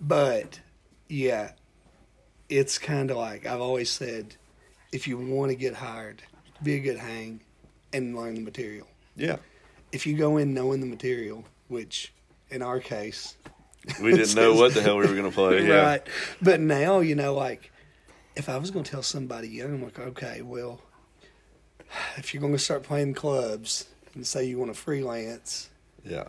But 0.00 0.60
yeah, 1.08 1.52
it's 2.48 2.78
kind 2.78 3.10
of 3.10 3.16
like 3.16 3.46
I've 3.46 3.60
always 3.60 3.90
said, 3.90 4.36
if 4.92 5.08
you 5.08 5.16
want 5.16 5.50
to 5.50 5.56
get 5.56 5.74
hired, 5.74 6.22
be 6.62 6.74
a 6.74 6.80
good 6.80 6.98
hang 6.98 7.40
and 7.92 8.16
learn 8.16 8.34
the 8.34 8.40
material. 8.42 8.86
yeah. 9.16 9.36
If 9.92 10.06
you 10.06 10.16
go 10.16 10.38
in 10.38 10.54
knowing 10.54 10.80
the 10.80 10.86
material, 10.86 11.44
which 11.72 12.12
in 12.50 12.62
our 12.62 12.78
case, 12.78 13.36
We 14.00 14.12
didn't 14.12 14.34
know 14.36 14.54
what 14.54 14.74
the 14.74 14.82
hell 14.82 14.98
we 14.98 15.06
were 15.06 15.14
gonna 15.16 15.32
play. 15.32 15.66
Yeah, 15.66 15.82
right? 15.82 16.06
But 16.40 16.60
now 16.60 17.00
you 17.00 17.16
know, 17.16 17.34
like 17.34 17.72
if 18.36 18.48
I 18.48 18.56
was 18.58 18.70
going 18.70 18.84
to 18.84 18.90
tell 18.90 19.02
somebody 19.02 19.48
young, 19.48 19.74
I'm 19.74 19.82
like, 19.82 19.98
okay, 19.98 20.40
well, 20.42 20.80
if 22.16 22.32
you're 22.32 22.40
going 22.40 22.54
to 22.54 22.58
start 22.58 22.82
playing 22.82 23.12
clubs 23.14 23.86
and 24.14 24.26
say 24.26 24.44
you 24.44 24.58
want 24.58 24.72
to 24.72 24.78
freelance, 24.78 25.68
yeah, 26.04 26.24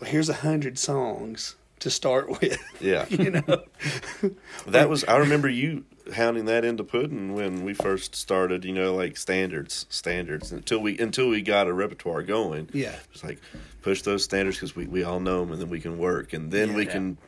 well, 0.00 0.10
here's 0.10 0.28
a 0.28 0.34
hundred 0.34 0.78
songs 0.78 1.56
to 1.80 1.90
start 1.90 2.28
with. 2.40 2.58
yeah. 2.80 3.06
you 3.08 3.30
know, 3.30 3.62
That 4.66 4.88
was 4.88 5.04
I 5.04 5.18
remember 5.18 5.48
you 5.48 5.84
hounding 6.12 6.44
that 6.46 6.64
into 6.64 6.84
Puddin 6.84 7.32
when 7.32 7.64
we 7.64 7.72
first 7.74 8.14
started. 8.14 8.64
You 8.64 8.72
know, 8.72 8.94
like 8.94 9.16
standards, 9.16 9.86
standards 9.88 10.52
until 10.52 10.80
we 10.80 10.98
until 10.98 11.28
we 11.28 11.40
got 11.42 11.66
a 11.66 11.72
repertoire 11.72 12.22
going. 12.22 12.68
yeah. 12.72 12.94
It's 13.12 13.24
like 13.24 13.38
push 13.82 14.02
those 14.02 14.24
standards 14.24 14.56
because 14.56 14.74
we, 14.76 14.86
we 14.86 15.02
all 15.04 15.20
know 15.20 15.40
them, 15.40 15.52
and 15.52 15.60
then 15.60 15.70
we 15.70 15.80
can 15.80 15.98
work, 15.98 16.32
and 16.32 16.50
then 16.50 16.74
we 16.74 16.86
Yeah. 16.86 16.92
can 16.92 17.18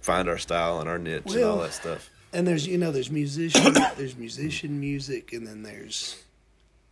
find 0.00 0.28
our 0.28 0.38
style 0.38 0.80
and 0.80 0.88
our 0.88 0.98
niche 0.98 1.22
and 1.34 1.44
all 1.44 1.58
that 1.60 1.72
stuff. 1.72 2.10
And 2.32 2.46
there's 2.46 2.66
you 2.66 2.78
know 2.78 2.90
there's 2.92 3.10
musician 3.10 3.74
there's 3.96 4.16
musician 4.16 4.80
music 4.80 5.32
and 5.32 5.46
then 5.46 5.62
there's 5.62 6.22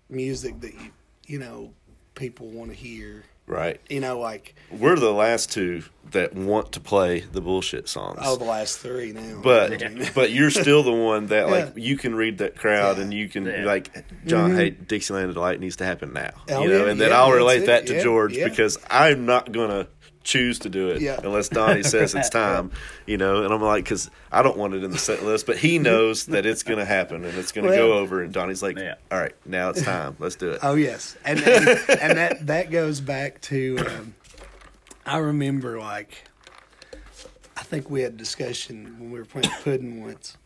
music 0.08 0.60
that 0.60 0.72
you 0.74 0.90
you 1.26 1.38
know 1.38 1.72
people 2.14 2.46
want 2.48 2.70
to 2.70 2.76
hear. 2.76 3.24
Right. 3.52 3.80
You 3.88 4.00
know, 4.00 4.18
like 4.18 4.54
We're 4.70 4.96
the 4.96 5.12
last 5.12 5.52
two 5.52 5.82
that 6.10 6.34
want 6.34 6.72
to 6.72 6.80
play 6.80 7.20
the 7.20 7.40
bullshit 7.40 7.88
songs. 7.88 8.18
oh, 8.22 8.36
the 8.36 8.44
last 8.44 8.78
three 8.80 9.12
now. 9.12 9.40
but 9.42 9.80
Yeah. 9.80 10.10
but 10.14 10.30
you're 10.30 10.50
still 10.50 10.82
the 10.82 10.92
one 10.92 11.28
that 11.28 11.48
like 11.48 11.72
Yeah. 11.76 11.82
you 11.84 11.96
can 11.96 12.14
read 12.14 12.38
that 12.38 12.56
crowd 12.56 12.96
Yeah. 12.98 13.02
and 13.04 13.14
you 13.14 13.28
can 13.28 13.46
Yeah. 13.46 13.64
like 13.64 13.92
John 14.26 14.50
mm-hmm. 14.50 14.58
hey 14.58 14.70
Dixieland 14.70 15.32
delight 15.32 15.58
needs 15.60 15.76
to 15.76 15.84
happen 15.84 16.12
now 16.12 16.30
Oh, 16.50 16.62
you 16.62 16.68
know 16.68 16.84
yeah, 16.84 16.90
and 16.90 17.00
then 17.00 17.10
yeah, 17.10 17.18
I'll 17.18 17.32
relate 17.32 17.66
that 17.66 17.86
to 17.86 17.94
Yeah, 17.94 18.02
George 18.02 18.36
yeah. 18.36 18.48
because 18.48 18.78
I'm 18.90 19.24
not 19.26 19.52
gonna 19.52 19.86
choose 20.24 20.58
to 20.60 20.68
do 20.68 20.88
it 20.90 21.00
Yeah. 21.02 21.18
unless 21.24 21.48
Donnie 21.48 21.82
says 21.94 22.14
it's 22.14 22.28
time 22.30 22.70
you 23.06 23.16
know 23.18 23.42
and 23.44 23.52
I'm 23.52 23.60
like 23.60 23.84
because 23.84 24.10
I 24.30 24.42
don't 24.42 24.56
want 24.56 24.74
it 24.74 24.84
in 24.84 24.90
the 24.90 24.98
set 24.98 25.22
list 25.24 25.46
but 25.46 25.56
he 25.58 25.78
knows 25.88 26.26
that 26.26 26.46
it's 26.46 26.62
gonna 26.62 26.84
happen 26.84 27.24
and 27.24 27.36
it's 27.38 27.52
gonna 27.52 27.68
Well- 27.68 27.76
go 27.76 27.92
over 27.94 28.22
and 28.22 28.32
Donnie's 28.32 28.62
like 28.62 28.78
Yeah. 28.78 28.94
all 29.10 29.18
right 29.18 29.34
now 29.44 29.70
it's 29.70 29.82
time 29.82 30.16
let's 30.18 30.36
do 30.36 30.50
it 30.52 30.60
Oh 30.62 30.74
yes, 30.76 31.16
and 31.24 31.40
and, 31.40 31.68
and 32.00 32.18
that 32.18 32.46
that 32.46 32.70
goes 32.70 33.00
back 33.00 33.40
to 33.42 33.78
um, 33.86 34.14
I 35.04 35.18
remember 35.18 35.78
like 35.80 36.24
I 37.56 37.62
think 37.64 37.90
we 37.90 38.02
had 38.02 38.12
a 38.14 38.16
discussion 38.16 38.96
when 38.98 39.10
we 39.10 39.18
were 39.18 39.24
playing 39.24 39.48
Puddin 39.62 40.02
once, 40.02 40.36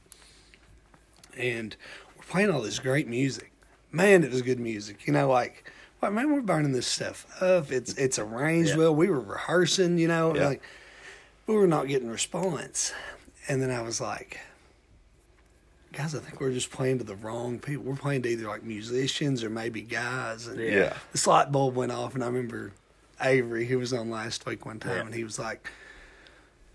and 1.36 1.76
we're 2.16 2.24
playing 2.24 2.50
all 2.50 2.60
this 2.62 2.78
great 2.78 3.08
music. 3.08 3.52
Man, 3.92 4.24
it 4.24 4.30
was 4.30 4.42
good 4.42 4.60
music. 4.60 5.06
You 5.06 5.12
know, 5.12 5.28
like, 5.28 5.70
like 6.02 6.12
man, 6.12 6.32
we're 6.32 6.40
burning 6.42 6.72
this 6.72 6.86
stuff 6.86 7.26
up. 7.42 7.70
It's 7.72 7.94
it's 7.94 8.18
arranged 8.18 8.70
Yeah. 8.70 8.76
well. 8.76 8.94
We 8.94 9.08
were 9.08 9.20
rehearsing. 9.20 9.98
You 9.98 10.08
know, 10.08 10.34
Yeah. 10.34 10.48
like 10.48 10.62
we 11.46 11.54
were 11.54 11.66
not 11.66 11.88
getting 11.88 12.08
response, 12.08 12.92
and 13.48 13.60
then 13.62 13.70
I 13.70 13.82
was 13.82 14.00
like. 14.00 14.38
Guys, 15.92 16.14
I 16.14 16.18
think 16.18 16.40
we're 16.42 16.52
just 16.52 16.70
playing 16.70 16.98
to 16.98 17.04
the 17.04 17.14
wrong 17.14 17.58
people. 17.58 17.84
We're 17.84 17.96
playing 17.96 18.20
to 18.22 18.28
either 18.28 18.46
like 18.48 18.62
musicians 18.62 19.42
or 19.42 19.48
maybe 19.48 19.80
guys. 19.80 20.46
And 20.46 20.60
Yeah. 20.60 20.70
yeah 20.70 20.96
the 21.12 21.30
light 21.30 21.50
bulb 21.50 21.74
went 21.74 21.90
off, 21.90 22.14
and 22.14 22.22
I 22.22 22.26
remember 22.26 22.72
Avery, 23.18 23.64
who 23.66 23.78
was 23.78 23.94
on 23.94 24.10
last 24.10 24.44
week 24.44 24.66
one 24.66 24.78
time, 24.78 24.96
Yeah. 24.96 25.00
and 25.06 25.14
he 25.14 25.24
was 25.24 25.38
like, 25.38 25.70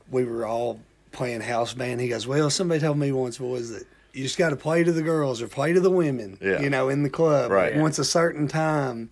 we 0.10 0.24
were 0.24 0.48
all 0.48 0.80
playing 1.12 1.42
house 1.42 1.74
band. 1.76 2.02
He 2.02 2.08
goes, 2.08 2.26
well, 2.26 2.50
somebody 2.50 2.80
told 2.82 2.98
me 2.98 3.12
once, 3.12 3.38
boys, 3.38 3.70
that 3.70 3.86
you 4.14 4.24
just 4.24 4.38
got 4.38 4.50
to 4.50 4.56
play 4.56 4.84
to 4.84 4.92
the 4.92 5.02
girls 5.02 5.42
or 5.42 5.48
play 5.48 5.74
to 5.74 5.80
the 5.80 5.90
women, 5.92 6.38
Yeah. 6.42 6.62
you 6.62 6.70
know, 6.70 6.90
in 6.90 7.04
the 7.04 7.10
club 7.10 7.52
Right. 7.52 7.76
once 7.76 7.98
a 8.00 8.04
certain 8.06 8.48
time. 8.48 9.10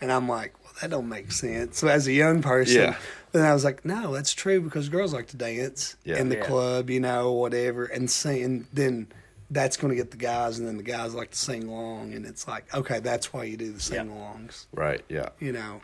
And 0.00 0.10
I'm 0.12 0.28
like, 0.28 0.52
well, 0.64 0.72
that 0.80 0.90
don't 0.90 1.08
make 1.08 1.32
sense. 1.32 1.78
So 1.78 1.88
as 1.88 2.06
a 2.06 2.12
young 2.12 2.42
person, 2.42 2.82
Yeah. 2.82 2.96
then 3.32 3.44
I 3.46 3.54
was 3.54 3.64
like, 3.64 3.84
no, 3.84 4.12
that's 4.12 4.34
true 4.34 4.60
because 4.60 4.88
girls 4.88 5.12
like 5.14 5.28
to 5.28 5.36
dance 5.36 5.96
Yeah. 6.04 6.18
in 6.18 6.28
the 6.28 6.36
Yeah. 6.36 6.44
club, 6.44 6.90
you 6.90 7.00
know, 7.00 7.32
whatever, 7.32 7.84
and 7.84 8.10
sing. 8.10 8.42
And 8.42 8.66
then 8.72 9.06
that's 9.50 9.76
going 9.76 9.90
to 9.90 9.96
get 9.96 10.10
the 10.10 10.16
guys, 10.16 10.58
and 10.58 10.66
then 10.66 10.76
the 10.78 10.82
guys 10.82 11.14
like 11.14 11.30
to 11.30 11.38
sing 11.38 11.68
along, 11.68 12.14
and 12.14 12.24
it's 12.26 12.48
like, 12.48 12.64
okay, 12.74 13.00
that's 13.00 13.32
why 13.32 13.44
you 13.44 13.56
do 13.56 13.66
the 13.66 13.72
Yeah. 13.94 14.02
sing 14.02 14.10
alongs 14.10 14.64
right 14.72 15.02
yeah 15.08 15.28
you 15.40 15.52
know. 15.52 15.82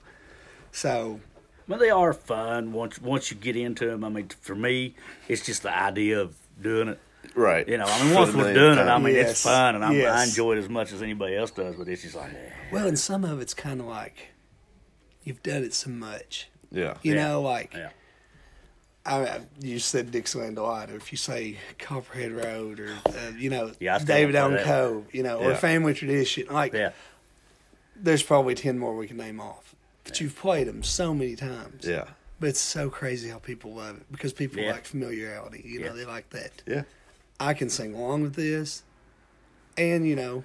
So 0.73 1.21
Well, 1.69 1.79
they 1.79 1.91
are 1.91 2.14
fun 2.14 2.73
once 2.73 2.99
once 3.01 3.31
you 3.31 3.37
get 3.37 3.55
into 3.55 3.87
them. 3.87 4.03
I 4.03 4.09
mean, 4.09 4.31
for 4.41 4.55
me, 4.55 4.95
it's 5.29 5.45
just 5.45 5.62
the 5.62 5.77
idea 5.77 6.19
of 6.19 6.35
doing 6.62 6.89
it. 6.89 6.99
Right 7.35 7.69
You 7.69 7.79
know, 7.79 7.85
I 7.87 8.05
mean, 8.05 8.14
once 8.14 8.31
we're 8.35 8.37
millionth 8.53 8.57
doing 8.59 8.79
it, 8.79 8.91
I 8.91 8.99
mean, 8.99 9.14
Yes. 9.14 9.31
it's 9.33 9.43
fun, 9.43 9.75
and 9.77 9.85
I'm, 9.85 9.93
I 9.93 10.25
enjoy 10.25 10.53
it 10.55 10.59
as 10.59 10.69
much 10.69 10.93
as 10.93 11.03
anybody 11.03 11.37
else 11.37 11.51
does. 11.51 11.77
But 11.77 11.89
it's 11.89 12.03
just 12.03 12.14
like, 12.16 12.33
eh. 12.33 12.51
well, 12.73 12.87
and 12.87 12.99
some 12.99 13.25
of 13.25 13.41
it's 13.41 13.55
kind 13.55 13.81
of 13.81 13.87
like 13.87 14.29
you've 15.25 15.43
done 15.43 15.62
it 15.62 15.75
so 15.75 15.91
much, 15.91 16.49
yeah 16.71 16.97
you 17.03 17.14
Yeah. 17.14 17.29
know, 17.29 17.43
like 17.43 17.75
yeah, 17.75 17.91
I, 19.07 19.16
I- 19.27 19.41
you 19.61 19.79
said 19.79 20.11
Dixieland 20.11 20.57
Delight, 20.57 20.91
or 20.91 20.97
if 20.97 21.12
you 21.12 21.19
say 21.19 21.59
Copperhead 21.79 22.33
Road, 22.33 22.81
or 22.81 22.95
uh, 23.07 23.12
you 23.37 23.51
know 23.51 23.73
Yeah, 23.81 23.99
David 23.99 24.33
don't 24.33 24.53
Allan. 24.55 24.64
Coe, 24.64 25.05
you 25.12 25.23
know, 25.23 25.39
or 25.39 25.55
Family 25.55 25.95
Tradition, 25.95 26.47
like 26.51 26.73
yeah, 26.73 26.91
there's 27.97 28.23
probably 28.23 28.55
ten 28.55 28.79
more 28.79 28.97
we 28.97 29.07
can 29.07 29.16
name 29.16 29.41
off. 29.41 29.75
But 30.05 30.21
you've 30.21 30.37
played 30.37 30.66
them 30.66 30.83
so 30.83 31.12
many 31.14 31.37
times. 31.37 31.85
yeah 31.87 32.05
But 32.41 32.51
it's 32.51 32.61
so 32.61 32.89
crazy 32.89 33.29
how 33.29 33.39
people 33.39 33.75
love 33.75 33.97
it 33.99 34.11
because 34.11 34.33
people 34.33 34.62
Yeah. 34.62 34.73
like 34.73 34.87
familiarity. 34.87 35.62
You 35.66 35.81
know, 35.81 35.95
they 35.95 36.05
like 36.07 36.31
that. 36.31 36.62
yeah 36.66 36.83
I 37.41 37.55
can 37.55 37.68
sing 37.70 37.95
along 37.95 38.22
with 38.22 38.34
this, 38.34 38.82
and 39.76 40.07
you 40.07 40.16
know, 40.16 40.45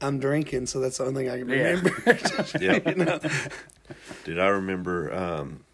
I'm 0.00 0.18
drinking, 0.18 0.66
so 0.66 0.80
that's 0.80 0.98
the 0.98 1.04
only 1.06 1.24
thing 1.24 1.30
I 1.32 1.38
can 1.38 1.48
Yeah. 1.48 1.56
remember. 1.70 2.18
Yeah. 2.60 2.80
you 2.90 2.94
know, 3.04 3.20
Dude, 4.24 4.38
I 4.38 4.48
remember 4.48 5.14
um, 5.14 5.64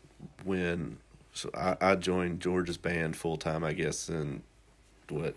when 0.44 0.98
so 1.32 1.50
I, 1.54 1.76
I 1.80 1.94
joined 1.94 2.40
George's 2.40 2.76
band 2.76 3.16
full 3.16 3.36
time. 3.36 3.64
I 3.64 3.72
guess 3.72 4.08
in 4.08 4.42
what 5.08 5.34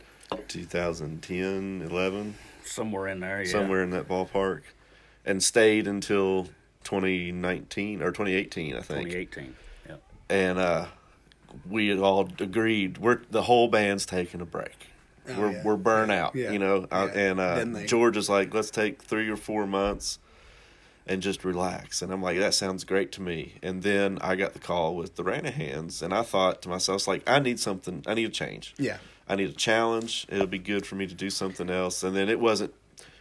2010, 0.48 1.88
11, 1.90 2.36
somewhere 2.66 3.08
in 3.08 3.20
there, 3.20 3.44
yeah. 3.44 3.52
somewhere 3.52 3.84
in 3.84 3.92
that 3.92 4.08
ballpark, 4.08 4.62
and 5.26 5.42
stayed 5.44 5.88
until 5.88 6.46
2019 6.84 8.02
or 8.02 8.12
2018, 8.12 8.76
I 8.76 8.82
think. 8.82 9.10
2018. 9.10 9.56
Yeah, 9.88 9.96
And 10.30 10.60
uh, 10.60 10.86
we 11.70 11.88
had 11.88 12.00
all 12.00 12.30
agreed 12.40 12.98
we're 12.98 13.22
the 13.30 13.44
whole 13.44 13.68
band's 13.68 14.06
taking 14.06 14.42
a 14.42 14.46
break. 14.46 14.88
Oh, 15.30 15.40
we're 15.40 15.52
yeah. 15.52 15.64
we're 15.64 15.76
burnt 15.78 16.12
out, 16.12 16.36
Yeah. 16.36 16.52
you 16.52 16.60
know. 16.60 16.86
Yeah. 16.92 17.06
and 17.06 17.40
uh, 17.40 17.64
they? 17.66 17.86
George 17.86 18.18
is 18.18 18.30
like, 18.30 18.54
let's 18.54 18.70
take 18.72 19.02
three 19.02 19.30
or 19.30 19.38
four 19.38 19.66
months 19.66 20.20
and 21.08 21.22
just 21.22 21.44
relax. 21.44 22.02
And 22.02 22.12
I'm 22.12 22.22
like, 22.22 22.38
that 22.40 22.54
sounds 22.54 22.84
great 22.84 23.12
to 23.14 23.22
me. 23.22 23.56
And 23.62 23.84
then 23.84 24.18
I 24.22 24.36
got 24.36 24.54
the 24.54 24.60
call 24.60 24.96
with 24.96 25.16
the 25.16 25.24
Ranahans, 25.24 26.02
and 26.02 26.14
I 26.14 26.24
thought 26.24 26.62
to 26.64 26.70
myself, 26.70 27.08
like, 27.08 27.28
I 27.30 27.40
need 27.40 27.60
something. 27.60 28.04
I 28.08 28.14
need 28.14 28.26
a 28.26 28.30
change. 28.30 28.74
yeah, 28.78 28.98
I 29.28 29.36
need 29.36 29.50
a 29.50 29.54
challenge. 29.54 30.26
It'll 30.30 30.48
be 30.48 30.60
good 30.60 30.86
for 30.86 30.96
me 30.96 31.08
to 31.08 31.14
do 31.16 31.30
something 31.30 31.70
else. 31.70 32.04
And 32.04 32.16
then 32.16 32.30
it 32.30 32.40
wasn't. 32.40 32.74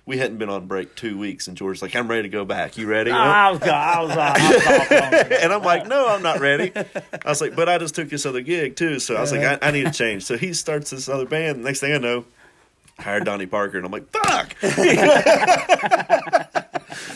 We 0.05 0.19
hadn't 0.19 0.39
been 0.39 0.49
on 0.49 0.67
break 0.67 0.97
two 0.97 1.17
weeks, 1.17 1.47
and 1.47 1.57
George's 1.57 1.81
like, 1.81 1.95
"I'm 1.95 2.09
ready 2.09 2.23
to 2.23 2.29
go 2.29 2.45
back. 2.45 2.77
You 2.77 2.89
ready?" 2.89 3.13
I 3.13 3.53
was, 3.53 3.63
I 3.63 4.03
was, 4.03 4.11
uh, 4.11 4.35
I 4.37 4.43
was, 4.53 4.67
I 4.67 5.29
was 5.29 5.39
and 5.43 5.53
I'm 5.53 5.63
like, 5.63 5.87
no, 5.87 6.09
I'm 6.09 6.23
not 6.23 6.41
ready. 6.41 6.73
I 6.75 7.29
was 7.29 7.41
like, 7.41 7.55
but 7.55 7.69
I 7.69 7.79
just 7.79 7.95
took 7.95 8.09
this 8.09 8.27
other 8.27 8.41
gig 8.41 8.75
too, 8.75 8.99
so 8.99 9.15
I 9.15 9.21
was 9.21 9.31
like, 9.31 9.63
I, 9.63 9.69
I 9.69 9.71
need 9.71 9.87
a 9.87 9.93
change. 9.93 10.25
So 10.25 10.37
he 10.37 10.55
starts 10.55 10.91
this 10.91 11.09
other 11.09 11.27
band. 11.27 11.63
Next 11.63 11.79
thing 11.79 11.93
I 11.93 11.99
know, 11.99 12.25
hired 12.99 13.25
Donnie 13.25 13.47
Parker, 13.47 13.77
and 13.77 13.87
I'm 13.87 13.93
like, 13.93 14.11
fuck. 14.11 14.57
I 14.63 16.47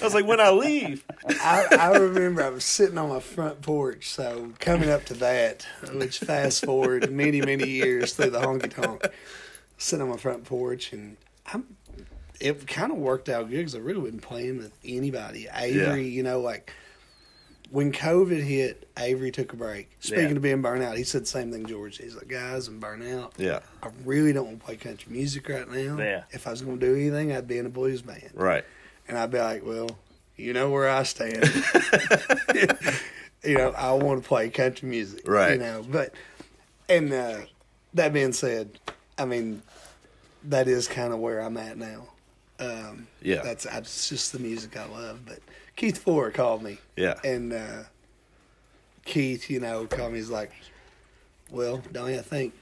was 0.02 0.14
like, 0.14 0.26
when 0.26 0.40
I 0.40 0.50
leave, 0.50 1.04
I, 1.28 1.66
I 1.78 1.96
remember 1.96 2.42
I 2.44 2.50
was 2.50 2.64
sitting 2.64 2.98
on 2.98 3.08
my 3.08 3.20
front 3.20 3.62
porch. 3.62 4.08
So 4.10 4.52
coming 4.60 4.90
up 4.90 5.04
to 5.06 5.14
that, 5.14 5.66
which 5.92 6.18
fast 6.20 6.64
forward 6.64 7.10
many 7.10 7.40
many 7.40 7.68
years 7.68 8.14
through 8.14 8.30
the 8.30 8.40
honky 8.40 8.72
tonk, 8.72 9.06
sitting 9.78 10.04
on 10.04 10.10
my 10.10 10.16
front 10.16 10.44
porch, 10.44 10.92
and 10.92 11.16
I'm. 11.46 11.75
It 12.40 12.66
kind 12.66 12.92
of 12.92 12.98
worked 12.98 13.28
out 13.28 13.48
good 13.48 13.56
because 13.58 13.74
I 13.74 13.78
really 13.78 14.00
wasn't 14.00 14.22
playing 14.22 14.58
with 14.58 14.72
anybody. 14.84 15.48
Avery, 15.54 16.02
Yeah. 16.02 16.08
you 16.16 16.22
know, 16.22 16.40
like 16.40 16.72
when 17.70 17.92
COVID 17.92 18.42
hit, 18.42 18.88
Avery 18.98 19.30
took 19.32 19.52
a 19.52 19.56
break. 19.56 19.90
Speaking 20.00 20.24
Yeah. 20.30 20.36
of 20.36 20.42
being 20.42 20.62
burnout, 20.62 20.96
he 20.96 21.02
said 21.04 21.22
the 21.22 21.26
same 21.26 21.50
thing, 21.50 21.66
George. 21.66 21.98
He's 21.98 22.14
like, 22.14 22.28
guys, 22.28 22.68
I'm 22.68 22.80
burnout. 22.80 23.32
yeah, 23.38 23.60
I 23.82 23.88
really 24.04 24.32
don't 24.32 24.46
want 24.46 24.60
to 24.60 24.64
play 24.64 24.76
country 24.76 25.12
music 25.12 25.48
right 25.48 25.68
now. 25.68 25.98
Yeah. 25.98 26.24
If 26.30 26.46
I 26.46 26.50
was 26.50 26.62
going 26.62 26.78
to 26.78 26.86
do 26.86 26.94
anything, 26.94 27.32
I'd 27.32 27.48
be 27.48 27.58
in 27.58 27.66
a 27.66 27.70
blues 27.70 28.02
band. 28.02 28.30
right, 28.34 28.64
And 29.08 29.16
I'd 29.18 29.30
be 29.30 29.38
like, 29.38 29.64
well, 29.64 29.90
you 30.36 30.52
know 30.52 30.70
where 30.70 30.88
I 30.88 31.02
stand. 31.04 31.42
you 33.44 33.56
know, 33.58 33.70
I 33.72 33.92
want 33.92 34.22
to 34.22 34.28
play 34.28 34.48
country 34.50 34.88
music. 34.88 35.22
Right. 35.26 35.52
You 35.52 35.58
know, 35.58 35.84
but, 35.88 36.14
and 36.88 37.12
uh, 37.12 37.38
that 37.94 38.12
being 38.12 38.32
said, 38.32 38.78
I 39.18 39.24
mean, 39.24 39.62
that 40.44 40.68
is 40.68 40.86
kind 40.88 41.12
of 41.12 41.18
where 41.18 41.40
I'm 41.40 41.56
at 41.56 41.78
now. 41.78 42.08
Um, 42.58 43.06
Yeah. 43.22 43.42
That's, 43.42 43.64
that's 43.64 44.08
just 44.08 44.32
the 44.32 44.38
music 44.38 44.76
I 44.76 44.86
love. 44.86 45.20
But 45.26 45.40
Keith 45.76 45.98
Ford 45.98 46.34
called 46.34 46.62
me. 46.62 46.78
yeah, 46.96 47.14
And 47.24 47.52
uh, 47.52 47.82
Keith, 49.04 49.50
you 49.50 49.60
know, 49.60 49.86
called 49.86 50.12
me. 50.12 50.18
He's 50.18 50.30
like, 50.30 50.52
"Well, 51.50 51.82
Donnie, 51.92 52.18
I 52.18 52.22
think 52.22 52.54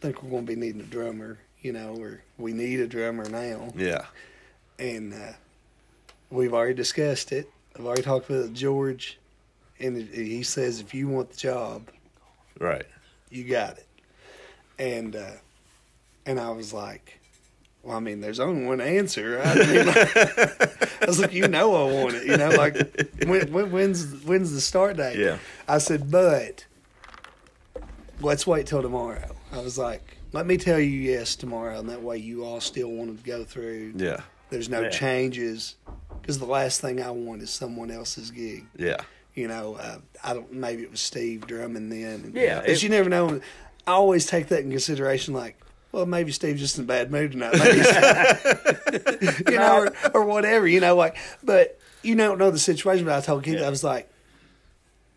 think 0.00 0.22
we're 0.22 0.30
going 0.30 0.46
to 0.46 0.52
be 0.54 0.58
needing 0.58 0.80
a 0.80 0.84
drummer. 0.84 1.38
You 1.60 1.72
know, 1.72 1.94
or 1.98 2.20
we 2.38 2.52
need 2.52 2.80
a 2.80 2.86
drummer 2.88 3.28
now." 3.28 3.72
yeah, 3.76 4.06
And 4.78 5.12
uh, 5.14 5.32
we've 6.30 6.54
already 6.54 6.74
discussed 6.74 7.30
it. 7.30 7.48
I've 7.78 7.84
already 7.86 8.02
talked 8.02 8.28
with 8.28 8.54
George, 8.54 9.18
and 9.78 9.96
he 9.96 10.42
says 10.42 10.80
if 10.80 10.92
you 10.94 11.08
want 11.08 11.30
the 11.30 11.36
job, 11.36 11.88
right, 12.58 12.86
you 13.30 13.44
got 13.44 13.78
it. 13.78 13.86
And 14.78 15.14
uh, 15.14 15.36
and 16.26 16.40
I 16.40 16.50
was 16.50 16.72
like, 16.72 17.20
well, 17.82 17.96
I 17.96 18.00
mean, 18.00 18.20
there's 18.20 18.40
only 18.40 18.64
one 18.66 18.80
answer. 18.80 19.38
Right? 19.38 19.46
I, 19.46 19.54
mean, 19.66 19.88
I 21.02 21.06
was 21.06 21.18
like, 21.20 21.32
you 21.32 21.48
know, 21.48 21.74
I 21.88 21.92
want 22.02 22.14
it. 22.14 22.26
You 22.26 22.36
know, 22.36 22.50
like 22.50 22.76
when, 23.26 23.52
when, 23.52 23.70
when's 23.72 24.22
when's 24.24 24.52
the 24.52 24.60
start 24.60 24.96
date? 24.96 25.18
Yeah. 25.18 25.38
I 25.68 25.78
said, 25.78 26.10
but 26.10 26.64
let's 28.20 28.46
wait 28.46 28.66
till 28.66 28.82
tomorrow. 28.82 29.34
I 29.52 29.58
was 29.60 29.76
like, 29.78 30.18
let 30.32 30.46
me 30.46 30.56
tell 30.56 30.78
you 30.78 30.86
yes 30.98 31.36
tomorrow, 31.36 31.78
and 31.78 31.88
that 31.88 32.02
way 32.02 32.16
you 32.18 32.44
all 32.44 32.60
still 32.60 32.88
want 32.90 33.18
to 33.18 33.24
go 33.24 33.44
through. 33.44 33.94
yeah, 33.96 34.20
There's 34.50 34.68
no 34.68 34.82
Yeah. 34.82 34.90
changes 34.90 35.76
because 36.20 36.38
the 36.38 36.46
last 36.46 36.80
thing 36.80 37.02
I 37.02 37.10
want 37.10 37.42
is 37.42 37.50
someone 37.50 37.90
else's 37.90 38.30
gig. 38.30 38.64
yeah, 38.76 38.98
You 39.34 39.48
know, 39.48 39.74
uh, 39.74 39.98
I 40.22 40.34
don't. 40.34 40.52
Maybe 40.52 40.82
it 40.82 40.90
was 40.90 41.00
Steve 41.00 41.46
drumming 41.46 41.88
then. 41.90 42.32
Yeah, 42.34 42.60
because 42.60 42.78
it- 42.78 42.84
you 42.84 42.88
never 42.90 43.10
know. 43.10 43.40
I 43.86 43.90
always 43.92 44.26
take 44.26 44.46
that 44.48 44.60
in 44.60 44.70
consideration. 44.70 45.34
Like, 45.34 45.58
well, 45.92 46.06
maybe 46.06 46.32
Steve's 46.32 46.60
just 46.60 46.78
in 46.78 46.84
a 46.84 46.86
bad 46.86 47.10
mood 47.10 47.32
tonight. 47.32 47.54
You 49.48 49.58
know, 49.58 49.84
or, 49.84 49.92
or 50.14 50.24
whatever. 50.24 50.66
You 50.66 50.80
know, 50.80 50.94
like, 50.96 51.16
but 51.42 51.78
you 52.02 52.14
don't 52.14 52.38
know 52.38 52.50
the 52.50 52.58
situation, 52.58 53.04
but 53.04 53.16
I 53.16 53.20
told 53.20 53.44
Keith 53.44 53.60
Yeah. 53.60 53.66
I 53.66 53.70
was 53.70 53.84
like, 53.84 54.10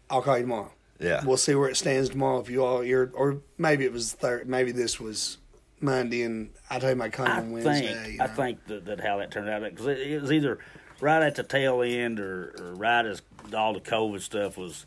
"I'll 0.09 0.21
call 0.21 0.37
you 0.37 0.43
tomorrow. 0.43 0.71
Yeah. 0.99 1.23
We'll 1.25 1.37
see 1.37 1.55
where 1.55 1.69
it 1.69 1.75
stands 1.75 2.09
tomorrow. 2.09 2.39
If 2.39 2.49
you 2.49 2.63
all, 2.63 2.83
you're, 2.83 3.11
or 3.13 3.39
maybe 3.57 3.83
it 3.83 3.91
was 3.91 4.13
third, 4.13 4.47
maybe 4.47 4.71
this 4.71 4.99
was 4.99 5.37
Monday, 5.81 6.23
and 6.23 6.51
I 6.69 6.79
told 6.79 6.93
him 6.93 7.01
I'd 7.01 7.11
come 7.13 7.27
I 7.27 7.37
on 7.37 7.51
Wednesday. 7.51 7.93
think 7.93 8.13
you 8.13 8.21
I 8.21 8.27
think 8.27 8.65
that, 8.67 8.85
that 8.85 8.99
how 9.01 9.17
that 9.17 9.31
turned 9.31 9.49
out 9.49 9.63
because 9.63 9.87
it, 9.87 9.99
it 9.99 10.21
was 10.21 10.31
either 10.31 10.59
right 11.01 11.21
at 11.21 11.35
the 11.35 11.43
tail 11.43 11.81
end 11.81 12.19
or, 12.19 12.55
or 12.59 12.75
right 12.75 13.05
as 13.05 13.21
all 13.53 13.73
the 13.73 13.81
COVID 13.81 14.21
stuff 14.21 14.57
was, 14.57 14.85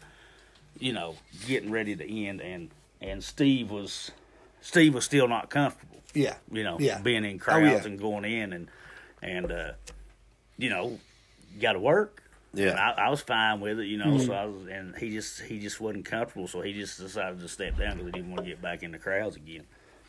you 0.78 0.92
know, 0.92 1.16
getting 1.46 1.70
ready 1.70 1.94
to 1.94 2.26
end, 2.26 2.40
and 2.40 2.70
and 3.00 3.22
Steve 3.22 3.70
was 3.70 4.10
Steve 4.60 4.94
was 4.94 5.04
still 5.04 5.28
not 5.28 5.50
comfortable, 5.50 6.00
yeah, 6.14 6.36
you 6.50 6.62
know, 6.64 6.78
Yeah. 6.80 7.00
being 7.00 7.24
in 7.24 7.36
Oh, 7.36 7.38
crowds 7.38 7.84
yeah. 7.84 7.90
and 7.90 7.98
going 7.98 8.24
in 8.24 8.52
and 8.52 8.68
and 9.22 9.50
uh, 9.52 9.72
you 10.56 10.70
know, 10.70 10.98
got 11.60 11.72
to 11.74 11.80
work. 11.80 12.22
Yeah. 12.54 12.70
And 12.70 12.78
I, 12.78 12.90
I 13.06 13.08
was 13.10 13.20
fine 13.20 13.60
with 13.60 13.78
it, 13.78 13.86
you 13.86 13.98
know. 13.98 14.06
Mm-hmm. 14.06 14.26
So 14.26 14.32
I 14.32 14.44
was, 14.46 14.66
and 14.68 14.96
he 14.96 15.10
just 15.10 15.40
he 15.42 15.58
just 15.60 15.80
wasn't 15.80 16.04
comfortable, 16.06 16.46
so 16.48 16.60
he 16.62 16.72
just 16.72 16.98
decided 16.98 17.40
to 17.40 17.48
step 17.48 17.76
down 17.78 17.92
because 17.98 18.06
he 18.06 18.12
didn't 18.12 18.30
want 18.30 18.42
to 18.44 18.48
get 18.48 18.62
back 18.62 18.82
in 18.82 18.90
the 18.92 18.98
crowds 18.98 19.36
again 19.36 19.64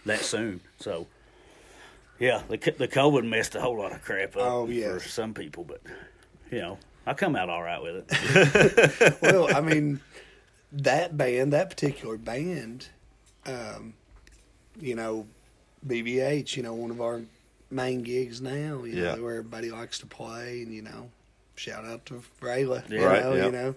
that 0.05 0.21
soon. 0.21 0.61
So, 0.79 1.05
yeah, 2.17 2.41
the 2.47 2.57
the 2.57 2.87
COVID 2.87 3.27
messed 3.27 3.55
a 3.55 3.61
whole 3.61 3.77
lot 3.77 3.91
of 3.91 4.01
crap 4.03 4.35
up 4.37 4.41
Oh, 4.43 4.67
yeah. 4.67 4.97
for 4.97 5.07
some 5.07 5.33
people, 5.33 5.63
but 5.65 5.81
you 6.49 6.59
know, 6.59 6.77
I 7.05 7.13
come 7.13 7.35
out 7.35 7.49
all 7.49 7.61
right 7.61 7.81
with 7.81 8.05
it. 8.09 9.17
well, 9.21 9.53
I 9.55 9.59
mean, 9.69 9.99
that 10.71 11.17
band, 11.17 11.51
that 11.53 11.69
particular 11.69 12.17
band, 12.17 12.87
um, 13.45 13.93
you 14.79 14.95
know, 14.95 15.27
BBH, 15.87 16.55
you 16.57 16.63
know, 16.63 16.73
one 16.73 16.91
of 16.91 17.01
our 17.01 17.21
main 17.71 18.01
gigs 18.03 18.41
now, 18.41 18.83
you 18.83 19.01
Yeah. 19.03 19.15
know, 19.15 19.23
where 19.23 19.37
everybody 19.37 19.71
likes 19.71 19.99
to 19.99 20.05
play, 20.05 20.61
and 20.63 20.73
you 20.73 20.81
know, 20.81 21.09
shout 21.55 21.85
out 21.85 22.05
to 22.07 22.21
Rayla, 22.41 22.89
you 22.89 22.99
Yeah. 22.99 23.05
Right, 23.05 23.21
know, 23.23 23.35
yeah. 23.35 23.45
you 23.45 23.51
know, 23.51 23.75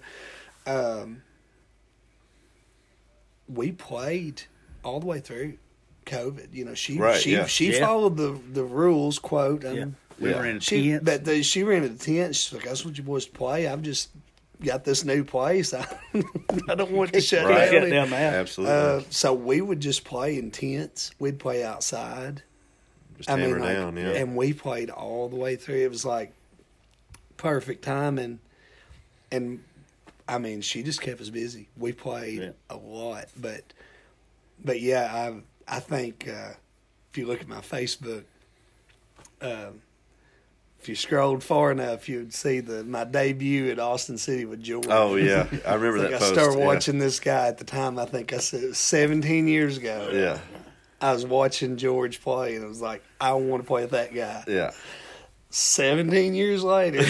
um, 0.66 1.22
we 3.48 3.72
played 3.72 4.42
all 4.84 5.00
the 5.00 5.06
way 5.06 5.20
through 5.20 5.54
COVID. 6.06 6.48
You 6.52 6.64
know, 6.64 6.74
she 6.74 6.98
Right, 6.98 7.20
she 7.20 7.32
yeah. 7.32 7.46
she 7.46 7.72
Yeah. 7.72 7.86
followed 7.86 8.16
the 8.16 8.38
the 8.52 8.64
rules. 8.64 9.18
Quote. 9.18 9.64
Um, 9.64 9.76
Yeah, 9.76 9.84
we 10.18 10.30
Yeah. 10.30 10.38
were 10.38 10.46
in 10.46 10.60
she 10.60 10.90
tents. 10.90 11.04
but 11.04 11.24
the, 11.24 11.42
she 11.42 11.62
rented 11.62 11.92
a 11.92 11.96
tent. 11.96 12.36
She's 12.36 12.52
like, 12.52 12.64
"That's 12.64 12.84
what 12.84 12.96
you 12.96 13.04
boys 13.04 13.26
to 13.26 13.32
play." 13.32 13.66
I'm 13.68 13.82
just 13.82 14.08
got 14.64 14.84
this 14.84 15.04
new 15.04 15.24
place. 15.24 15.74
I, 15.74 15.86
I 16.68 16.74
don't 16.74 16.92
want 16.92 17.12
to 17.12 17.20
shut 17.20 17.44
Right. 17.46 17.70
down. 17.70 17.82
Shut 17.82 17.90
down 17.90 18.10
that. 18.10 18.34
Absolutely. 18.34 18.74
Uh, 18.74 19.00
so 19.10 19.32
we 19.34 19.60
would 19.60 19.80
just 19.80 20.04
play 20.04 20.38
in 20.38 20.50
tents. 20.50 21.10
We'd 21.18 21.38
play 21.38 21.64
outside. 21.64 22.42
Just 23.16 23.28
I 23.30 23.38
hammer 23.38 23.54
mean, 23.56 23.60
like, 23.64 23.76
down, 23.76 23.96
yeah. 23.96 24.10
and 24.12 24.34
we 24.36 24.52
played 24.52 24.90
all 24.90 25.28
the 25.28 25.36
way 25.36 25.56
through. 25.56 25.82
It 25.84 25.90
was 25.90 26.04
like 26.04 26.32
perfect 27.36 27.84
timing, 27.84 28.38
and 29.30 29.62
I 30.28 30.38
mean, 30.38 30.60
she 30.62 30.82
just 30.82 31.00
kept 31.02 31.20
us 31.20 31.28
busy. 31.30 31.68
We 31.76 31.92
played 31.92 32.40
Yeah. 32.40 32.50
a 32.70 32.76
lot, 32.76 33.26
but 33.38 33.62
but 34.64 34.80
yeah, 34.80 35.10
I 35.68 35.76
I 35.76 35.80
think 35.80 36.26
uh, 36.28 36.54
if 37.10 37.18
you 37.18 37.26
look 37.26 37.40
at 37.40 37.48
my 37.48 37.60
Facebook, 37.60 38.24
um, 39.40 39.82
if 40.82 40.88
you 40.88 40.96
scrolled 40.96 41.42
far 41.44 41.70
enough, 41.70 42.08
you'd 42.08 42.34
see 42.34 42.60
the 42.60 42.82
my 42.84 43.04
debut 43.04 43.70
at 43.70 43.78
Austin 43.78 44.18
City 44.18 44.44
with 44.44 44.62
George. 44.62 44.86
oh 44.90 45.14
yeah, 45.14 45.46
I 45.66 45.74
remember 45.74 45.98
Like 46.00 46.10
that 46.10 46.16
I 46.16 46.18
post. 46.18 46.32
started 46.34 46.58
yeah. 46.58 46.66
watching 46.66 46.98
this 46.98 47.20
guy 47.20 47.46
at 47.46 47.58
the 47.58 47.64
time. 47.64 47.98
I 47.98 48.04
think 48.04 48.32
I 48.32 48.38
said 48.38 48.64
it 48.64 48.68
was 48.68 48.78
17 48.78 49.46
years 49.48 49.78
ago. 49.78 50.10
Yeah, 50.12 50.38
I 51.00 51.12
was 51.12 51.24
watching 51.24 51.76
George 51.76 52.20
play, 52.20 52.56
and 52.56 52.64
I 52.64 52.68
was 52.68 52.80
like, 52.80 53.02
I 53.20 53.32
want 53.34 53.62
to 53.62 53.66
play 53.66 53.82
with 53.82 53.92
that 53.92 54.12
guy. 54.14 54.42
yeah, 54.48 54.72
17 55.50 56.34
years 56.34 56.64
later, 56.64 56.98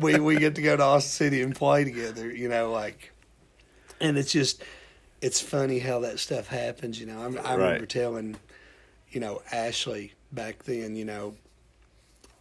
we 0.00 0.18
we 0.18 0.36
get 0.36 0.54
to 0.56 0.62
go 0.62 0.76
to 0.76 0.82
Austin 0.82 1.10
City 1.30 1.42
and 1.42 1.54
play 1.54 1.84
together. 1.84 2.30
You 2.30 2.48
know, 2.48 2.70
like, 2.72 3.12
and 4.00 4.18
it's 4.18 4.32
just 4.32 4.62
it's 5.22 5.40
funny 5.40 5.78
how 5.78 6.00
that 6.00 6.18
stuff 6.18 6.48
happens. 6.48 7.00
You 7.00 7.06
know, 7.06 7.20
I, 7.20 7.22
I 7.22 7.26
remember 7.54 7.64
Right. 7.80 7.88
telling, 7.88 8.36
you 9.10 9.20
know, 9.20 9.40
Ashley 9.52 10.12
back 10.32 10.64
then. 10.64 10.96
You 10.96 11.04
know, 11.06 11.34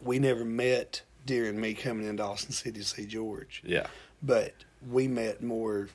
we 0.04 0.20
never 0.20 0.46
met 0.46 1.02
during 1.26 1.60
me 1.60 1.74
coming 1.74 2.08
into 2.08 2.24
Austin 2.24 2.52
City 2.52 2.80
to 2.80 2.86
see 2.86 3.06
George 3.06 3.62
yeah. 3.66 3.88
but 4.22 4.54
we 4.90 5.08
met 5.08 5.42
more. 5.42 5.88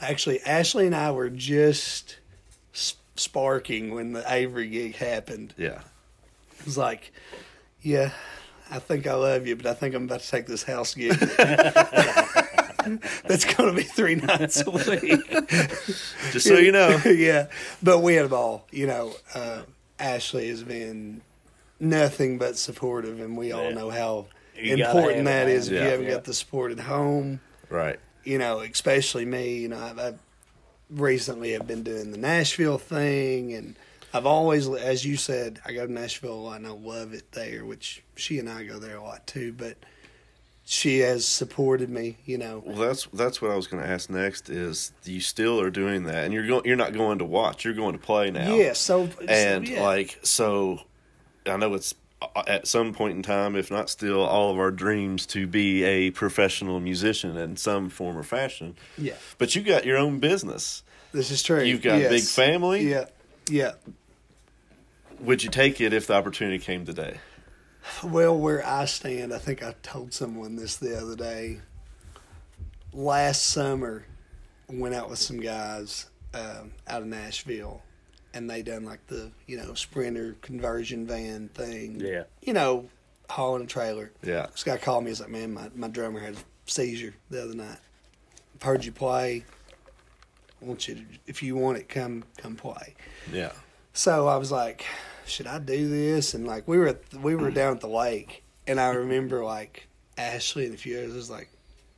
Actually, 0.00 0.40
Ashley 0.42 0.86
and 0.86 0.94
I 0.94 1.10
were 1.12 1.30
just 1.30 2.18
sparking 3.14 3.94
when 3.94 4.12
the 4.12 4.24
Avery 4.30 4.68
gig 4.68 4.96
happened. 4.96 5.54
Yeah. 5.56 5.80
It 6.58 6.64
was 6.64 6.78
like, 6.78 7.12
yeah, 7.80 8.10
I 8.70 8.78
think 8.78 9.06
I 9.06 9.14
love 9.14 9.46
you, 9.46 9.56
but 9.56 9.66
I 9.66 9.74
think 9.74 9.94
I'm 9.94 10.04
about 10.04 10.20
to 10.20 10.30
take 10.30 10.46
this 10.46 10.62
house 10.62 10.94
gig. 10.94 11.18
That's 13.26 13.44
going 13.44 13.70
to 13.70 13.76
be 13.76 13.82
three 13.82 14.16
nights 14.16 14.62
a 14.66 14.70
week. 14.70 15.30
Just 16.32 16.46
so 16.46 16.54
you 16.54 16.72
know. 16.72 17.00
yeah, 17.06 17.46
but 17.82 18.00
we 18.00 18.14
had 18.14 18.26
a 18.26 18.28
ball. 18.28 18.66
You 18.70 18.86
know, 18.86 19.12
uh, 19.34 19.62
Ashley 19.98 20.48
has 20.48 20.62
been 20.62 21.20
nothing 21.82 22.38
but 22.38 22.56
supportive, 22.56 23.20
and 23.20 23.36
we 23.36 23.52
all 23.52 23.64
Yeah. 23.70 23.74
know 23.74 23.90
how 23.90 24.26
You 24.56 24.76
important 24.84 25.24
that 25.24 25.48
is 25.48 25.66
that 25.68 25.74
if 25.74 25.78
man. 25.80 25.84
you 25.84 25.90
haven't 25.90 26.06
Yeah. 26.06 26.12
got 26.14 26.24
the 26.24 26.34
support 26.34 26.72
at 26.72 26.80
home 26.80 27.40
Right. 27.68 27.98
you 28.24 28.38
know, 28.38 28.60
especially 28.60 29.24
me, 29.24 29.58
you 29.58 29.68
know, 29.68 29.78
I've, 29.82 29.98
I've 29.98 30.18
recently 30.90 31.52
have 31.52 31.66
been 31.66 31.82
doing 31.82 32.12
the 32.12 32.18
Nashville 32.18 32.78
thing, 32.78 33.52
and 33.54 33.74
I've 34.14 34.26
always, 34.26 34.68
as 34.68 35.04
you 35.04 35.16
said, 35.16 35.60
I 35.64 35.72
go 35.72 35.86
to 35.86 35.92
Nashville 35.92 36.34
a 36.34 36.42
lot, 36.42 36.56
and 36.58 36.66
I 36.66 36.70
love 36.70 37.14
it 37.14 37.32
there. 37.32 37.64
Which 37.64 38.02
she 38.14 38.38
and 38.38 38.48
I 38.48 38.62
go 38.64 38.78
there 38.78 38.96
a 38.96 39.02
lot 39.02 39.26
too, 39.26 39.52
but 39.52 39.78
she 40.64 40.98
has 41.00 41.26
supported 41.26 41.88
me, 41.90 42.18
you 42.26 42.38
know. 42.38 42.62
Well, 42.64 42.76
that's 42.76 43.08
that's 43.12 43.40
what 43.42 43.50
I 43.50 43.56
was 43.56 43.66
going 43.66 43.82
to 43.82 43.88
ask 43.88 44.10
next. 44.10 44.48
Is 44.50 44.92
you 45.04 45.20
still 45.20 45.60
are 45.60 45.70
doing 45.70 46.04
that, 46.04 46.24
and 46.24 46.32
you're 46.34 46.46
going. 46.46 46.62
You're 46.66 46.76
not 46.76 46.92
going 46.92 47.18
to 47.20 47.24
watch. 47.24 47.64
You're 47.64 47.74
going 47.74 47.94
to 47.94 47.98
play 47.98 48.30
now. 48.30 48.54
Yeah, 48.54 48.74
so 48.74 49.08
and 49.26 49.66
so, 49.66 49.72
yeah. 49.74 49.82
like 49.82 50.18
so 50.22 50.82
i 51.46 51.56
know 51.56 51.74
it's 51.74 51.94
uh, 52.34 52.42
at 52.46 52.66
some 52.66 52.92
point 52.92 53.16
in 53.16 53.22
time 53.22 53.56
if 53.56 53.70
not 53.70 53.90
still 53.90 54.22
all 54.22 54.50
of 54.50 54.58
our 54.58 54.70
dreams 54.70 55.26
to 55.26 55.46
be 55.46 55.82
a 55.84 56.10
professional 56.10 56.78
musician 56.80 57.36
in 57.36 57.56
some 57.56 57.88
form 57.88 58.16
or 58.16 58.22
fashion. 58.22 58.76
Yeah, 58.96 59.14
but 59.38 59.54
you 59.54 59.62
got 59.62 59.84
your 59.84 59.98
own 59.98 60.18
business. 60.18 60.82
This 61.12 61.30
is 61.30 61.42
true. 61.42 61.62
you've 61.62 61.82
got 61.82 62.00
a 62.00 62.08
big 62.08 62.22
family. 62.22 62.88
Yeah, 62.88 63.06
yeah. 63.48 63.72
would 65.20 65.42
you 65.42 65.50
take 65.50 65.80
it 65.80 65.92
if 65.92 66.06
the 66.06 66.14
opportunity 66.14 66.58
came 66.58 66.84
today? 66.84 67.18
Well, 68.04 68.38
where 68.38 68.64
I 68.64 68.84
stand, 68.84 69.34
I 69.34 69.38
think 69.38 69.62
I 69.62 69.74
told 69.82 70.12
someone 70.12 70.56
this 70.56 70.76
the 70.76 70.96
other 70.96 71.16
day. 71.16 71.60
Last 72.92 73.46
summer, 73.46 74.04
went 74.68 74.94
out 74.94 75.10
with 75.10 75.18
some 75.18 75.40
guys 75.40 76.06
um, 76.34 76.72
out 76.86 77.02
of 77.02 77.08
Nashville, 77.08 77.82
and 78.34 78.48
they 78.48 78.62
done 78.62 78.84
like 78.84 79.06
the 79.06 79.30
you 79.46 79.56
know 79.56 79.74
sprinter 79.74 80.36
conversion 80.42 81.06
van 81.06 81.48
thing. 81.48 82.00
Yeah. 82.00 82.24
You 82.42 82.52
know, 82.52 82.88
hauling 83.28 83.64
a 83.64 83.66
trailer. 83.66 84.12
yeah 84.22 84.46
This 84.52 84.64
guy 84.64 84.76
called 84.76 85.04
me. 85.04 85.10
He's 85.10 85.20
like, 85.20 85.30
"Man, 85.30 85.54
my, 85.54 85.70
my 85.74 85.88
drummer 85.88 86.20
had 86.20 86.34
a 86.34 86.38
seizure 86.66 87.14
the 87.30 87.42
other 87.44 87.54
night. 87.54 87.78
I've 88.54 88.62
heard 88.62 88.84
you 88.84 88.92
play. 88.92 89.44
I 90.60 90.64
want 90.64 90.86
you 90.86 90.94
to, 90.96 91.02
if 91.26 91.42
you 91.42 91.56
want 91.56 91.78
it, 91.78 91.88
come 91.88 92.24
come 92.36 92.56
play." 92.56 92.94
yeah 93.32 93.52
So 93.92 94.28
I 94.28 94.36
was 94.36 94.50
like, 94.52 94.84
should 95.26 95.46
I 95.46 95.58
do 95.58 95.88
this? 95.88 96.34
And 96.34 96.46
like 96.46 96.66
we 96.66 96.78
were 96.78 96.88
at, 96.88 97.14
we 97.14 97.34
were 97.34 97.50
mm. 97.50 97.54
down 97.54 97.74
at 97.74 97.80
the 97.80 97.88
lake, 97.88 98.42
and 98.66 98.80
I 98.80 98.90
remember 98.90 99.44
like 99.44 99.88
Ashley 100.18 100.66
and 100.66 100.74
a 100.74 100.78
few 100.78 100.98
others 100.98 101.14
was 101.14 101.30
like, 101.30 101.48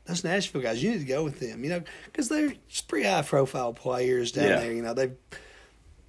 those 0.07 0.25
Nashville 0.25 0.61
guys, 0.63 0.83
you 0.83 0.91
need 0.93 0.99
to 0.99 1.05
go 1.05 1.25
with 1.25 1.41
them, 1.41 1.65
you 1.65 1.71
know, 1.71 1.83
because 2.07 2.29
they're 2.29 2.55
just 2.69 2.89
pretty 2.89 3.09
high 3.09 3.23
profile 3.23 3.73
players 3.73 4.33
down 4.33 4.49
Yeah. 4.49 4.61
there. 4.61 4.73
You 4.73 4.83
know, 4.83 4.95
they 4.95 5.13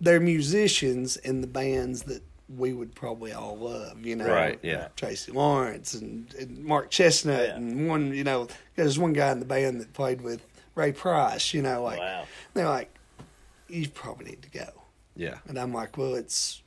they're 0.02 0.20
musicians 0.20 1.18
in 1.18 1.42
the 1.42 1.48
bands 1.48 2.04
that 2.04 2.22
we 2.48 2.74
would 2.74 2.94
probably 2.94 3.32
all 3.32 3.58
love. 3.58 4.06
You 4.06 4.16
know, 4.18 4.28
Right, 4.28 4.60
yeah. 4.62 4.90
Tracy 4.96 5.32
Lawrence 5.32 5.94
and, 5.96 6.34
and 6.40 6.64
Mark 6.64 6.92
Chesnutt 6.92 7.48
Yeah. 7.48 7.56
and 7.56 7.88
one, 7.88 8.14
you 8.14 8.24
know, 8.24 8.48
there's 8.76 9.00
one 9.00 9.14
guy 9.14 9.32
in 9.32 9.40
the 9.40 9.46
band 9.46 9.82
that 9.82 9.94
played 9.94 10.22
with 10.22 10.42
Ray 10.76 10.92
Price. 10.92 11.54
You 11.54 11.62
know, 11.64 11.82
like 11.84 12.00
Wow. 12.00 12.26
they're 12.54 12.70
like, 12.70 12.94
you 13.68 13.90
probably 13.90 14.26
need 14.28 14.42
to 14.44 14.50
go. 14.50 14.70
yeah 15.16 15.40
And 15.48 15.58
I'm 15.58 15.74
like, 15.74 15.98
well, 15.98 16.14
it's 16.14 16.62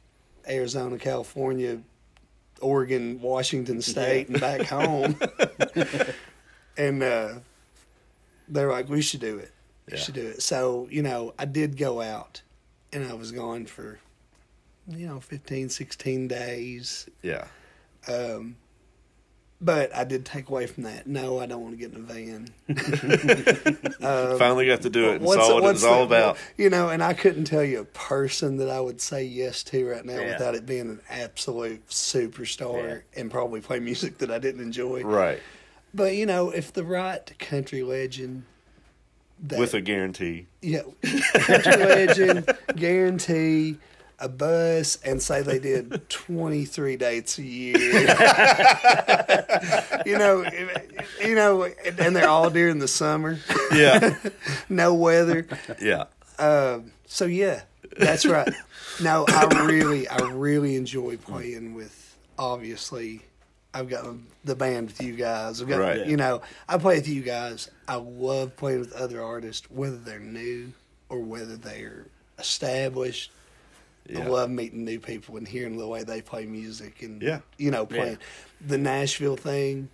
Arizona, 0.48 0.98
California, 0.98 1.80
Oregon, 2.60 3.20
Washington 3.20 3.80
State, 3.82 4.28
and 4.28 4.40
back 4.40 4.62
home. 4.62 5.16
and 6.76 7.02
uh, 7.02 7.34
they're 8.48 8.70
like, 8.70 8.88
we 8.88 9.02
should 9.02 9.20
do 9.20 9.38
it. 9.38 9.52
We 9.86 9.96
Yeah. 9.96 10.02
should 10.02 10.14
do 10.14 10.26
it. 10.26 10.42
So, 10.42 10.88
you 10.90 11.02
know, 11.02 11.34
I 11.38 11.44
did 11.44 11.76
go 11.76 12.00
out 12.00 12.42
and 12.92 13.06
I 13.06 13.14
was 13.14 13.32
gone 13.32 13.66
for, 13.66 13.98
you 14.88 15.06
know, 15.06 15.20
15, 15.20 15.68
16 15.68 16.28
days. 16.28 17.08
yeah 17.22 17.46
Um, 18.08 18.56
but 19.60 19.92
I 19.94 20.04
did 20.04 20.24
take 20.24 20.48
away 20.48 20.66
from 20.66 20.84
that. 20.84 21.08
No, 21.08 21.40
I 21.40 21.46
don't 21.46 21.60
want 21.62 21.76
to 21.76 21.78
get 21.78 21.92
in 21.92 21.96
a 21.96 22.04
van. 22.04 22.48
Finally 24.38 24.66
got 24.66 24.82
to 24.82 24.90
do 24.90 25.10
it 25.10 25.20
and 25.20 25.28
saw 25.28 25.54
what 25.54 25.64
it 25.64 25.72
was 25.72 25.84
all 25.84 26.04
about. 26.04 26.38
You 26.56 26.70
know, 26.70 26.88
and 26.90 27.02
I 27.02 27.12
couldn't 27.12 27.44
tell 27.46 27.64
you 27.64 27.80
a 27.80 27.84
person 27.84 28.58
that 28.58 28.70
I 28.70 28.80
would 28.80 29.00
say 29.00 29.24
yes 29.24 29.64
to 29.64 29.88
right 29.88 30.04
now 30.04 30.20
Yeah. 30.20 30.32
without 30.34 30.54
it 30.54 30.64
being 30.64 30.82
an 30.90 31.00
absolute 31.10 31.86
superstar 31.88 33.02
and 33.16 33.30
probably 33.32 33.60
play 33.60 33.80
music 33.80 34.18
that 34.18 34.30
I 34.30 34.38
didn't 34.38 34.60
enjoy. 34.60 35.02
Right. 35.02 35.40
But 35.92 36.14
you 36.14 36.26
know, 36.26 36.50
if 36.50 36.72
the 36.72 36.84
right 36.84 37.36
country 37.40 37.82
legend 37.82 38.44
that, 39.44 39.58
With 39.58 39.74
a 39.74 39.80
guarantee. 39.80 40.46
yeah, 40.62 40.82
country 41.02 41.76
legend 41.76 42.50
guarantee 42.76 43.76
a 44.20 44.28
bus 44.28 44.98
and 45.04 45.22
say 45.22 45.42
they 45.42 45.60
did 45.60 46.08
23 46.08 46.96
dates 46.96 47.38
a 47.38 47.42
year. 47.44 47.78
you 50.06 50.18
know, 50.18 50.44
you 51.20 51.34
know, 51.34 51.62
and 51.98 52.16
they're 52.16 52.28
all 52.28 52.50
during 52.50 52.78
the 52.78 52.88
summer, 52.88 53.38
Yeah. 53.72 54.16
no 54.68 54.94
weather. 54.94 55.46
yeah. 55.80 56.04
Um, 56.38 56.92
so 57.06 57.26
yeah, 57.26 57.62
that's 57.96 58.26
right. 58.26 58.52
No, 59.02 59.24
I 59.28 59.64
really, 59.66 60.08
I 60.08 60.18
really 60.30 60.74
enjoy 60.76 61.16
playing 61.16 61.74
with. 61.74 62.16
Obviously, 62.40 63.22
I've 63.74 63.88
got 63.88 64.06
the 64.44 64.54
band 64.54 64.88
with 64.88 65.02
you 65.02 65.14
guys. 65.14 65.60
I've 65.60 65.68
got, 65.68 65.78
Right. 65.80 66.06
you 66.06 66.16
know, 66.16 66.40
I 66.68 66.78
play 66.78 66.96
with 66.96 67.08
you 67.08 67.22
guys. 67.22 67.70
I 67.86 67.96
love 67.96 68.56
playing 68.56 68.80
with 68.80 68.92
other 68.92 69.22
artists, 69.22 69.70
whether 69.70 69.96
they're 69.96 70.18
new 70.18 70.72
or 71.08 71.20
whether 71.20 71.56
they're 71.56 72.06
established. 72.38 73.30
I 74.16 74.22
love 74.22 74.48
meeting 74.48 74.86
new 74.86 74.98
people 74.98 75.36
and 75.36 75.46
hearing 75.46 75.76
the 75.76 75.86
way 75.86 76.02
they 76.02 76.22
play 76.22 76.46
music 76.46 77.02
and 77.02 77.20
Yeah. 77.20 77.40
you 77.58 77.70
know 77.70 77.84
playing 77.84 78.16
the 78.66 78.78
Nashville 78.78 79.36
thing. 79.36 79.90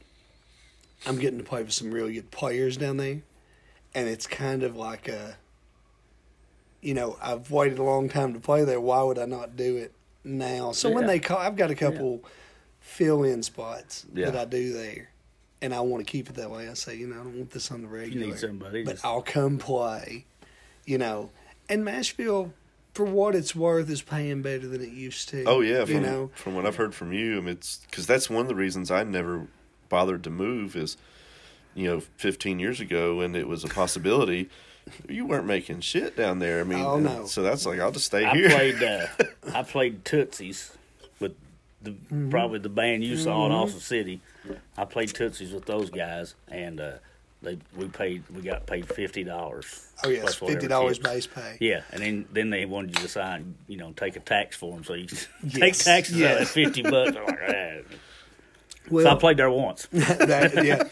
I'm 1.05 1.19
getting 1.19 1.39
to 1.39 1.45
play 1.45 1.65
with 1.65 1.73
some 1.73 1.91
really 1.91 2.15
good 2.15 2.31
players 2.31 2.77
down 2.77 2.97
there, 2.99 3.23
and 3.93 4.09
it's 4.09 4.29
kind 4.29 4.63
of 4.63 4.77
like 4.77 5.09
a, 5.09 5.37
you 6.81 6.95
know, 6.95 7.19
I've 7.21 7.51
waited 7.51 7.79
a 7.79 7.83
long 7.83 8.09
time 8.09 8.33
to 8.35 8.41
play 8.41 8.65
there. 8.65 8.81
Why 8.81 9.03
would 9.03 9.19
I 9.19 9.27
not 9.27 9.57
do 9.57 9.77
it 9.79 9.93
now? 10.23 10.71
So 10.71 10.91
when 10.91 11.07
they 11.09 11.19
call, 11.19 11.39
I've 11.39 11.57
got 11.57 11.73
a 11.73 11.75
couple 11.75 12.23
fill-in 12.85 13.43
spots 13.43 14.05
Yeah. 14.15 14.27
that 14.31 14.37
I 14.39 14.45
do 14.45 14.73
there, 14.73 15.09
and 15.63 15.75
I 15.75 15.81
want 15.81 16.07
to 16.07 16.11
keep 16.11 16.29
it 16.29 16.37
that 16.37 16.51
way. 16.51 16.69
I 16.69 16.75
say, 16.75 16.95
you 16.97 17.07
know, 17.07 17.15
I 17.21 17.25
don't 17.25 17.37
want 17.37 17.51
this 17.51 17.71
on 17.73 17.81
the 17.83 17.89
You 17.89 17.95
regular 17.95 18.27
need 18.29 18.39
somebody. 18.39 18.85
but 18.85 18.93
just- 18.93 19.05
I'll 19.05 19.23
come 19.23 19.59
play, 19.59 20.27
you 20.85 20.99
know. 20.99 21.31
And 21.69 21.85
Nashville, 21.85 22.53
for 22.93 23.07
what 23.07 23.35
it's 23.35 23.57
worth, 23.57 23.89
is 23.89 24.03
paying 24.03 24.43
better 24.43 24.69
than 24.69 24.83
it 24.83 24.93
used 24.93 25.31
to. 25.31 25.45
Oh 25.45 25.61
yeah, 25.63 25.81
you 25.81 25.87
from 25.87 26.03
know. 26.03 26.31
from 26.35 26.55
what 26.55 26.67
I've 26.67 26.77
heard 26.77 26.95
from 26.95 27.13
you, 27.13 27.39
I 27.39 27.41
mean, 27.41 27.49
it's 27.49 27.79
because 27.91 28.07
that's 28.07 28.29
one 28.29 28.43
of 28.43 28.49
the 28.49 28.55
reasons 28.55 28.91
I 28.91 29.03
never 29.03 29.47
bothered 29.89 30.23
to 30.25 30.31
move. 30.31 30.77
Is 30.77 30.97
you 31.75 31.89
know, 31.89 32.01
15 32.19 32.61
years 32.61 32.79
ago 32.81 33.17
when 33.17 33.35
it 33.35 33.49
was 33.49 33.65
a 33.65 33.69
possibility, 33.69 34.49
you 35.09 35.27
weren't 35.27 35.47
making 35.47 35.81
shit 35.81 36.17
down 36.17 36.39
there. 36.39 36.61
I 36.61 36.65
mean, 36.65 36.79
Oh, 36.79 36.99
no. 37.01 37.27
so 37.27 37.43
that's 37.43 37.65
like 37.67 37.81
I'll 37.81 37.91
just 37.91 38.05
stay 38.07 38.21
here. 38.21 38.29
I 38.31 38.37
here. 38.37 38.49
played 38.51 38.83
uh, 38.83 39.07
I 39.59 39.63
played 39.65 40.05
Tootsies 40.05 40.71
with 40.71 40.79
the 41.85 41.91
Mm-hmm. 41.93 42.31
probably 42.31 42.59
the 42.59 42.69
band 42.69 43.05
you 43.05 43.17
saw 43.17 43.47
in 43.47 43.53
Austin 43.53 43.81
City. 43.81 44.21
I 44.77 44.85
played 44.85 45.11
Tootsies 45.15 45.53
with 45.53 45.65
those 45.67 45.91
guys, 45.91 46.35
and 46.49 46.81
uh, 46.81 46.93
they 47.43 47.59
we 47.77 47.89
paid 47.89 48.23
we 48.35 48.43
got 48.43 48.67
paid 48.67 48.89
fifty 48.89 49.25
dollars. 49.25 49.87
Oh 50.05 50.09
yes, 50.09 50.35
fifty 50.35 50.67
dollars 50.67 50.99
base 50.99 51.27
pay. 51.27 51.57
Yeah, 51.61 51.83
and 51.93 52.03
then 52.03 52.27
then 52.33 52.51
they 52.51 52.65
wanted 52.67 52.97
you 52.99 53.03
to 53.05 53.09
sign, 53.09 53.55
you 53.69 53.77
know, 53.77 53.93
take 53.93 54.17
a 54.17 54.21
tax 54.21 54.57
for 54.57 54.73
them, 54.75 54.85
so 54.85 54.95
you 54.95 55.07
take 55.51 55.57
Yes, 55.59 55.85
taxes 55.85 56.17
out 56.17 56.19
yes. 56.21 56.43
of 56.43 56.49
fifty 56.51 56.83
bucks. 56.83 57.17
I'm 57.17 57.25
like, 57.27 57.39
ah. 57.49 57.95
Well, 58.91 59.05
So 59.05 59.11
I 59.11 59.15
played 59.15 59.37
there 59.39 59.51
once. 59.51 59.87
that, 59.93 60.63
yeah. 60.65 60.83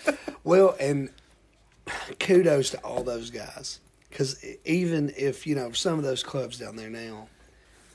Well, 0.45 0.75
and 0.81 1.11
kudos 2.19 2.71
to 2.71 2.79
all 2.79 3.03
those 3.03 3.31
guys 3.31 3.81
because 4.09 4.43
even 4.65 5.13
if 5.17 5.47
you 5.47 5.55
know 5.55 5.73
some 5.73 5.99
of 5.99 6.05
those 6.05 6.23
clubs 6.23 6.59
down 6.59 6.77
there 6.77 6.89
now, 6.91 7.29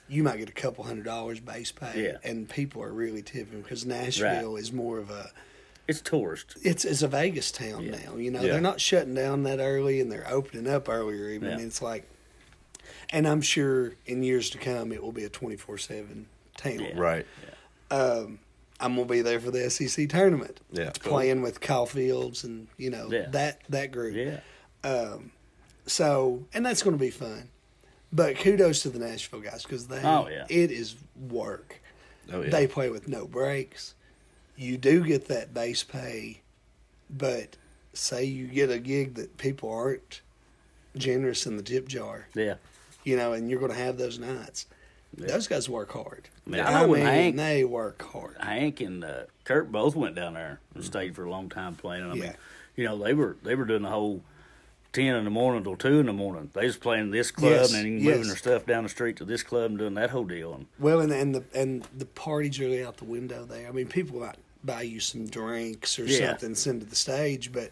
you 0.10 0.24
might 0.24 0.38
get 0.38 0.50
a 0.50 0.54
couple 0.54 0.84
hundred 0.84 1.06
dollars 1.06 1.40
base 1.40 1.72
pay, 1.72 2.04
Yeah. 2.06 2.18
and 2.24 2.48
people 2.50 2.82
are 2.84 2.92
really 2.94 3.22
tipping 3.22 3.62
because 3.62 3.86
Nashville 3.86 4.56
is 4.56 4.72
more 4.72 4.98
of 5.00 5.10
a 5.10 5.32
It's 5.88 6.02
tourist. 6.02 6.58
it's 6.64 6.86
it's 6.86 7.02
a 7.02 7.08
Vegas 7.08 7.52
town 7.52 7.84
Yeah. 7.84 7.98
now. 8.06 8.16
You 8.18 8.32
know, 8.32 8.42
Yeah. 8.42 8.54
they're 8.54 8.62
not 8.62 8.80
shutting 8.82 9.14
down 9.14 9.44
that 9.44 9.60
early 9.60 10.00
and 10.02 10.12
they're 10.12 10.28
opening 10.30 10.68
up 10.68 10.88
earlier. 10.90 11.30
Even 11.30 11.60
Yeah. 11.60 11.66
it's 11.66 11.82
like, 11.82 12.06
and 13.10 13.28
I'm 13.28 13.42
sure 13.42 13.94
in 14.06 14.24
years 14.24 14.50
to 14.52 14.58
come 14.58 14.92
it 14.92 15.02
will 15.04 15.12
be 15.12 15.24
a 15.26 15.30
twenty 15.30 15.56
four 15.58 15.78
seven 15.78 16.28
town. 16.58 16.80
Yeah. 16.80 16.92
right. 16.96 17.26
Um, 17.92 18.40
I'm 18.80 18.96
gonna 18.96 19.08
be 19.08 19.22
there 19.22 19.40
for 19.40 19.50
the 19.52 19.70
SEC 19.70 20.08
tournament, 20.08 20.60
Yeah. 20.72 20.92
playing 20.92 21.42
with 21.42 21.60
Kyle 21.62 21.86
Fields 21.86 22.44
and 22.44 22.68
you 22.78 22.90
know 22.90 23.10
Yeah. 23.12 23.28
that 23.32 23.62
that 23.70 23.92
group. 23.92 24.16
Yeah. 24.16 24.40
So, 25.86 26.44
and 26.54 26.66
that's 26.66 26.84
going 26.84 26.98
to 26.98 27.00
be 27.00 27.10
fun. 27.10 27.50
But 28.12 28.38
kudos 28.38 28.82
to 28.84 28.90
the 28.90 29.00
Nashville 29.00 29.42
guys 29.42 29.64
because 29.64 29.88
they, 29.88 30.02
Oh, 30.04 30.28
yeah. 30.30 30.46
it 30.50 30.72
is 30.72 30.96
work. 31.30 31.82
Oh 32.32 32.42
yeah. 32.42 32.50
They 32.50 32.68
play 32.68 32.90
with 32.90 33.08
no 33.08 33.26
breaks. 33.26 33.94
You 34.56 34.78
do 34.78 35.04
get 35.04 35.28
that 35.28 35.54
base 35.54 35.84
pay, 35.84 36.42
but 37.10 37.58
say 37.94 38.24
you 38.24 38.48
get 38.48 38.70
a 38.72 38.80
gig 38.80 39.16
that 39.16 39.38
people 39.38 39.70
aren't 39.72 40.22
generous 40.96 41.46
in 41.46 41.58
the 41.58 41.64
tip 41.64 41.88
jar, 41.88 42.28
Yeah. 42.34 42.56
you 43.04 43.16
know, 43.16 43.34
and 43.34 43.50
you're 43.50 43.60
going 43.60 43.72
to 43.72 43.78
have 43.78 43.98
those 43.98 44.18
nights. 44.20 44.66
Those 45.16 45.48
guys 45.48 45.70
work 45.70 45.92
hard. 45.92 46.30
I 46.46 46.50
mean, 46.50 46.60
I 46.62 46.82
know 46.82 46.88
when 46.90 47.02
Hank- 47.02 47.36
they 47.38 47.64
work 47.64 48.02
hard. 48.02 48.36
Hank 48.40 48.82
and 48.82 49.04
uh, 49.04 49.24
Kurt 49.46 49.72
both 49.72 49.96
went 49.96 50.16
down 50.16 50.34
there 50.34 50.60
and 50.76 50.84
stayed 50.84 51.16
for 51.16 51.24
a 51.24 51.30
long 51.30 51.50
time 51.50 51.76
playing. 51.76 52.10
I 52.10 52.14
mean, 52.14 52.34
you 52.76 52.84
know, 52.86 52.98
they 52.98 53.14
were 53.14 53.38
they 53.44 53.56
were 53.56 53.66
doing 53.66 53.84
the 53.84 53.90
whole 53.90 54.22
ten 54.94 55.16
in 55.16 55.24
the 55.24 55.30
morning 55.30 55.64
till 55.64 55.76
two 55.76 56.00
in 56.00 56.06
the 56.08 56.14
morning. 56.14 56.50
They 56.54 56.66
was 56.66 56.78
playing 56.78 57.12
this 57.12 57.32
club 57.32 57.52
Yes, 57.52 57.74
and 57.74 57.86
then 57.86 57.94
yes. 58.00 58.04
moving 58.04 58.28
their 58.28 58.36
stuff 58.38 58.66
down 58.66 58.84
the 58.84 58.90
street 58.90 59.18
to 59.18 59.26
this 59.26 59.44
club 59.44 59.72
and 59.72 59.80
doing 59.80 59.94
that 59.96 60.10
whole 60.12 60.26
deal. 60.26 60.54
And 60.54 60.66
Well, 60.80 61.00
and 61.00 61.12
and 61.12 61.36
the 61.36 61.44
and 61.54 61.88
the 61.96 62.06
party's 62.06 62.60
really 62.60 62.84
out 62.84 62.98
the 62.98 63.06
window 63.06 63.46
there. 63.46 63.68
I 63.68 63.72
mean, 63.72 63.88
people 63.88 64.20
might 64.20 64.36
buy 64.64 64.82
you 64.82 65.00
some 65.00 65.28
drinks 65.28 66.00
or 66.00 66.06
Yeah. 66.06 66.30
something, 66.30 66.56
send 66.56 66.82
to 66.82 66.88
the 66.88 66.96
stage, 66.96 67.52
but 67.52 67.72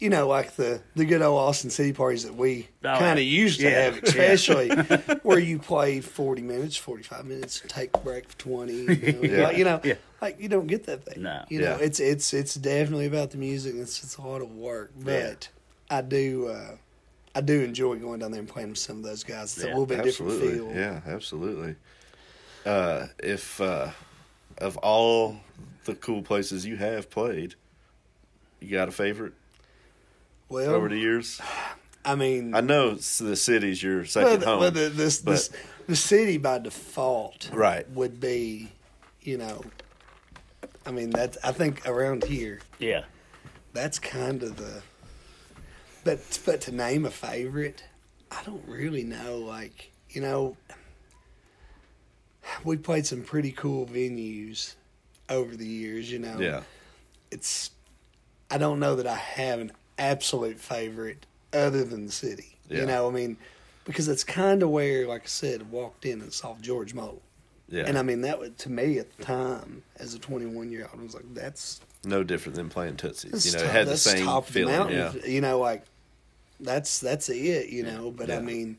you 0.00 0.10
know, 0.10 0.26
like 0.26 0.56
the 0.56 0.80
the 0.96 1.04
good 1.04 1.22
old 1.22 1.38
Austin 1.38 1.70
City 1.70 1.92
parties 1.92 2.24
that 2.24 2.34
we 2.34 2.68
Oh, 2.84 2.98
kind 2.98 3.18
of 3.18 3.24
used 3.24 3.60
to 3.60 3.66
Yeah. 3.66 3.82
have, 3.82 3.98
especially 4.02 4.70
where 5.22 5.38
you 5.38 5.58
play 5.58 6.00
forty 6.00 6.42
minutes, 6.42 6.76
forty 6.76 7.02
five 7.04 7.24
minutes, 7.26 7.62
take 7.68 7.90
a 7.94 7.98
break 7.98 8.28
for 8.28 8.36
twenty. 8.38 8.72
You 8.74 8.86
know, 9.12 9.22
Yeah. 9.22 9.42
like, 9.44 9.56
you 9.58 9.64
know, 9.64 9.80
Yeah. 9.84 9.94
like 10.20 10.40
you 10.40 10.48
don't 10.48 10.66
get 10.66 10.84
that 10.86 11.04
thing. 11.04 11.22
No. 11.22 11.44
you 11.48 11.60
know, 11.60 11.76
it's 11.76 12.00
it's 12.00 12.34
it's 12.34 12.54
definitely 12.56 13.06
about 13.06 13.30
the 13.30 13.38
music. 13.38 13.74
It's 13.76 14.02
it's 14.02 14.16
a 14.16 14.22
lot 14.22 14.42
of 14.42 14.50
work, 14.50 14.90
but 14.98 15.48
I 15.98 16.02
do. 16.02 16.48
uh 16.48 16.76
I 17.36 17.40
do 17.40 17.62
enjoy 17.62 17.96
going 17.96 18.20
down 18.20 18.30
there 18.30 18.38
and 18.38 18.48
playing 18.48 18.68
with 18.70 18.78
some 18.78 18.98
of 18.98 19.02
those 19.02 19.24
guys. 19.24 19.56
It's 19.56 19.64
a 19.64 19.66
little 19.66 19.86
bit 19.86 19.98
absolutely. 20.06 20.50
different 20.52 20.72
feel. 20.72 20.80
Yeah, 20.80 21.00
absolutely. 21.04 21.74
Uh, 22.64 23.06
if 23.18 23.60
uh, 23.60 23.90
of 24.58 24.76
all 24.76 25.38
the 25.84 25.96
cool 25.96 26.22
places 26.22 26.64
you 26.64 26.76
have 26.76 27.10
played, 27.10 27.56
you 28.60 28.70
got 28.70 28.86
a 28.88 28.92
favorite 28.92 29.32
Well, 30.48 30.74
over 30.74 30.88
the 30.88 30.96
years? 30.96 31.40
I 32.04 32.14
mean, 32.14 32.54
I 32.54 32.60
know 32.60 32.94
the 32.94 33.34
city's 33.34 33.82
your 33.82 34.04
second 34.04 34.40
the, 34.40 34.46
home. 34.46 34.60
well, 34.60 34.70
the, 34.70 34.88
this, 34.88 35.20
but- 35.20 35.32
this, 35.32 35.50
the 35.88 35.96
city 35.96 36.38
by 36.38 36.58
default, 36.60 37.50
Right. 37.52 37.88
would 37.90 38.20
be, 38.20 38.70
you 39.22 39.38
know, 39.38 39.62
I 40.86 40.92
mean 40.92 41.10
that's 41.10 41.36
I 41.42 41.50
think 41.52 41.86
around 41.88 42.24
here 42.24 42.60
yeah, 42.78 43.04
that's 43.72 43.98
kind 43.98 44.42
of 44.44 44.56
the. 44.56 44.82
But 46.04 46.40
but 46.44 46.60
to 46.62 46.72
name 46.72 47.04
a 47.06 47.10
favorite, 47.10 47.84
I 48.30 48.42
don't 48.44 48.62
really 48.68 49.04
know. 49.04 49.38
Like 49.38 49.92
you 50.10 50.20
know, 50.20 50.56
we 52.62 52.76
played 52.76 53.06
some 53.06 53.22
pretty 53.22 53.52
cool 53.52 53.86
venues 53.86 54.74
over 55.28 55.56
the 55.56 55.66
years. 55.66 56.10
You 56.10 56.18
know, 56.20 56.38
yeah, 56.38 56.62
it's. 57.30 57.70
I 58.50 58.58
don't 58.58 58.78
know 58.78 58.96
that 58.96 59.06
I 59.06 59.16
have 59.16 59.60
an 59.60 59.72
absolute 59.98 60.60
favorite 60.60 61.26
other 61.52 61.82
than 61.84 62.06
the 62.06 62.12
city. 62.12 62.56
Yeah. 62.68 62.80
You 62.80 62.86
know, 62.86 63.08
I 63.08 63.10
mean, 63.10 63.36
because 63.84 64.06
it's 64.08 64.22
kind 64.22 64.62
of 64.62 64.70
where, 64.70 65.08
like 65.08 65.22
I 65.22 65.26
said, 65.26 65.62
I 65.62 65.64
walked 65.64 66.04
in 66.04 66.20
and 66.20 66.32
saw 66.32 66.54
George 66.60 66.94
Moe. 66.94 67.20
yeah. 67.68 67.84
And 67.86 67.98
I 67.98 68.02
mean, 68.02 68.20
that 68.20 68.38
was, 68.38 68.50
to 68.58 68.70
me 68.70 68.98
at 68.98 69.16
the 69.16 69.24
time, 69.24 69.82
as 69.96 70.14
a 70.14 70.18
21 70.18 70.70
year 70.70 70.88
old, 70.92 71.00
I 71.00 71.02
was 71.02 71.14
like, 71.14 71.34
that's, 71.34 71.80
no 72.04 72.22
different 72.22 72.54
than 72.56 72.68
playing 72.68 72.96
Tootsie's. 72.96 73.46
You 73.46 73.52
know, 73.52 73.58
top, 73.60 73.68
it 73.68 73.72
had 73.72 73.86
the 73.88 73.96
same 73.96 74.24
top 74.24 74.46
feeling. 74.46 74.74
of 74.74 74.88
the 74.88 74.94
Yeah, 74.94 75.02
mountain. 75.04 75.30
You 75.32 75.40
know, 75.40 75.58
like, 75.58 75.84
that's 76.60 77.00
that's 77.00 77.28
it, 77.28 77.68
you 77.68 77.82
know. 77.82 78.10
But 78.10 78.30
I 78.30 78.40
mean, 78.40 78.78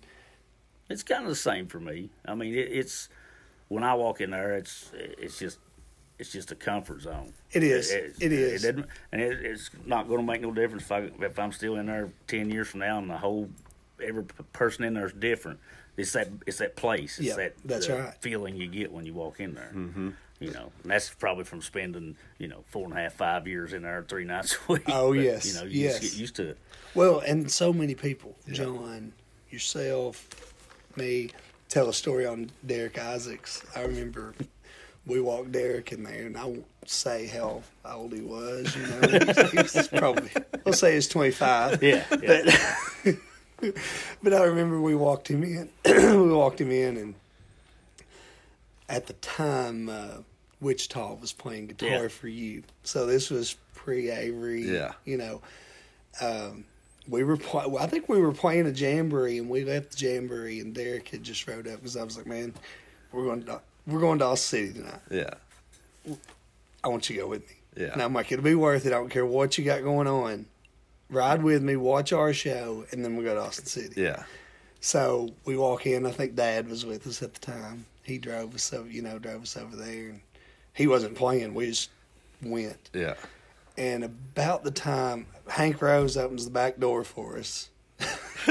it's 0.90 1.04
kind 1.04 1.24
of 1.24 1.30
the 1.30 1.36
same 1.36 1.68
for 1.68 1.80
me. 1.80 2.10
I 2.26 2.36
mean, 2.36 2.54
it, 2.54 2.70
it's 2.72 3.10
when 3.68 3.84
I 3.84 3.94
walk 3.96 4.22
in 4.22 4.32
there, 4.32 4.56
it's 4.56 4.92
it's 4.94 5.40
just 5.40 5.60
it's 6.20 6.32
just 6.32 6.52
a 6.52 6.56
comfort 6.56 7.02
zone. 7.02 7.34
It 7.52 7.64
is. 7.64 7.92
It, 7.92 8.16
It 8.20 8.32
is. 8.32 8.62
doesn't, 8.64 8.86
and 9.12 9.22
it, 9.22 9.44
it's 9.46 9.70
not 9.86 10.08
going 10.08 10.20
to 10.22 10.26
make 10.26 10.42
no 10.42 10.52
difference 10.52 10.84
if 10.84 10.92
I 10.92 11.10
if 11.22 11.38
I'm 11.40 11.52
still 11.52 11.76
in 11.76 11.88
there 11.88 12.10
ten 12.28 12.50
years 12.50 12.68
from 12.70 12.82
now 12.82 12.98
and 13.00 13.10
the 13.10 13.18
whole 13.18 13.50
every 14.04 14.24
person 14.54 14.84
in 14.86 14.94
there 14.94 15.06
is 15.06 15.14
different. 15.14 15.60
It's 15.98 16.12
that 16.14 16.30
it's 16.46 16.58
that 16.58 16.76
place. 16.76 17.20
It's 17.20 17.30
Yeah, 17.30 17.36
that 17.36 17.54
that's 17.64 17.90
uh, 17.90 17.98
right. 17.98 18.14
feeling 18.22 18.56
you 18.58 18.68
get 18.68 18.92
when 18.92 19.06
you 19.06 19.14
walk 19.14 19.40
in 19.40 19.54
there. 19.56 19.72
Mm-hmm. 19.74 20.10
You 20.40 20.52
know, 20.52 20.72
and 20.84 20.92
that's 20.92 21.10
probably 21.14 21.46
from 21.46 21.62
spending 21.62 22.18
you 22.40 22.48
know 22.48 22.64
four 22.68 22.84
and 22.86 22.94
a 22.94 22.98
half, 22.98 23.14
five 23.14 23.48
years 23.48 23.72
in 23.74 23.84
there 23.84 24.04
three 24.08 24.26
nights 24.26 24.58
a 24.68 24.72
week. 24.74 24.84
Oh, 24.88 25.14
But, 25.14 25.20
yes, 25.22 25.46
you 25.48 25.54
know, 25.54 25.64
you 25.66 25.82
yes. 25.84 26.00
just 26.00 26.14
get 26.14 26.20
used 26.20 26.36
to 26.36 26.50
it. 26.50 26.58
Well, 26.94 27.20
and 27.20 27.50
so 27.50 27.72
many 27.72 27.96
people, 27.96 28.36
John, 28.52 29.14
yourself, 29.50 30.28
me, 30.96 31.32
tell 31.70 31.88
a 31.90 31.94
story 31.94 32.26
on 32.26 32.52
Derek 32.66 32.98
Isaacs. 33.00 33.66
I 33.76 33.82
remember 33.84 34.34
we 35.06 35.22
walked 35.22 35.52
Derek 35.54 35.92
in 35.94 36.04
there, 36.04 36.26
and 36.26 36.38
I 36.38 36.46
won't 36.46 36.66
say 36.86 37.28
how 37.28 37.64
old 37.86 38.14
he 38.14 38.22
was. 38.22 38.76
You 38.76 38.88
know, 38.88 39.20
he's, 39.64 39.74
he's 39.74 39.88
probably 39.88 40.30
we'll 40.66 40.74
say 40.74 40.96
he's 40.96 41.08
twenty 41.08 41.32
five. 41.32 41.82
Yeah, 41.82 42.04
yeah. 42.22 43.14
But 44.22 44.34
I 44.34 44.44
remember 44.44 44.82
we 44.82 44.96
walked 44.96 45.30
him 45.30 45.42
in. 45.42 45.70
we 45.86 46.34
walked 46.34 46.60
him 46.60 46.72
in, 46.72 46.98
and 46.98 47.16
at 48.90 49.08
the 49.08 49.14
time, 49.14 49.90
uh, 49.90 50.18
Wichita 50.62 51.16
was 51.16 51.34
playing 51.34 51.68
guitar 51.68 51.90
Yeah. 52.04 52.08
for 52.08 52.28
you. 52.28 52.64
So 52.84 53.06
this 53.06 53.30
was 53.30 53.56
pre 53.74 54.10
Avery. 54.10 54.64
Yeah. 54.64 54.94
You 55.06 55.18
know, 55.18 55.42
um, 56.22 56.66
we 57.08 57.24
were. 57.24 57.38
Pl- 57.38 57.78
I 57.78 57.88
think 57.88 58.10
we 58.10 58.20
were 58.20 58.32
playing 58.32 58.66
a 58.68 58.72
jamboree, 58.72 59.38
and 59.38 59.50
we 59.50 59.64
left 59.64 59.92
the 59.98 60.06
jamboree, 60.06 60.60
and 60.60 60.74
Derek 60.74 61.10
had 61.10 61.24
just 61.24 61.48
rode 61.48 61.68
up 61.68 61.76
because 61.78 61.98
I 61.98 62.04
was 62.04 62.18
like, 62.18 62.26
"Man, 62.28 62.54
we're 63.12 63.26
going 63.26 63.44
to 63.44 63.62
we're 63.86 64.00
going 64.00 64.20
to 64.20 64.26
Austin 64.26 64.68
City 64.68 64.80
tonight. 64.80 65.02
Yeah. 65.12 66.16
I 66.84 66.88
want 66.88 67.10
you 67.10 67.16
to 67.18 67.22
go 67.24 67.28
with 67.28 67.42
me." 67.48 67.56
Yeah. 67.78 67.94
And 67.94 68.02
I'm 68.02 68.14
like, 68.14 68.32
"It'll 68.32 68.44
be 68.44 68.56
worth 68.56 68.86
it. 68.86 68.90
I 68.94 68.96
don't 68.98 69.10
care 69.10 69.26
what 69.26 69.58
you 69.58 69.64
got 69.66 69.84
going 69.84 70.08
on. 70.08 70.46
Ride 71.10 71.44
with 71.44 71.62
me, 71.62 71.76
watch 71.76 72.12
our 72.14 72.34
show, 72.34 72.86
and 72.92 73.04
then 73.06 73.16
we 73.18 73.24
go 73.24 73.36
to 73.36 73.42
Austin 73.42 73.66
City." 73.66 74.02
Yeah. 74.02 74.24
So 74.80 75.34
we 75.46 75.58
walk 75.58 75.86
in. 75.86 76.06
I 76.06 76.12
think 76.12 76.36
Dad 76.36 76.68
was 76.70 76.86
with 76.86 77.06
us 77.06 77.22
at 77.22 77.34
the 77.34 77.40
time. 77.40 77.86
He 78.06 78.20
drove 78.20 78.54
us 78.54 78.72
over, 78.72 78.88
you 78.88 79.02
know, 79.02 79.18
drove 79.18 79.42
us 79.42 79.58
over 79.58 79.76
there, 79.76 80.10
and 80.10 80.22
he 80.74 80.86
wasn't 80.86 81.16
playing. 81.16 81.56
We 81.56 81.68
just 81.68 81.90
went. 82.44 82.92
Yeah. 82.94 83.16
And 83.78 84.04
about 84.04 84.64
the 84.64 84.72
time 84.72 85.26
Hank 85.48 85.82
Rose 85.82 86.16
opens 86.16 86.46
the 86.46 86.52
back 86.52 86.80
door 86.80 87.04
for 87.04 87.38
us, 87.38 87.70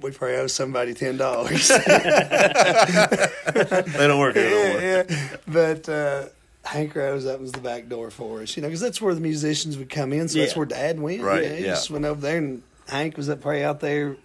we 0.00 0.12
probably 0.12 0.36
owe 0.36 0.46
somebody 0.46 0.94
ten 0.94 1.16
dollars. 1.16 1.70
They 3.48 4.06
don't 4.06 4.20
work 4.20 4.36
here 4.36 4.50
no 4.50 4.72
more. 4.72 4.80
yeah, 4.80 5.02
yeah. 5.08 5.36
But 5.48 5.88
uh, 5.88 6.26
Hank 6.64 6.94
Rose 6.94 7.26
opens 7.26 7.50
the 7.52 7.60
back 7.60 7.88
door 7.88 8.10
for 8.10 8.42
us, 8.42 8.56
you 8.56 8.62
know, 8.62 8.68
because 8.68 8.80
that's 8.80 9.00
where 9.00 9.14
the 9.14 9.20
musicians 9.20 9.76
would 9.78 9.90
come 9.90 10.12
in. 10.12 10.28
So 10.28 10.38
that's 10.38 10.54
where 10.54 10.66
Dad 10.66 11.00
went. 11.00 11.22
Right, 11.22 11.42
know, 11.42 11.54
he 11.56 11.64
yeah. 11.64 11.70
just 11.70 11.90
went 11.90 12.04
over 12.04 12.20
there, 12.20 12.38
and 12.38 12.62
Hank 12.88 13.16
was 13.16 13.28
up 13.28 13.40
probably 13.40 13.64
out 13.64 13.80
there 13.80 14.16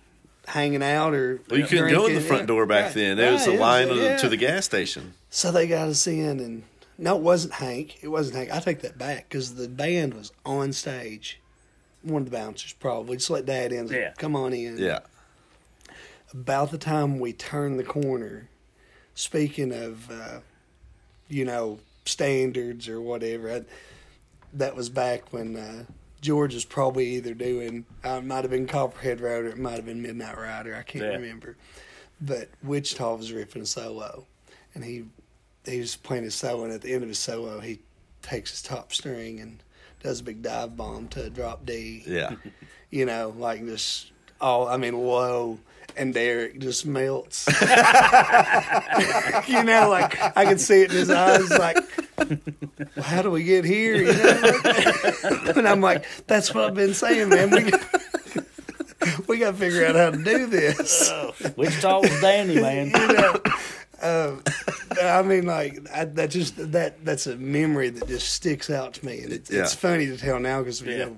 hanging 0.48 0.84
out 0.84 1.14
or. 1.14 1.39
Well, 1.50 1.60
you 1.60 1.66
couldn't 1.66 1.89
go 1.91 2.06
in 2.08 2.16
the 2.16 2.22
front 2.22 2.48
door 2.48 2.66
back 2.66 2.86
right, 2.88 2.94
then. 2.96 3.18
There 3.18 3.32
was 3.32 3.48
a 3.48 3.54
it 3.54 3.60
line 3.60 3.89
was- 3.89 3.98
to- 4.00 4.04
yeah. 4.04 4.18
to 4.18 4.30
the 4.30 4.38
gas 4.38 4.66
station. 4.66 5.14
So 5.30 5.52
they 5.52 5.68
got 5.68 5.88
us 5.88 6.06
in, 6.06 6.39
and 6.39 6.64
no, 6.98 7.16
it 7.16 7.22
wasn't 7.22 7.54
Hank. 7.56 8.04
It 8.04 8.10
wasn't 8.10 8.38
Hank. 8.38 8.52
I 8.52 8.60
take 8.60 8.82
that 8.82 8.98
back 8.98 9.28
because 9.30 9.56
the 9.56 9.68
band 9.68 10.14
was 10.14 10.32
on 10.46 10.74
stage. 10.74 11.39
One 12.04 12.24
of 12.24 12.30
the 12.30 12.38
bouncers 12.38 12.74
probably 12.74 13.18
just 13.18 13.30
let 13.30 13.46
Dad 13.46 13.72
in. 13.72 13.88
Yeah. 13.88 14.14
Come 14.18 14.36
on 14.36 14.54
in. 14.54 14.78
Yeah. 14.78 15.00
About 16.34 16.72
the 16.72 16.78
time 16.78 17.20
we 17.20 17.32
turned 17.32 17.80
the 17.80 17.84
corner, 17.84 18.50
speaking 19.16 19.72
of, 19.72 20.10
uh, 20.12 20.39
you 21.30 21.46
know, 21.46 21.80
standards 22.06 22.89
or 22.89 23.00
whatever, 23.00 23.52
I, 23.52 23.62
that 24.54 24.76
was 24.76 24.89
back 24.89 25.32
when 25.32 25.56
uh, 25.56 25.86
George 26.24 26.53
was 26.53 26.63
probably 26.63 27.05
either 27.15 27.34
doing, 27.34 27.86
uh, 28.05 28.19
it 28.19 28.26
might 28.26 28.43
have 28.45 28.49
been 28.49 28.65
Copperhead 28.65 29.19
Rider, 29.19 29.47
it 29.49 29.57
might 29.57 29.74
have 29.76 29.86
been 29.86 30.01
Midnight 30.01 30.38
Rider. 30.38 30.74
I 30.74 30.82
can't 30.82 31.03
Yeah. 31.03 31.11
remember. 31.11 31.57
But 32.21 32.47
Wichita 32.63 33.15
was 33.15 33.34
ripping 33.34 33.61
a 33.61 33.65
solo, 33.65 34.26
and 34.74 34.84
he 34.86 35.05
he 35.65 35.80
was 35.80 35.95
playing 35.95 36.24
his 36.24 36.36
solo, 36.36 36.63
and 36.65 36.74
at 36.74 36.82
the 36.82 36.93
end 36.93 37.03
of 37.03 37.09
his 37.09 37.19
solo, 37.19 37.59
he 37.59 37.80
takes 38.21 38.51
his 38.51 38.61
top 38.61 38.93
string 38.93 39.39
and 39.39 39.61
does 40.01 40.19
a 40.19 40.24
big 40.24 40.41
dive 40.41 40.76
bomb 40.76 41.07
to 41.09 41.26
a 41.26 41.30
drop 41.30 41.65
D. 41.65 42.03
Yeah. 42.07 42.36
You 42.89 43.07
know, 43.07 43.34
like 43.39 43.65
this 43.65 44.11
all 44.39 44.67
I 44.67 44.78
mean, 44.78 44.95
low, 44.95 45.57
and 45.96 46.14
Derek 46.14 46.60
just 46.60 46.86
melts. 46.86 47.48
you 49.48 49.64
know, 49.64 49.88
like 49.90 50.20
I 50.38 50.46
can 50.46 50.58
see 50.58 50.82
it 50.82 50.92
in 50.92 50.98
his 50.98 51.10
eyes, 51.10 51.50
like, 51.52 51.78
well, 52.18 53.04
how 53.06 53.22
do 53.22 53.30
we 53.32 53.44
get 53.44 53.66
here? 53.66 53.96
You 53.98 54.14
know, 54.14 54.60
and 55.56 55.68
I'm 55.68 55.82
like, 55.82 56.06
that's 56.28 56.54
what 56.54 56.66
I've 56.66 56.76
been 56.76 56.94
saying, 56.94 57.30
man. 57.30 57.50
We 57.52 57.62
got, 57.72 57.82
we 59.28 59.38
got 59.38 59.52
to 59.52 59.58
figure 59.58 59.86
out 59.86 59.96
how 59.96 60.12
to 60.12 60.24
do 60.24 60.46
this. 60.48 61.12
Wichita 61.58 62.00
was 62.02 62.22
dandy, 62.22 62.62
man. 62.62 62.88
you 62.88 63.08
know. 63.14 63.40
Um, 64.02 64.44
I 65.02 65.22
mean, 65.22 65.46
like 65.46 65.80
I, 65.94 66.06
that. 66.06 66.30
Just 66.30 66.56
that. 66.74 67.04
That's 67.06 67.26
a 67.28 67.36
memory 67.38 67.90
that 67.90 68.08
just 68.08 68.34
sticks 68.34 68.70
out 68.70 68.96
to 68.96 69.06
me, 69.06 69.22
and 69.22 69.32
it's, 69.32 69.50
it's 69.50 69.74
funny 69.74 70.08
to 70.08 70.18
tell 70.18 70.40
now 70.40 70.60
because 70.60 70.82
you 70.82 70.92
Yeah. 70.92 71.06
know, 71.06 71.18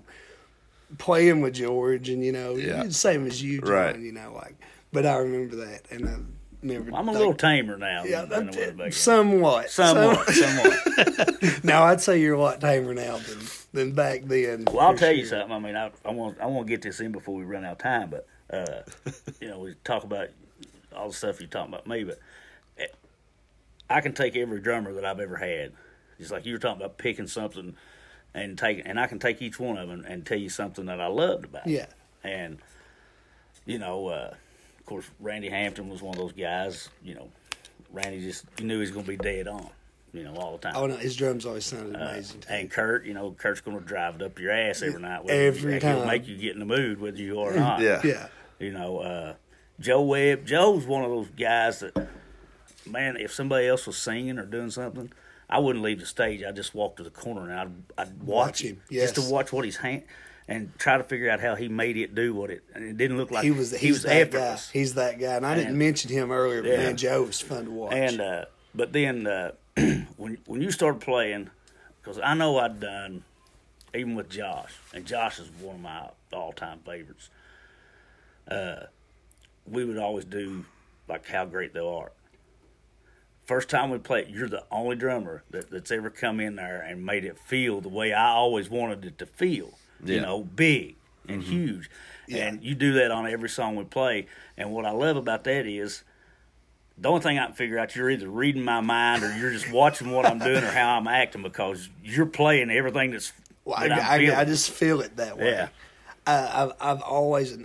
playing 0.97 1.41
with 1.41 1.55
George, 1.55 2.09
and 2.09 2.23
you 2.23 2.31
know, 2.31 2.55
Yeah. 2.55 2.83
the 2.83 2.93
same 2.93 3.25
as 3.27 3.41
you, 3.41 3.61
John. 3.61 3.69
Right. 3.69 3.99
You 3.99 4.11
know, 4.11 4.33
like. 4.33 4.55
But 4.91 5.05
I 5.05 5.17
remember 5.17 5.57
that, 5.57 5.81
and 5.91 6.07
I 6.07 6.17
remember. 6.61 6.91
I'm 6.95 7.07
a 7.07 7.11
like, 7.11 7.17
little 7.19 7.33
tamer 7.33 7.77
now. 7.77 8.03
Yeah, 8.05 8.25
than 8.25 8.43
I 8.43 8.45
was 8.47 8.55
back 8.55 8.77
then. 8.77 8.91
somewhat. 8.91 9.69
somewhat, 9.69 10.27
somewhat. 10.29 11.63
now 11.63 11.83
I'd 11.83 11.99
say 12.01 12.19
you're 12.21 12.35
a 12.35 12.39
lot 12.39 12.61
tamer 12.61 12.93
now 12.93 13.17
than 13.17 13.39
than 13.73 13.91
back 13.91 14.21
then. 14.23 14.65
Well, 14.65 14.79
I'll 14.79 14.93
for 14.93 14.99
tell 14.99 15.11
you 15.11 15.25
something. 15.25 15.51
I 15.51 15.59
mean, 15.59 15.75
I, 15.75 15.91
I 16.05 16.11
want 16.11 16.39
I 16.39 16.45
want 16.45 16.67
to 16.67 16.71
get 16.71 16.81
this 16.81 16.99
in 17.01 17.11
before 17.11 17.35
we 17.35 17.43
run 17.43 17.65
out 17.65 17.73
of 17.73 17.77
time. 17.79 18.09
But 18.09 18.27
uh, 18.51 18.83
you 19.41 19.49
know, 19.49 19.59
we 19.59 19.75
talk 19.83 20.03
about 20.03 20.29
all 20.95 21.09
the 21.09 21.13
stuff 21.13 21.41
you're 21.41 21.49
talking 21.49 21.73
about 21.73 21.87
me, 21.87 22.05
but 22.05 22.19
eh, 22.77 22.87
I 23.89 23.99
can 23.99 24.13
take 24.13 24.37
every 24.37 24.61
drummer 24.61 24.93
that 24.93 25.03
I've 25.03 25.19
ever 25.19 25.35
had. 25.35 25.73
Just 26.19 26.31
like 26.31 26.45
you 26.45 26.53
were 26.53 26.59
talking 26.59 26.81
about 26.81 26.97
picking 26.97 27.27
something 27.27 27.75
and 28.35 28.57
take, 28.57 28.83
and 28.85 28.99
I 28.99 29.07
can 29.07 29.17
take 29.17 29.41
each 29.41 29.59
one 29.59 29.77
of 29.77 29.87
them 29.89 30.05
and 30.07 30.23
tell 30.25 30.37
you 30.37 30.49
something 30.49 30.85
that 30.85 31.01
I 31.01 31.07
loved 31.07 31.45
about. 31.45 31.65
it. 31.65 31.71
Yeah. 31.71 31.85
And 32.23 32.59
you 33.65 33.79
know, 33.79 34.07
uh, 34.09 34.33
of 34.79 34.85
course, 34.85 35.05
Randy 35.19 35.49
Hampton 35.49 35.89
was 35.89 36.01
one 36.03 36.13
of 36.13 36.19
those 36.19 36.33
guys. 36.33 36.89
You 37.03 37.15
know, 37.15 37.29
Randy 37.91 38.21
just 38.21 38.45
you 38.59 38.65
knew 38.65 38.75
he 38.75 38.81
was 38.81 38.91
going 38.91 39.05
to 39.05 39.09
be 39.11 39.17
dead 39.17 39.47
on. 39.47 39.69
You 40.13 40.23
know, 40.23 40.35
all 40.35 40.53
the 40.53 40.59
time. 40.59 40.73
Oh 40.77 40.85
no, 40.87 40.95
his 40.95 41.15
drums 41.17 41.45
always 41.45 41.65
sounded 41.65 41.95
Uh, 41.99 42.05
amazing. 42.11 42.39
too. 42.39 42.47
and 42.49 42.71
Kurt, 42.71 43.05
you 43.05 43.13
know, 43.13 43.31
Kurt's 43.31 43.59
going 43.59 43.77
to 43.77 43.83
drive 43.83 44.15
it 44.15 44.21
up 44.21 44.39
your 44.39 44.51
ass 44.53 44.81
every 44.81 45.01
night. 45.01 45.29
Every 45.29 45.73
you, 45.73 45.79
time. 45.81 45.97
He'll 45.97 46.05
make 46.05 46.25
you 46.27 46.37
get 46.37 46.53
in 46.53 46.59
the 46.59 46.65
mood, 46.65 47.01
whether 47.01 47.17
you 47.17 47.37
are 47.41 47.51
or 47.53 47.59
not. 47.59 47.81
Yeah. 47.81 47.99
yeah. 48.03 48.27
You 48.57 48.71
know, 48.71 48.99
uh, 48.99 49.33
Joe 49.81 50.03
Webb. 50.03 50.45
Joe's 50.45 50.85
one 50.85 51.03
of 51.03 51.09
those 51.09 51.27
guys 51.37 51.79
that, 51.79 52.07
man, 52.89 53.17
if 53.17 53.33
somebody 53.33 53.67
else 53.67 53.85
was 53.87 53.97
singing 53.97 54.39
or 54.39 54.45
doing 54.45 54.71
something, 54.71 55.11
I 55.49 55.59
wouldn't 55.59 55.83
leave 55.83 55.99
the 55.99 56.05
stage. 56.05 56.43
I'd 56.43 56.55
just 56.55 56.73
walk 56.73 56.97
to 56.97 57.03
the 57.03 57.09
corner 57.09 57.49
and 57.49 57.53
I'd, 57.59 57.71
I'd 58.07 58.23
watch, 58.23 58.47
Watch 58.47 58.61
him, 58.63 58.81
just 58.91 59.15
to 59.15 59.21
watch 59.21 59.53
what 59.53 59.65
his 59.65 59.77
hand 59.77 60.03
and 60.47 60.71
try 60.77 60.97
to 60.97 61.03
figure 61.03 61.29
out 61.29 61.39
how 61.39 61.55
he 61.55 61.67
made 61.67 61.97
it 61.97 62.13
do 62.15 62.33
what 62.33 62.49
it. 62.49 62.63
And 62.73 62.83
it 62.83 62.97
didn't 62.97 63.17
look 63.17 63.31
like 63.31 63.43
he 63.43 63.51
was 63.51 63.71
he 63.77 63.91
was 63.91 64.03
that 64.03 64.31
guy. 64.31 64.57
He's 64.73 64.93
that 64.95 65.19
guy, 65.19 65.35
and 65.35 65.45
I 65.45 65.55
didn't 65.55 65.77
mention 65.77 66.11
him 66.11 66.31
earlier, 66.31 66.61
but 66.61 66.71
Yeah. 66.71 66.77
man, 66.77 66.97
Joe 66.97 67.23
was 67.23 67.41
fun 67.41 67.65
to 67.65 67.71
watch. 67.71 67.93
And 67.93 68.21
uh, 68.21 68.45
but 68.73 68.93
then 68.93 69.27
uh, 69.27 69.51
when 70.17 70.37
when 70.45 70.61
you 70.61 70.71
started 70.71 71.01
playing, 71.01 71.49
because 72.01 72.19
I 72.19 72.33
know 72.33 72.57
I'd 72.57 72.79
done 72.79 73.23
even 73.93 74.15
with 74.15 74.29
Josh, 74.29 74.73
and 74.93 75.05
Josh 75.05 75.39
is 75.39 75.49
one 75.61 75.75
of 75.75 75.81
my 75.81 76.09
all 76.33 76.53
time 76.53 76.79
favorites. 76.85 77.29
Uh, 78.49 78.83
we 79.65 79.83
would 79.85 79.97
always 79.97 80.25
do 80.25 80.65
like 81.07 81.25
how 81.27 81.45
great 81.45 81.73
thou 81.73 81.97
art. 81.97 82.13
First 83.45 83.69
time 83.69 83.89
we 83.91 83.99
played, 83.99 84.29
you're 84.29 84.49
the 84.49 84.63
only 84.71 84.95
drummer 84.95 85.43
that, 85.51 85.69
that's 85.69 85.91
ever 85.91 86.09
come 86.09 86.39
in 86.39 86.55
there 86.55 86.81
and 86.81 87.05
made 87.05 87.25
it 87.25 87.37
feel 87.37 87.79
the 87.79 87.89
way 87.89 88.11
I 88.11 88.29
always 88.29 88.69
wanted 88.69 89.05
it 89.05 89.17
to 89.19 89.25
feel. 89.25 89.77
You 90.03 90.21
know, 90.21 90.43
big 90.43 90.95
and 91.27 91.41
mm-hmm. 91.41 91.51
huge. 91.51 91.89
And 92.29 92.63
you 92.63 92.75
do 92.75 92.93
that 92.93 93.11
on 93.11 93.27
every 93.27 93.49
song 93.49 93.75
we 93.75 93.83
play. 93.83 94.27
And 94.57 94.71
what 94.71 94.85
I 94.85 94.91
love 94.91 95.17
about 95.17 95.43
that 95.45 95.65
is 95.65 96.03
the 96.97 97.09
only 97.09 97.21
thing 97.21 97.39
I 97.39 97.45
can 97.45 97.55
figure 97.55 97.77
out, 97.77 97.95
you're 97.95 98.09
either 98.09 98.29
reading 98.29 98.63
my 98.63 98.81
mind 98.81 99.23
or 99.23 99.35
you're 99.37 99.51
just 99.51 99.71
watching 99.71 100.11
what 100.11 100.25
I'm 100.25 100.39
doing 100.39 100.63
or 100.63 100.71
how 100.71 100.97
I'm 100.97 101.07
acting 101.07 101.41
because 101.41 101.89
you're 102.03 102.25
playing 102.25 102.69
everything 102.71 103.11
that's. 103.11 103.33
Well, 103.63 103.79
that 103.79 103.91
I'm 103.91 104.29
I, 104.31 104.41
I, 104.41 104.45
just 104.45 104.69
feel 104.69 105.01
it 105.01 105.17
that 105.17 105.37
way. 105.37 105.51
Yeah. 105.51 105.67
I, 106.27 106.63
I've, 106.63 106.71
I've 106.79 107.01
always, 107.01 107.57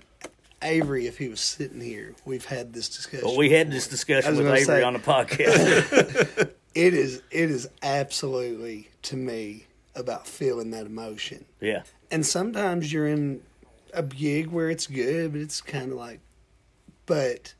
Avery, 0.62 1.06
if 1.06 1.16
he 1.18 1.28
was 1.28 1.40
sitting 1.40 1.80
here, 1.80 2.14
we've 2.24 2.44
had 2.44 2.72
this 2.72 2.88
discussion. 2.88 3.26
Well, 3.26 3.36
we 3.38 3.50
had 3.50 3.70
this 3.70 3.88
discussion 3.88 4.36
with 4.36 4.46
Avery 4.46 4.64
say- 4.64 4.82
on 4.82 4.92
the 4.94 4.98
podcast. 4.98 6.50
It 6.72 6.94
is, 6.94 7.20
it 7.32 7.50
is 7.50 7.68
absolutely 7.82 8.90
to 9.02 9.16
me 9.16 9.66
about 9.96 10.26
feeling 10.28 10.70
that 10.70 10.86
emotion. 10.86 11.44
yeah. 11.60 11.82
And 12.12 12.24
sometimes 12.24 12.92
you're 12.92 13.08
in 13.08 13.42
a 13.92 14.04
gig 14.04 14.46
where 14.48 14.70
it's 14.70 14.86
good, 14.86 15.32
but 15.32 15.40
it's 15.40 15.60
kind 15.60 15.90
of 15.90 15.98
like, 15.98 16.20
but 17.06 17.54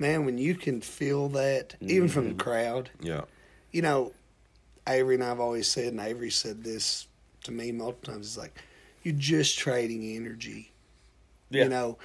man, 0.00 0.24
when 0.24 0.36
you 0.36 0.56
can 0.56 0.80
feel 0.80 1.28
that, 1.30 1.76
even 1.80 2.08
from 2.08 2.24
the 2.24 2.30
Mm-hmm. 2.30 2.38
crowd, 2.40 2.90
Yeah. 3.00 3.20
you 3.70 3.82
know, 3.82 4.12
Avery 4.88 5.14
and 5.14 5.22
I've 5.22 5.38
always 5.40 5.68
said, 5.68 5.92
and 5.92 6.00
Avery 6.00 6.30
said 6.30 6.64
this 6.64 7.06
to 7.44 7.52
me 7.52 7.70
multiple 7.70 8.14
times. 8.14 8.26
It's 8.26 8.36
like 8.36 8.60
you're 9.04 9.14
just 9.14 9.58
trading 9.58 10.02
energy. 10.16 10.72
Yeah. 11.50 11.64
You 11.64 11.68
know, 11.70 11.98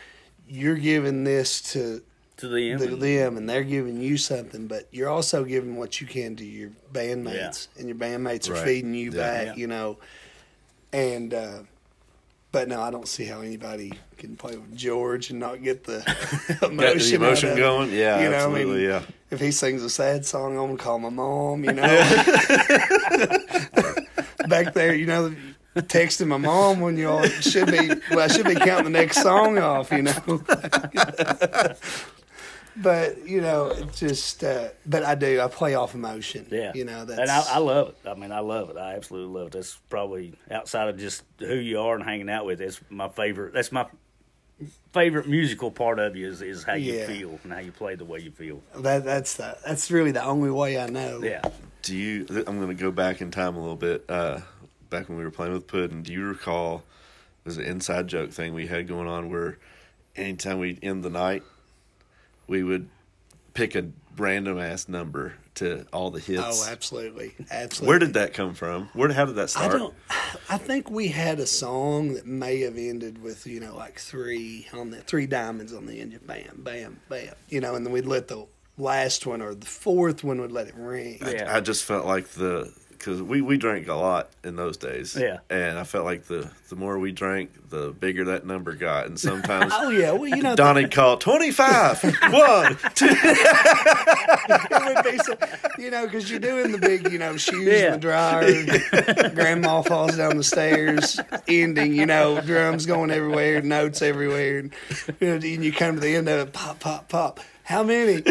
you're 0.52 0.76
giving 0.76 1.24
this 1.24 1.62
to 1.74 2.02
to 2.38 2.48
them. 2.48 2.80
to 2.80 2.88
and- 2.94 3.02
them, 3.02 3.38
and 3.38 3.50
they're 3.50 3.64
giving 3.64 4.02
you 4.02 4.18
something, 4.18 4.68
but 4.68 4.88
you're 4.92 5.10
also 5.10 5.44
giving 5.46 5.78
what 5.78 6.02
you 6.02 6.08
can 6.08 6.36
to 6.38 6.46
your 6.46 6.72
bandmates, 6.94 7.68
and 7.78 7.88
your 7.88 7.98
bandmates 7.98 8.50
are 8.50 8.54
Right. 8.54 8.66
feeding 8.66 8.94
you 8.94 9.12
Yeah. 9.12 9.18
back. 9.18 9.46
Yeah. 9.48 9.56
You 9.56 9.68
know, 9.68 9.98
and 10.92 11.34
uh, 11.34 11.60
but 12.52 12.68
no, 12.68 12.82
I 12.82 12.92
don't 12.92 13.08
see 13.08 13.24
how 13.26 13.40
anybody 13.42 13.94
can 14.18 14.36
play 14.36 14.56
with 14.58 14.76
George 14.76 15.30
and 15.30 15.40
not 15.40 15.64
get 15.64 15.86
the 15.86 15.98
emotion, 16.50 16.60
Got 16.60 16.78
the 16.78 16.86
out 16.86 17.12
emotion 17.14 17.50
of 17.52 17.58
going. 17.58 17.92
Yeah, 17.94 18.22
You 18.24 18.30
know, 18.30 18.36
I 18.36 18.40
absolutely. 18.42 18.82
mean, 18.82 18.90
yeah. 18.90 19.02
If 19.30 19.40
he 19.40 19.52
sings 19.52 19.84
a 19.84 19.90
sad 19.90 20.26
song, 20.26 20.58
I'm 20.58 20.66
gonna 20.66 20.78
call 20.78 21.00
my 21.00 21.10
mom. 21.10 21.64
You 21.64 21.72
know, 21.74 21.84
back 24.48 24.74
there, 24.74 24.94
you 24.96 25.06
know, 25.06 25.34
texting 25.76 26.28
my 26.28 26.38
mom 26.38 26.80
when 26.82 26.98
you 26.98 27.10
all 27.10 27.24
should 27.26 27.68
be. 27.72 27.90
Well, 28.10 28.20
I 28.20 28.28
should 28.28 28.46
be 28.46 28.56
counting 28.56 28.86
the 28.92 29.00
next 29.00 29.22
song 29.22 29.58
off. 29.58 29.92
You 29.92 30.04
know. 30.04 30.44
but 32.78 33.28
you 33.28 33.42
know, 33.42 33.74
just. 33.96 34.44
Uh, 34.44 34.70
but 34.86 35.04
I 35.04 35.16
do. 35.16 35.40
I 35.42 35.48
play 35.48 35.76
off 35.76 35.94
emotion. 35.96 36.48
Yeah, 36.50 36.72
You 36.74 36.86
know, 36.86 37.06
that's. 37.06 37.20
and 37.20 37.30
I, 37.30 37.44
I 37.56 37.58
love 37.60 37.90
it. 37.90 38.08
I 38.08 38.14
mean, 38.16 38.32
I 38.32 38.40
love 38.40 38.70
it. 38.70 38.78
I 38.78 38.96
absolutely 38.96 39.38
love 39.40 39.48
it. 39.48 39.54
That's 39.54 39.76
probably 39.90 40.34
outside 40.50 40.88
of 40.90 40.98
just 40.98 41.24
who 41.40 41.56
you 41.56 41.80
are 41.80 41.96
and 41.96 42.04
hanging 42.04 42.30
out 42.30 42.46
with. 42.46 42.62
It's 42.62 42.80
my 42.90 43.10
favorite. 43.10 43.54
That's 43.54 43.72
my 43.72 43.86
favorite 44.94 45.28
musical 45.28 45.72
part 45.72 45.98
of 46.00 46.16
you 46.16 46.28
is, 46.28 46.42
is 46.42 46.64
how 46.64 46.74
you 46.74 46.94
Yeah. 46.94 47.08
feel 47.08 47.40
and 47.44 47.52
how 47.52 47.60
you 47.60 47.72
play 47.72 47.96
the 47.96 48.06
way 48.06 48.20
you 48.20 48.30
feel. 48.32 48.62
that, 48.76 49.04
that's 49.04 49.36
the. 49.36 49.58
That's 49.66 49.90
really 49.92 50.12
the 50.12 50.24
only 50.24 50.52
way 50.52 50.80
I 50.80 50.88
know. 50.88 51.22
Yeah, 51.24 51.42
Do 51.82 51.96
you? 51.96 52.26
I'm 52.48 52.58
going 52.60 52.68
to 52.68 52.74
go 52.82 52.92
back 52.92 53.22
in 53.22 53.32
time 53.32 53.56
a 53.56 53.60
little 53.60 53.76
bit. 53.76 54.06
Uh, 54.08 54.42
back 54.92 55.10
when 55.10 55.18
we 55.18 55.24
were 55.24 55.32
playing 55.32 55.54
with 55.54 55.66
Puddin, 55.66 56.04
do 56.04 56.14
you 56.14 56.24
recall? 56.24 56.84
It 57.44 57.46
was 57.46 57.58
an 57.58 57.64
inside 57.64 58.08
joke 58.08 58.32
thing 58.32 58.54
we 58.54 58.68
had 58.68 58.88
going 58.88 59.08
on 59.08 59.32
where 59.32 59.58
anytime 60.16 60.60
we'd 60.60 60.78
end 60.84 61.04
the 61.04 61.10
night, 61.10 61.42
we 62.46 62.62
would 62.62 62.88
pick 63.56 63.74
a 63.74 63.88
random 64.16 64.60
ass 64.60 64.88
number 64.88 65.34
to 65.56 65.88
all 65.92 66.12
the 66.12 66.20
hits. 66.20 66.42
Oh, 66.44 66.72
absolutely, 66.72 67.34
absolutely. 67.50 67.88
Where 67.88 68.00
did 68.00 68.14
that 68.14 68.34
come 68.34 68.54
from? 68.54 68.90
Where? 68.94 69.12
How 69.12 69.26
did 69.26 69.36
that 69.36 69.50
start? 69.50 69.74
I 69.74 69.78
start? 69.78 69.82
don't. 69.82 69.96
I 70.50 70.58
think 70.58 70.92
we 70.92 71.08
had 71.08 71.40
a 71.40 71.48
song 71.48 72.14
that 72.14 72.28
may 72.28 72.60
have 72.62 72.78
ended 72.78 73.24
with 73.24 73.48
you 73.48 73.60
know 73.60 73.76
like 73.76 73.98
three 73.98 74.68
on 74.72 74.92
the 74.92 74.98
three 74.98 75.26
diamonds 75.26 75.74
on 75.74 75.88
the 75.88 76.00
end. 76.00 76.12
Just 76.12 76.28
bam, 76.28 76.62
bam, 76.64 77.00
bam. 77.10 77.34
You 77.50 77.60
know, 77.60 77.76
and 77.76 77.86
then 77.86 77.92
we'd 77.92 78.06
let 78.06 78.28
the 78.28 78.46
last 78.78 79.26
one 79.26 79.42
or 79.42 79.56
the 79.56 79.66
fourth 79.66 80.24
one 80.24 80.40
would 80.42 80.52
let 80.52 80.68
it 80.68 80.76
ring. 80.76 81.20
Yeah. 81.26 81.56
I 81.56 81.60
just 81.60 81.84
felt 81.84 82.06
like 82.06 82.28
the 82.30 82.72
because 83.02 83.20
we 83.22 83.42
we 83.42 83.58
drank 83.58 83.88
a 83.88 83.96
lot 83.96 84.30
in 84.44 84.56
those 84.56 84.78
days. 84.78 85.16
Yeah. 85.20 85.40
and 85.50 85.80
I 85.80 85.84
felt 85.84 86.06
like 86.06 86.26
the 86.26 86.48
the 86.70 86.76
more 86.76 87.00
we 87.00 87.12
drank, 87.12 87.70
the 87.72 87.90
bigger 87.90 88.26
that 88.26 88.46
number 88.46 88.74
got, 88.74 89.08
and 89.08 89.20
sometimes. 89.20 89.74
Oh 89.82 89.90
yeah, 89.90 90.12
well 90.12 90.28
you 90.28 90.44
know 90.44 90.56
Donnie 90.56 90.88
called 90.88 91.22
25, 91.22 92.04
one, 92.32 92.78
two. 92.94 93.08
it 93.10 94.96
would 94.96 95.04
be 95.12 95.18
so, 95.20 95.36
you 95.80 95.90
know 95.90 96.06
because 96.06 96.30
you're 96.30 96.40
doing 96.40 96.72
the 96.72 96.78
big 96.78 97.12
you 97.12 97.18
know 97.18 97.36
shoes 97.38 97.68
Yeah. 97.68 97.88
in 97.88 97.92
the 97.94 97.98
dryer. 98.00 99.30
Grandma 99.30 99.82
falls 99.82 100.18
down 100.18 100.38
the 100.38 100.44
stairs, 100.44 101.20
ending 101.48 101.94
you 101.96 102.06
know 102.06 102.40
drums 102.42 102.86
going 102.86 103.10
everywhere, 103.12 103.62
notes 103.62 104.02
everywhere, 104.02 104.60
and 104.60 104.74
you, 105.20 105.28
know, 105.28 105.34
and 105.36 105.44
you 105.66 105.72
come 105.74 105.96
to 105.96 106.02
the 106.02 106.16
end 106.16 106.30
of 106.30 106.48
it, 106.48 106.54
pop, 106.54 106.80
pop, 106.80 107.10
pop. 107.10 107.40
How 107.64 107.84
many? 107.84 108.14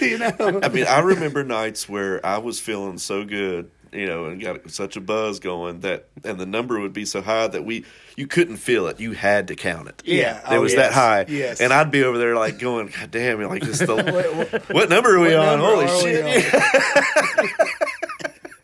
you 0.00 0.18
know. 0.18 0.60
I 0.62 0.68
mean, 0.70 0.86
I 0.86 1.00
remember 1.00 1.44
nights 1.44 1.88
where 1.88 2.24
I 2.24 2.38
was 2.38 2.58
feeling 2.58 2.96
so 2.96 3.24
good, 3.24 3.70
you 3.96 4.06
know, 4.06 4.26
and 4.26 4.40
got 4.40 4.70
such 4.70 4.96
a 4.96 5.00
buzz 5.00 5.40
going 5.40 5.80
that, 5.80 6.08
and 6.24 6.38
the 6.38 6.46
number 6.46 6.78
would 6.78 6.92
be 6.92 7.04
so 7.04 7.22
high 7.22 7.46
that 7.48 7.64
we, 7.64 7.84
you 8.16 8.26
couldn't 8.26 8.56
feel 8.58 8.86
it. 8.88 9.00
You 9.00 9.12
had 9.12 9.48
to 9.48 9.56
count 9.56 9.88
it. 9.88 10.02
Yeah, 10.04 10.38
It 10.38 10.56
oh, 10.56 10.60
was 10.60 10.72
yes, 10.74 10.82
that 10.82 10.92
high. 10.92 11.24
yes. 11.28 11.60
And 11.60 11.72
I'd 11.72 11.90
be 11.90 12.04
over 12.04 12.18
there 12.18 12.34
like 12.36 12.58
going, 12.58 12.88
God 12.88 13.10
damn, 13.10 13.40
it, 13.40 13.48
like 13.48 13.62
this 13.62 13.78
the, 13.78 13.94
What- 14.52 14.68
what 14.74 14.88
number 14.90 15.16
are 15.16 15.20
we 15.20 15.28
what 15.34 15.36
on? 15.48 15.58
number 15.60 15.86
Holy 15.86 15.86
are 15.86 16.24
we 16.24 16.40
shit. 16.42 16.54
on? 16.54 17.48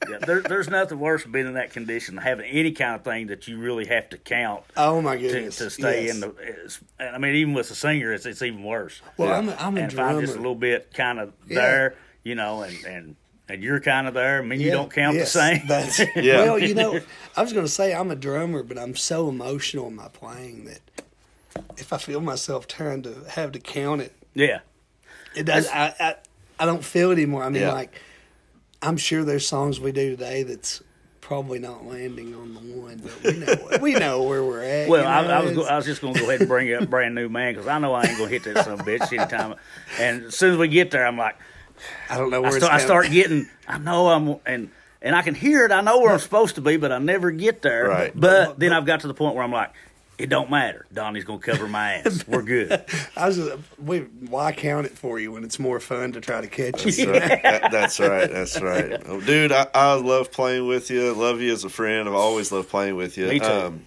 yeah. 0.08 0.18
There, 0.18 0.40
there's 0.40 0.68
nothing 0.68 0.98
worse 0.98 1.22
than 1.22 1.32
being 1.32 1.46
in 1.46 1.54
that 1.54 1.72
condition, 1.72 2.16
having 2.16 2.46
any 2.46 2.72
kind 2.72 2.94
of 2.96 3.02
thing 3.02 3.28
that 3.28 3.48
you 3.48 3.58
really 3.58 3.86
have 3.86 4.08
to 4.10 4.18
count 4.18 4.64
Oh 4.76 5.00
my 5.00 5.16
goodness! 5.16 5.56
to 5.56 5.70
stay 5.70 6.06
yes. 6.06 6.14
in 6.14 6.20
the. 6.20 6.34
It's, 6.40 6.80
I 7.00 7.18
mean, 7.18 7.34
even 7.36 7.54
with 7.54 7.70
a 7.70 7.74
singer, 7.74 8.12
it's, 8.12 8.26
it's 8.26 8.42
even 8.42 8.62
worse. 8.62 9.00
Well, 9.16 9.32
I'm 9.32 9.48
a, 9.48 9.54
I'm 9.58 9.76
a 9.76 9.80
and 9.80 9.92
if 9.92 9.98
I'm 9.98 10.20
just 10.20 10.34
a 10.34 10.36
little 10.38 10.54
bit 10.54 10.92
kind 10.94 11.18
of 11.20 11.32
Yeah. 11.48 11.54
there, 11.60 11.94
you 12.24 12.34
know, 12.34 12.62
and 12.62 12.84
and 12.84 13.16
and 13.52 13.62
you're 13.62 13.80
kind 13.80 14.06
of 14.08 14.14
there. 14.14 14.38
I 14.40 14.44
mean, 14.44 14.60
you 14.60 14.70
don't 14.70 14.92
count 14.92 15.16
yes, 15.16 15.32
the 15.32 15.38
same. 15.40 15.62
That's, 15.68 15.98
Yeah. 16.16 16.44
Well, 16.44 16.58
you 16.58 16.74
know, 16.74 17.00
I 17.36 17.42
was 17.42 17.52
going 17.52 17.64
to 17.66 17.70
say 17.70 17.94
I'm 17.94 18.10
a 18.10 18.16
drummer, 18.16 18.62
but 18.62 18.78
I'm 18.78 18.96
so 18.96 19.28
emotional 19.28 19.88
in 19.88 19.96
my 19.96 20.08
playing 20.08 20.64
that 20.64 20.80
if 21.76 21.92
I 21.92 21.98
feel 21.98 22.20
myself 22.20 22.66
trying 22.66 23.02
to 23.02 23.24
have 23.28 23.52
to 23.52 23.60
count 23.60 24.00
it, 24.02 24.12
yeah, 24.34 24.60
it 25.36 25.44
does. 25.44 25.68
I, 25.68 25.94
I 26.00 26.14
I 26.58 26.64
don't 26.66 26.84
feel 26.84 27.10
it 27.10 27.14
anymore. 27.14 27.42
I 27.44 27.48
mean, 27.50 27.62
Yeah. 27.62 27.72
like 27.72 27.94
I'm 28.80 28.96
sure 28.96 29.24
there's 29.24 29.46
songs 29.46 29.78
we 29.78 29.92
do 29.92 30.10
today 30.10 30.42
that's 30.42 30.82
probably 31.20 31.58
not 31.58 31.86
landing 31.86 32.34
on 32.34 32.54
the 32.54 32.60
one, 32.60 33.00
but 33.02 33.22
we 33.32 33.38
know 33.38 33.78
we 33.80 33.94
know 33.94 34.22
where 34.22 34.42
we're 34.44 34.62
at. 34.62 34.88
Well, 34.88 35.02
you 35.02 35.08
I, 35.08 35.22
know, 35.22 35.30
I 35.30 35.40
was 35.42 35.52
go, 35.52 35.64
I 35.64 35.76
was 35.76 35.84
just 35.84 36.00
going 36.00 36.14
to 36.14 36.20
go 36.20 36.26
ahead 36.28 36.40
and 36.40 36.48
bring 36.48 36.72
up 36.74 36.88
brand 36.88 37.14
new 37.14 37.28
man 37.28 37.54
because 37.54 37.68
I 37.68 37.78
know 37.78 37.92
I 37.94 38.04
ain't 38.04 38.18
going 38.18 38.30
to 38.30 38.38
hit 38.38 38.44
that 38.54 38.64
some 38.64 38.78
bitch 38.78 39.12
anytime. 39.12 39.54
And 40.00 40.24
as 40.24 40.36
soon 40.36 40.52
as 40.52 40.58
we 40.58 40.68
get 40.68 40.90
there, 40.90 41.06
I'm 41.06 41.16
like, 41.18 41.36
I 42.10 42.18
don't 42.18 42.30
know 42.30 42.38
I 42.38 42.50
where 42.50 42.58
start, 42.60 42.72
I 42.72 42.78
start 42.78 43.10
getting, 43.10 43.48
I 43.66 43.78
know 43.78 44.08
I'm 44.08 44.36
and 44.46 44.70
and 45.00 45.16
I 45.16 45.22
can 45.22 45.34
hear 45.34 45.64
it. 45.64 45.72
I 45.72 45.80
know 45.80 46.00
where 46.00 46.12
I'm 46.12 46.18
supposed 46.20 46.54
to 46.56 46.60
be, 46.60 46.76
but 46.76 46.92
I 46.92 46.98
never 46.98 47.30
get 47.30 47.60
there. 47.62 47.88
Right. 47.88 48.12
But 48.14 48.58
then 48.58 48.72
I've 48.72 48.86
got 48.86 49.00
to 49.00 49.08
the 49.08 49.14
point 49.14 49.34
where 49.34 49.42
I'm 49.42 49.50
like, 49.50 49.72
it 50.16 50.28
don't 50.28 50.48
matter. 50.50 50.86
Donnie's 50.92 51.24
going 51.24 51.40
to 51.40 51.44
cover 51.50 51.66
my 51.66 51.94
ass. 52.06 52.24
We're 52.28 52.42
good. 52.42 52.84
I 53.16 53.26
was 53.26 53.36
just, 53.36 53.58
we, 53.82 54.00
why 54.00 54.52
count 54.52 54.86
it 54.86 54.96
for 54.96 55.18
you 55.18 55.32
when 55.32 55.42
it's 55.42 55.58
more 55.58 55.80
fun 55.80 56.12
to 56.12 56.20
try 56.20 56.40
to 56.40 56.46
catch 56.46 56.84
That's 56.84 56.98
you? 56.98 57.10
right. 57.12 57.20
That- 57.42 57.72
that's 57.72 57.98
right. 57.98 58.30
That's 58.30 58.60
right. 58.60 59.02
Dude, 59.26 59.50
I, 59.50 59.66
I 59.74 59.94
love 59.94 60.30
playing 60.30 60.68
with 60.68 60.90
you. 60.90 61.12
Love 61.14 61.40
you 61.40 61.52
as 61.52 61.64
a 61.64 61.68
friend. 61.68 62.08
I've 62.08 62.14
always 62.14 62.52
loved 62.52 62.68
playing 62.68 62.94
with 62.94 63.18
you. 63.18 63.26
Me 63.26 63.40
too. 63.40 63.46
Um, 63.46 63.84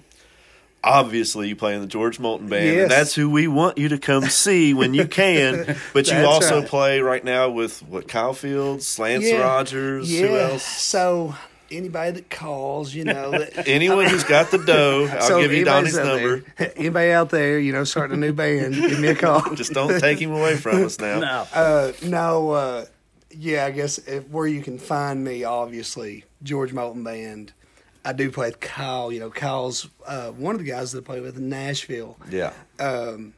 obviously, 0.86 1.48
you 1.50 1.56
play 1.56 1.76
in 1.76 1.82
the 1.82 1.88
George 1.88 2.20
Moulton 2.20 2.48
Band. 2.48 2.66
Yes. 2.66 2.82
And 2.84 2.92
that's 2.92 3.16
who 3.16 3.30
we 3.30 3.48
want 3.48 3.78
you 3.78 3.90
to 3.90 3.98
come 3.98 4.24
see 4.30 4.74
when 4.74 4.94
you 4.94 5.08
can. 5.08 5.76
But 5.94 6.10
you 6.10 6.18
also 6.20 6.60
right. 6.60 6.68
play 6.70 7.00
right 7.02 7.24
now 7.24 7.50
with 7.50 7.80
what 7.84 8.08
Kyle 8.08 8.34
Fields, 8.34 8.98
Lance 9.00 9.26
Yeah. 9.26 9.42
Rogers, 9.42 10.12
Yeah. 10.12 10.28
who 10.28 10.38
else? 10.38 10.64
So 10.64 11.36
anybody 11.72 12.12
that 12.12 12.30
calls, 12.30 12.94
you 12.94 13.04
know, 13.04 13.32
that, 13.32 13.68
Anyone 13.68 14.06
who's 14.06 14.24
got 14.24 14.52
the 14.52 14.60
dough, 14.60 15.10
I'll 15.12 15.22
So 15.22 15.42
give 15.42 15.52
you 15.52 15.66
anybody's 15.66 15.96
Donnie's 15.96 16.22
number. 16.22 16.44
there- 16.58 16.74
anybody 16.78 17.12
out 17.12 17.30
there, 17.32 17.60
you 17.60 17.74
know, 17.74 17.84
starting 17.84 18.18
a 18.18 18.20
new 18.20 18.34
band, 18.34 18.76
give 18.76 19.00
me 19.00 19.08
a 19.10 19.16
call. 19.16 19.42
Just 19.56 19.74
don't 19.74 20.00
take 20.00 20.20
him 20.20 20.32
away 20.32 20.56
from 20.56 20.84
us 20.86 21.00
now. 21.00 21.20
No. 21.20 21.48
Uh, 21.54 21.92
no, 22.04 22.52
uh, 22.52 22.86
yeah, 23.38 23.66
I 23.66 23.72
guess 23.72 23.98
if, 23.98 24.30
where 24.30 24.48
you 24.48 24.62
can 24.62 24.78
find 24.78 25.24
me, 25.24 25.44
obviously, 25.44 26.24
George 26.44 26.72
Moulton 26.72 27.04
Band. 27.04 27.52
I 28.06 28.14
do 28.14 28.32
play 28.32 28.48
with 28.48 28.60
Kyle. 28.60 29.12
You 29.12 29.20
know, 29.20 29.30
Kyle's 29.30 29.90
uh, 30.06 30.30
one 30.32 30.56
of 30.56 30.60
the 30.64 30.70
guys 30.70 30.92
that 30.92 31.04
I 31.04 31.06
play 31.06 31.20
with 31.22 31.38
in 31.38 31.50
Nashville. 31.50 32.18
Yeah. 32.30 32.54
Um, 32.80 33.34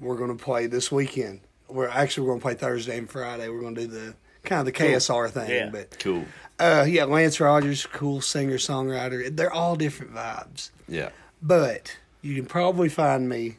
we're 0.00 0.16
going 0.16 0.36
to 0.36 0.42
play 0.42 0.66
this 0.66 0.90
weekend. 0.92 1.40
We're 1.68 1.88
actually 1.88 2.26
we're 2.26 2.32
going 2.32 2.40
to 2.40 2.44
play 2.44 2.54
Thursday 2.54 2.96
and 2.98 3.10
Friday. 3.10 3.48
We're 3.48 3.60
going 3.60 3.74
to 3.74 3.80
do 3.82 3.86
the 3.88 4.14
kind 4.44 4.60
of 4.60 4.66
the 4.66 4.72
KSR 4.72 5.30
thing. 5.30 5.50
Yeah. 5.50 5.70
But 5.70 5.98
Cool. 5.98 6.24
uh, 6.58 6.84
yeah, 6.88 7.04
Lance 7.04 7.40
Rogers, 7.40 7.86
cool 7.86 8.20
singer 8.20 8.56
songwriter. 8.58 9.34
They're 9.34 9.52
all 9.52 9.74
different 9.76 10.14
vibes. 10.14 10.70
Yeah. 10.88 11.10
But 11.42 11.96
you 12.22 12.34
can 12.34 12.46
probably 12.46 12.88
find 12.88 13.28
me 13.28 13.56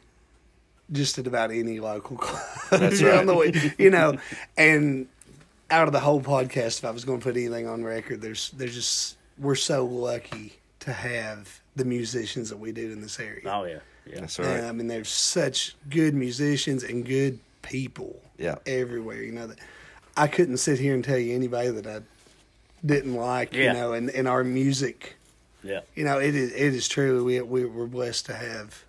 just 0.92 1.18
at 1.18 1.26
about 1.26 1.50
any 1.50 1.80
local 1.80 2.16
club 2.18 2.80
That's 2.80 3.02
around 3.02 3.26
right. 3.28 3.52
the 3.52 3.60
way, 3.60 3.72
you 3.78 3.90
know. 3.90 4.18
And 4.56 5.08
out 5.70 5.88
of 5.88 5.92
the 5.92 6.00
whole 6.00 6.20
podcast, 6.22 6.78
if 6.78 6.84
I 6.84 6.90
was 6.92 7.04
going 7.04 7.18
to 7.20 7.24
put 7.24 7.36
anything 7.36 7.66
on 7.66 7.82
record, 7.82 8.20
there's 8.22 8.50
there's 8.52 8.74
just 8.74 9.16
we're 9.38 9.54
so 9.54 9.84
lucky 9.84 10.54
to 10.80 10.92
have 10.92 11.60
the 11.74 11.84
musicians 11.84 12.48
that 12.50 12.58
we 12.58 12.72
do 12.72 12.90
in 12.92 13.00
this 13.00 13.18
area. 13.20 13.42
Oh 13.46 13.64
yeah, 13.64 13.78
yeah. 14.06 14.20
That's 14.20 14.38
um, 14.38 14.44
And. 14.46 14.66
I 14.66 14.72
mean, 14.72 14.86
there's 14.86 15.08
such 15.08 15.74
good 15.90 16.14
musicians 16.14 16.82
and 16.84 17.04
good 17.04 17.38
people 17.62 18.20
Yeah. 18.38 18.56
everywhere. 18.66 19.22
You 19.22 19.32
know 19.32 19.46
that 19.48 19.58
I 20.16 20.26
couldn't 20.28 20.56
sit 20.58 20.78
here 20.78 20.94
and 20.94 21.04
tell 21.04 21.18
you 21.18 21.34
anybody 21.34 21.68
that 21.70 21.86
I 21.86 22.00
didn't 22.84 23.14
like. 23.14 23.52
Yeah. 23.52 23.64
You 23.64 23.72
know, 23.74 23.92
and, 23.92 24.10
and 24.10 24.26
our 24.28 24.44
music 24.44 25.16
Yeah. 25.62 25.80
you 25.94 26.04
know, 26.04 26.18
it 26.18 26.34
is 26.34 26.52
it 26.52 26.74
is 26.74 26.88
true. 26.88 27.24
We 27.24 27.40
we 27.42 27.64
we're 27.64 27.86
blessed 27.86 28.26
to 28.26 28.34
have 28.34 28.84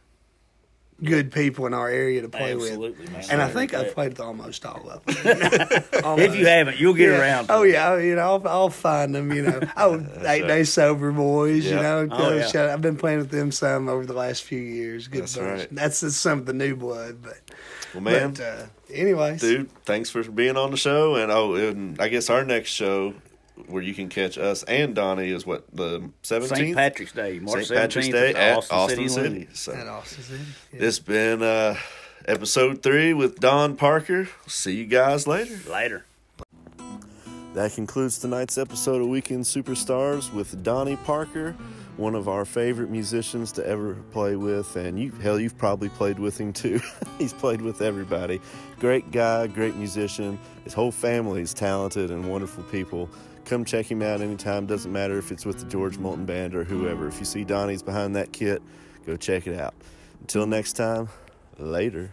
good 1.03 1.31
people 1.31 1.67
in 1.67 1.73
our 1.73 1.87
area 1.89 2.21
to 2.21 2.29
play 2.29 2.53
Absolutely, 2.53 2.89
with, 3.05 3.11
man. 3.11 3.23
and 3.29 3.41
I 3.41 3.45
I 3.45 3.49
think 3.49 3.73
I've 3.73 3.93
played 3.93 4.09
with 4.09 4.19
almost 4.19 4.65
all 4.65 4.89
of 4.89 5.05
them. 5.05 5.15
If 6.19 6.35
you 6.35 6.45
haven't, 6.47 6.79
you'll 6.79 6.93
get 6.95 7.11
yeah. 7.11 7.19
around. 7.19 7.47
To 7.47 7.53
oh 7.53 7.63
it. 7.63 7.71
yeah, 7.73 7.97
you 7.97 8.15
know, 8.15 8.21
I'll, 8.21 8.47
I'll 8.47 8.69
find 8.69 9.13
them. 9.13 9.31
You 9.31 9.43
know, 9.43 9.59
oh, 9.77 9.95
eight 10.19 10.23
right. 10.23 10.47
day 10.47 10.63
sober 10.63 11.11
boys. 11.11 11.65
You 11.65 11.75
know, 11.75 12.07
Oh, 12.11 12.31
uh, 12.31 12.35
yeah. 12.35 12.47
shout- 12.47 12.69
I've 12.69 12.81
been 12.81 12.97
playing 12.97 13.19
with 13.19 13.29
them 13.29 13.51
some 13.51 13.87
over 13.89 14.05
the 14.05 14.13
last 14.13 14.43
few 14.43 14.59
years. 14.59 15.07
Good 15.07 15.23
That's 15.23 15.37
bunch. 15.37 15.59
right. 15.59 15.67
That's 15.71 16.01
just 16.01 16.19
some 16.21 16.39
of 16.39 16.45
the 16.45 16.53
new 16.53 16.75
blood, 16.75 17.21
but 17.21 17.37
Well, 17.93 18.01
man, 18.01 18.31
But, 18.31 18.41
uh, 18.41 18.65
anyways, 18.91 19.41
dude, 19.41 19.71
thanks 19.85 20.09
for 20.09 20.23
being 20.23 20.57
on 20.57 20.71
the 20.71 20.77
show. 20.77 21.15
And 21.15 21.31
oh, 21.31 21.55
and 21.55 21.99
I 22.01 22.07
guess 22.07 22.29
our 22.29 22.43
next 22.43 22.71
show 22.71 23.13
where 23.67 23.81
you 23.81 23.93
can 23.93 24.09
catch 24.09 24.37
us 24.37 24.63
and 24.63 24.95
Donnie 24.95 25.29
is 25.29 25.45
what 25.45 25.65
the 25.73 26.09
seventeenth 26.21 26.23
St. 26.23 26.43
seventeenth, 26.49 26.77
Patrick's 26.77 27.11
Day, 27.11 27.39
March 27.39 27.65
St. 27.65 27.79
Patrick's 27.79 28.09
Day 28.09 28.29
at 28.29 28.35
at 28.35 28.71
Austin, 28.71 29.09
City. 29.09 29.29
City. 29.29 29.47
So 29.53 29.73
at 29.73 29.87
Austin 29.87 30.23
City. 30.23 30.43
Yeah. 30.73 30.79
it's 30.85 30.99
been 30.99 31.41
uh, 31.41 31.75
episode 32.27 32.83
three 32.83 33.13
with 33.13 33.39
Don 33.39 33.75
Parker. 33.75 34.29
See 34.47 34.75
you 34.75 34.85
guys 34.85 35.27
later. 35.27 35.59
Later. 35.69 36.05
That 37.53 37.73
concludes 37.73 38.19
tonight's 38.19 38.57
episode 38.59 39.01
of 39.01 39.07
Weekend 39.07 39.43
Superstars 39.43 40.31
with 40.31 40.61
Donnie 40.63 40.95
Parker, 40.95 41.53
one 41.95 42.13
of 42.13 42.27
our 42.29 42.45
favorite 42.45 42.91
musicians 42.91 43.51
to 43.53 43.65
ever 43.65 43.95
play 44.11 44.35
with, 44.35 44.75
and 44.75 44.99
you 44.99 45.11
hell, 45.23 45.39
you've 45.39 45.57
probably 45.57 45.89
played 45.89 46.19
with 46.19 46.39
him 46.39 46.53
too. 46.53 46.79
He's 47.17 47.33
played 47.33 47.61
with 47.61 47.81
everybody. 47.81 48.39
Great 48.79 49.09
guy, 49.09 49.47
great 49.47 49.75
musician. 49.75 50.37
His 50.65 50.73
whole 50.75 50.91
family 50.91 51.41
is 51.41 51.55
talented 51.55 52.11
and 52.11 52.29
wonderful 52.29 52.63
people. 52.65 53.09
Come 53.47 53.63
check 53.63 53.89
him 53.89 54.01
out 54.01 54.19
anytime. 54.19 54.65
Doesn't 54.65 54.91
matter 54.91 55.17
if 55.17 55.31
it's 55.31 55.45
with 55.45 55.59
the 55.59 55.65
George 55.67 55.97
Moulton 55.97 56.25
Band 56.25 56.53
or 56.53 56.65
whoever. 56.65 57.07
If 57.07 57.17
you 57.19 57.23
see 57.23 57.45
Donnie's 57.45 57.81
behind 57.81 58.13
that 58.17 58.33
kit, 58.33 58.61
go 59.05 59.15
check 59.15 59.47
it 59.47 59.57
out. 59.57 59.73
Until 60.19 60.45
next 60.45 60.73
time, 60.73 61.07
later. 61.57 62.11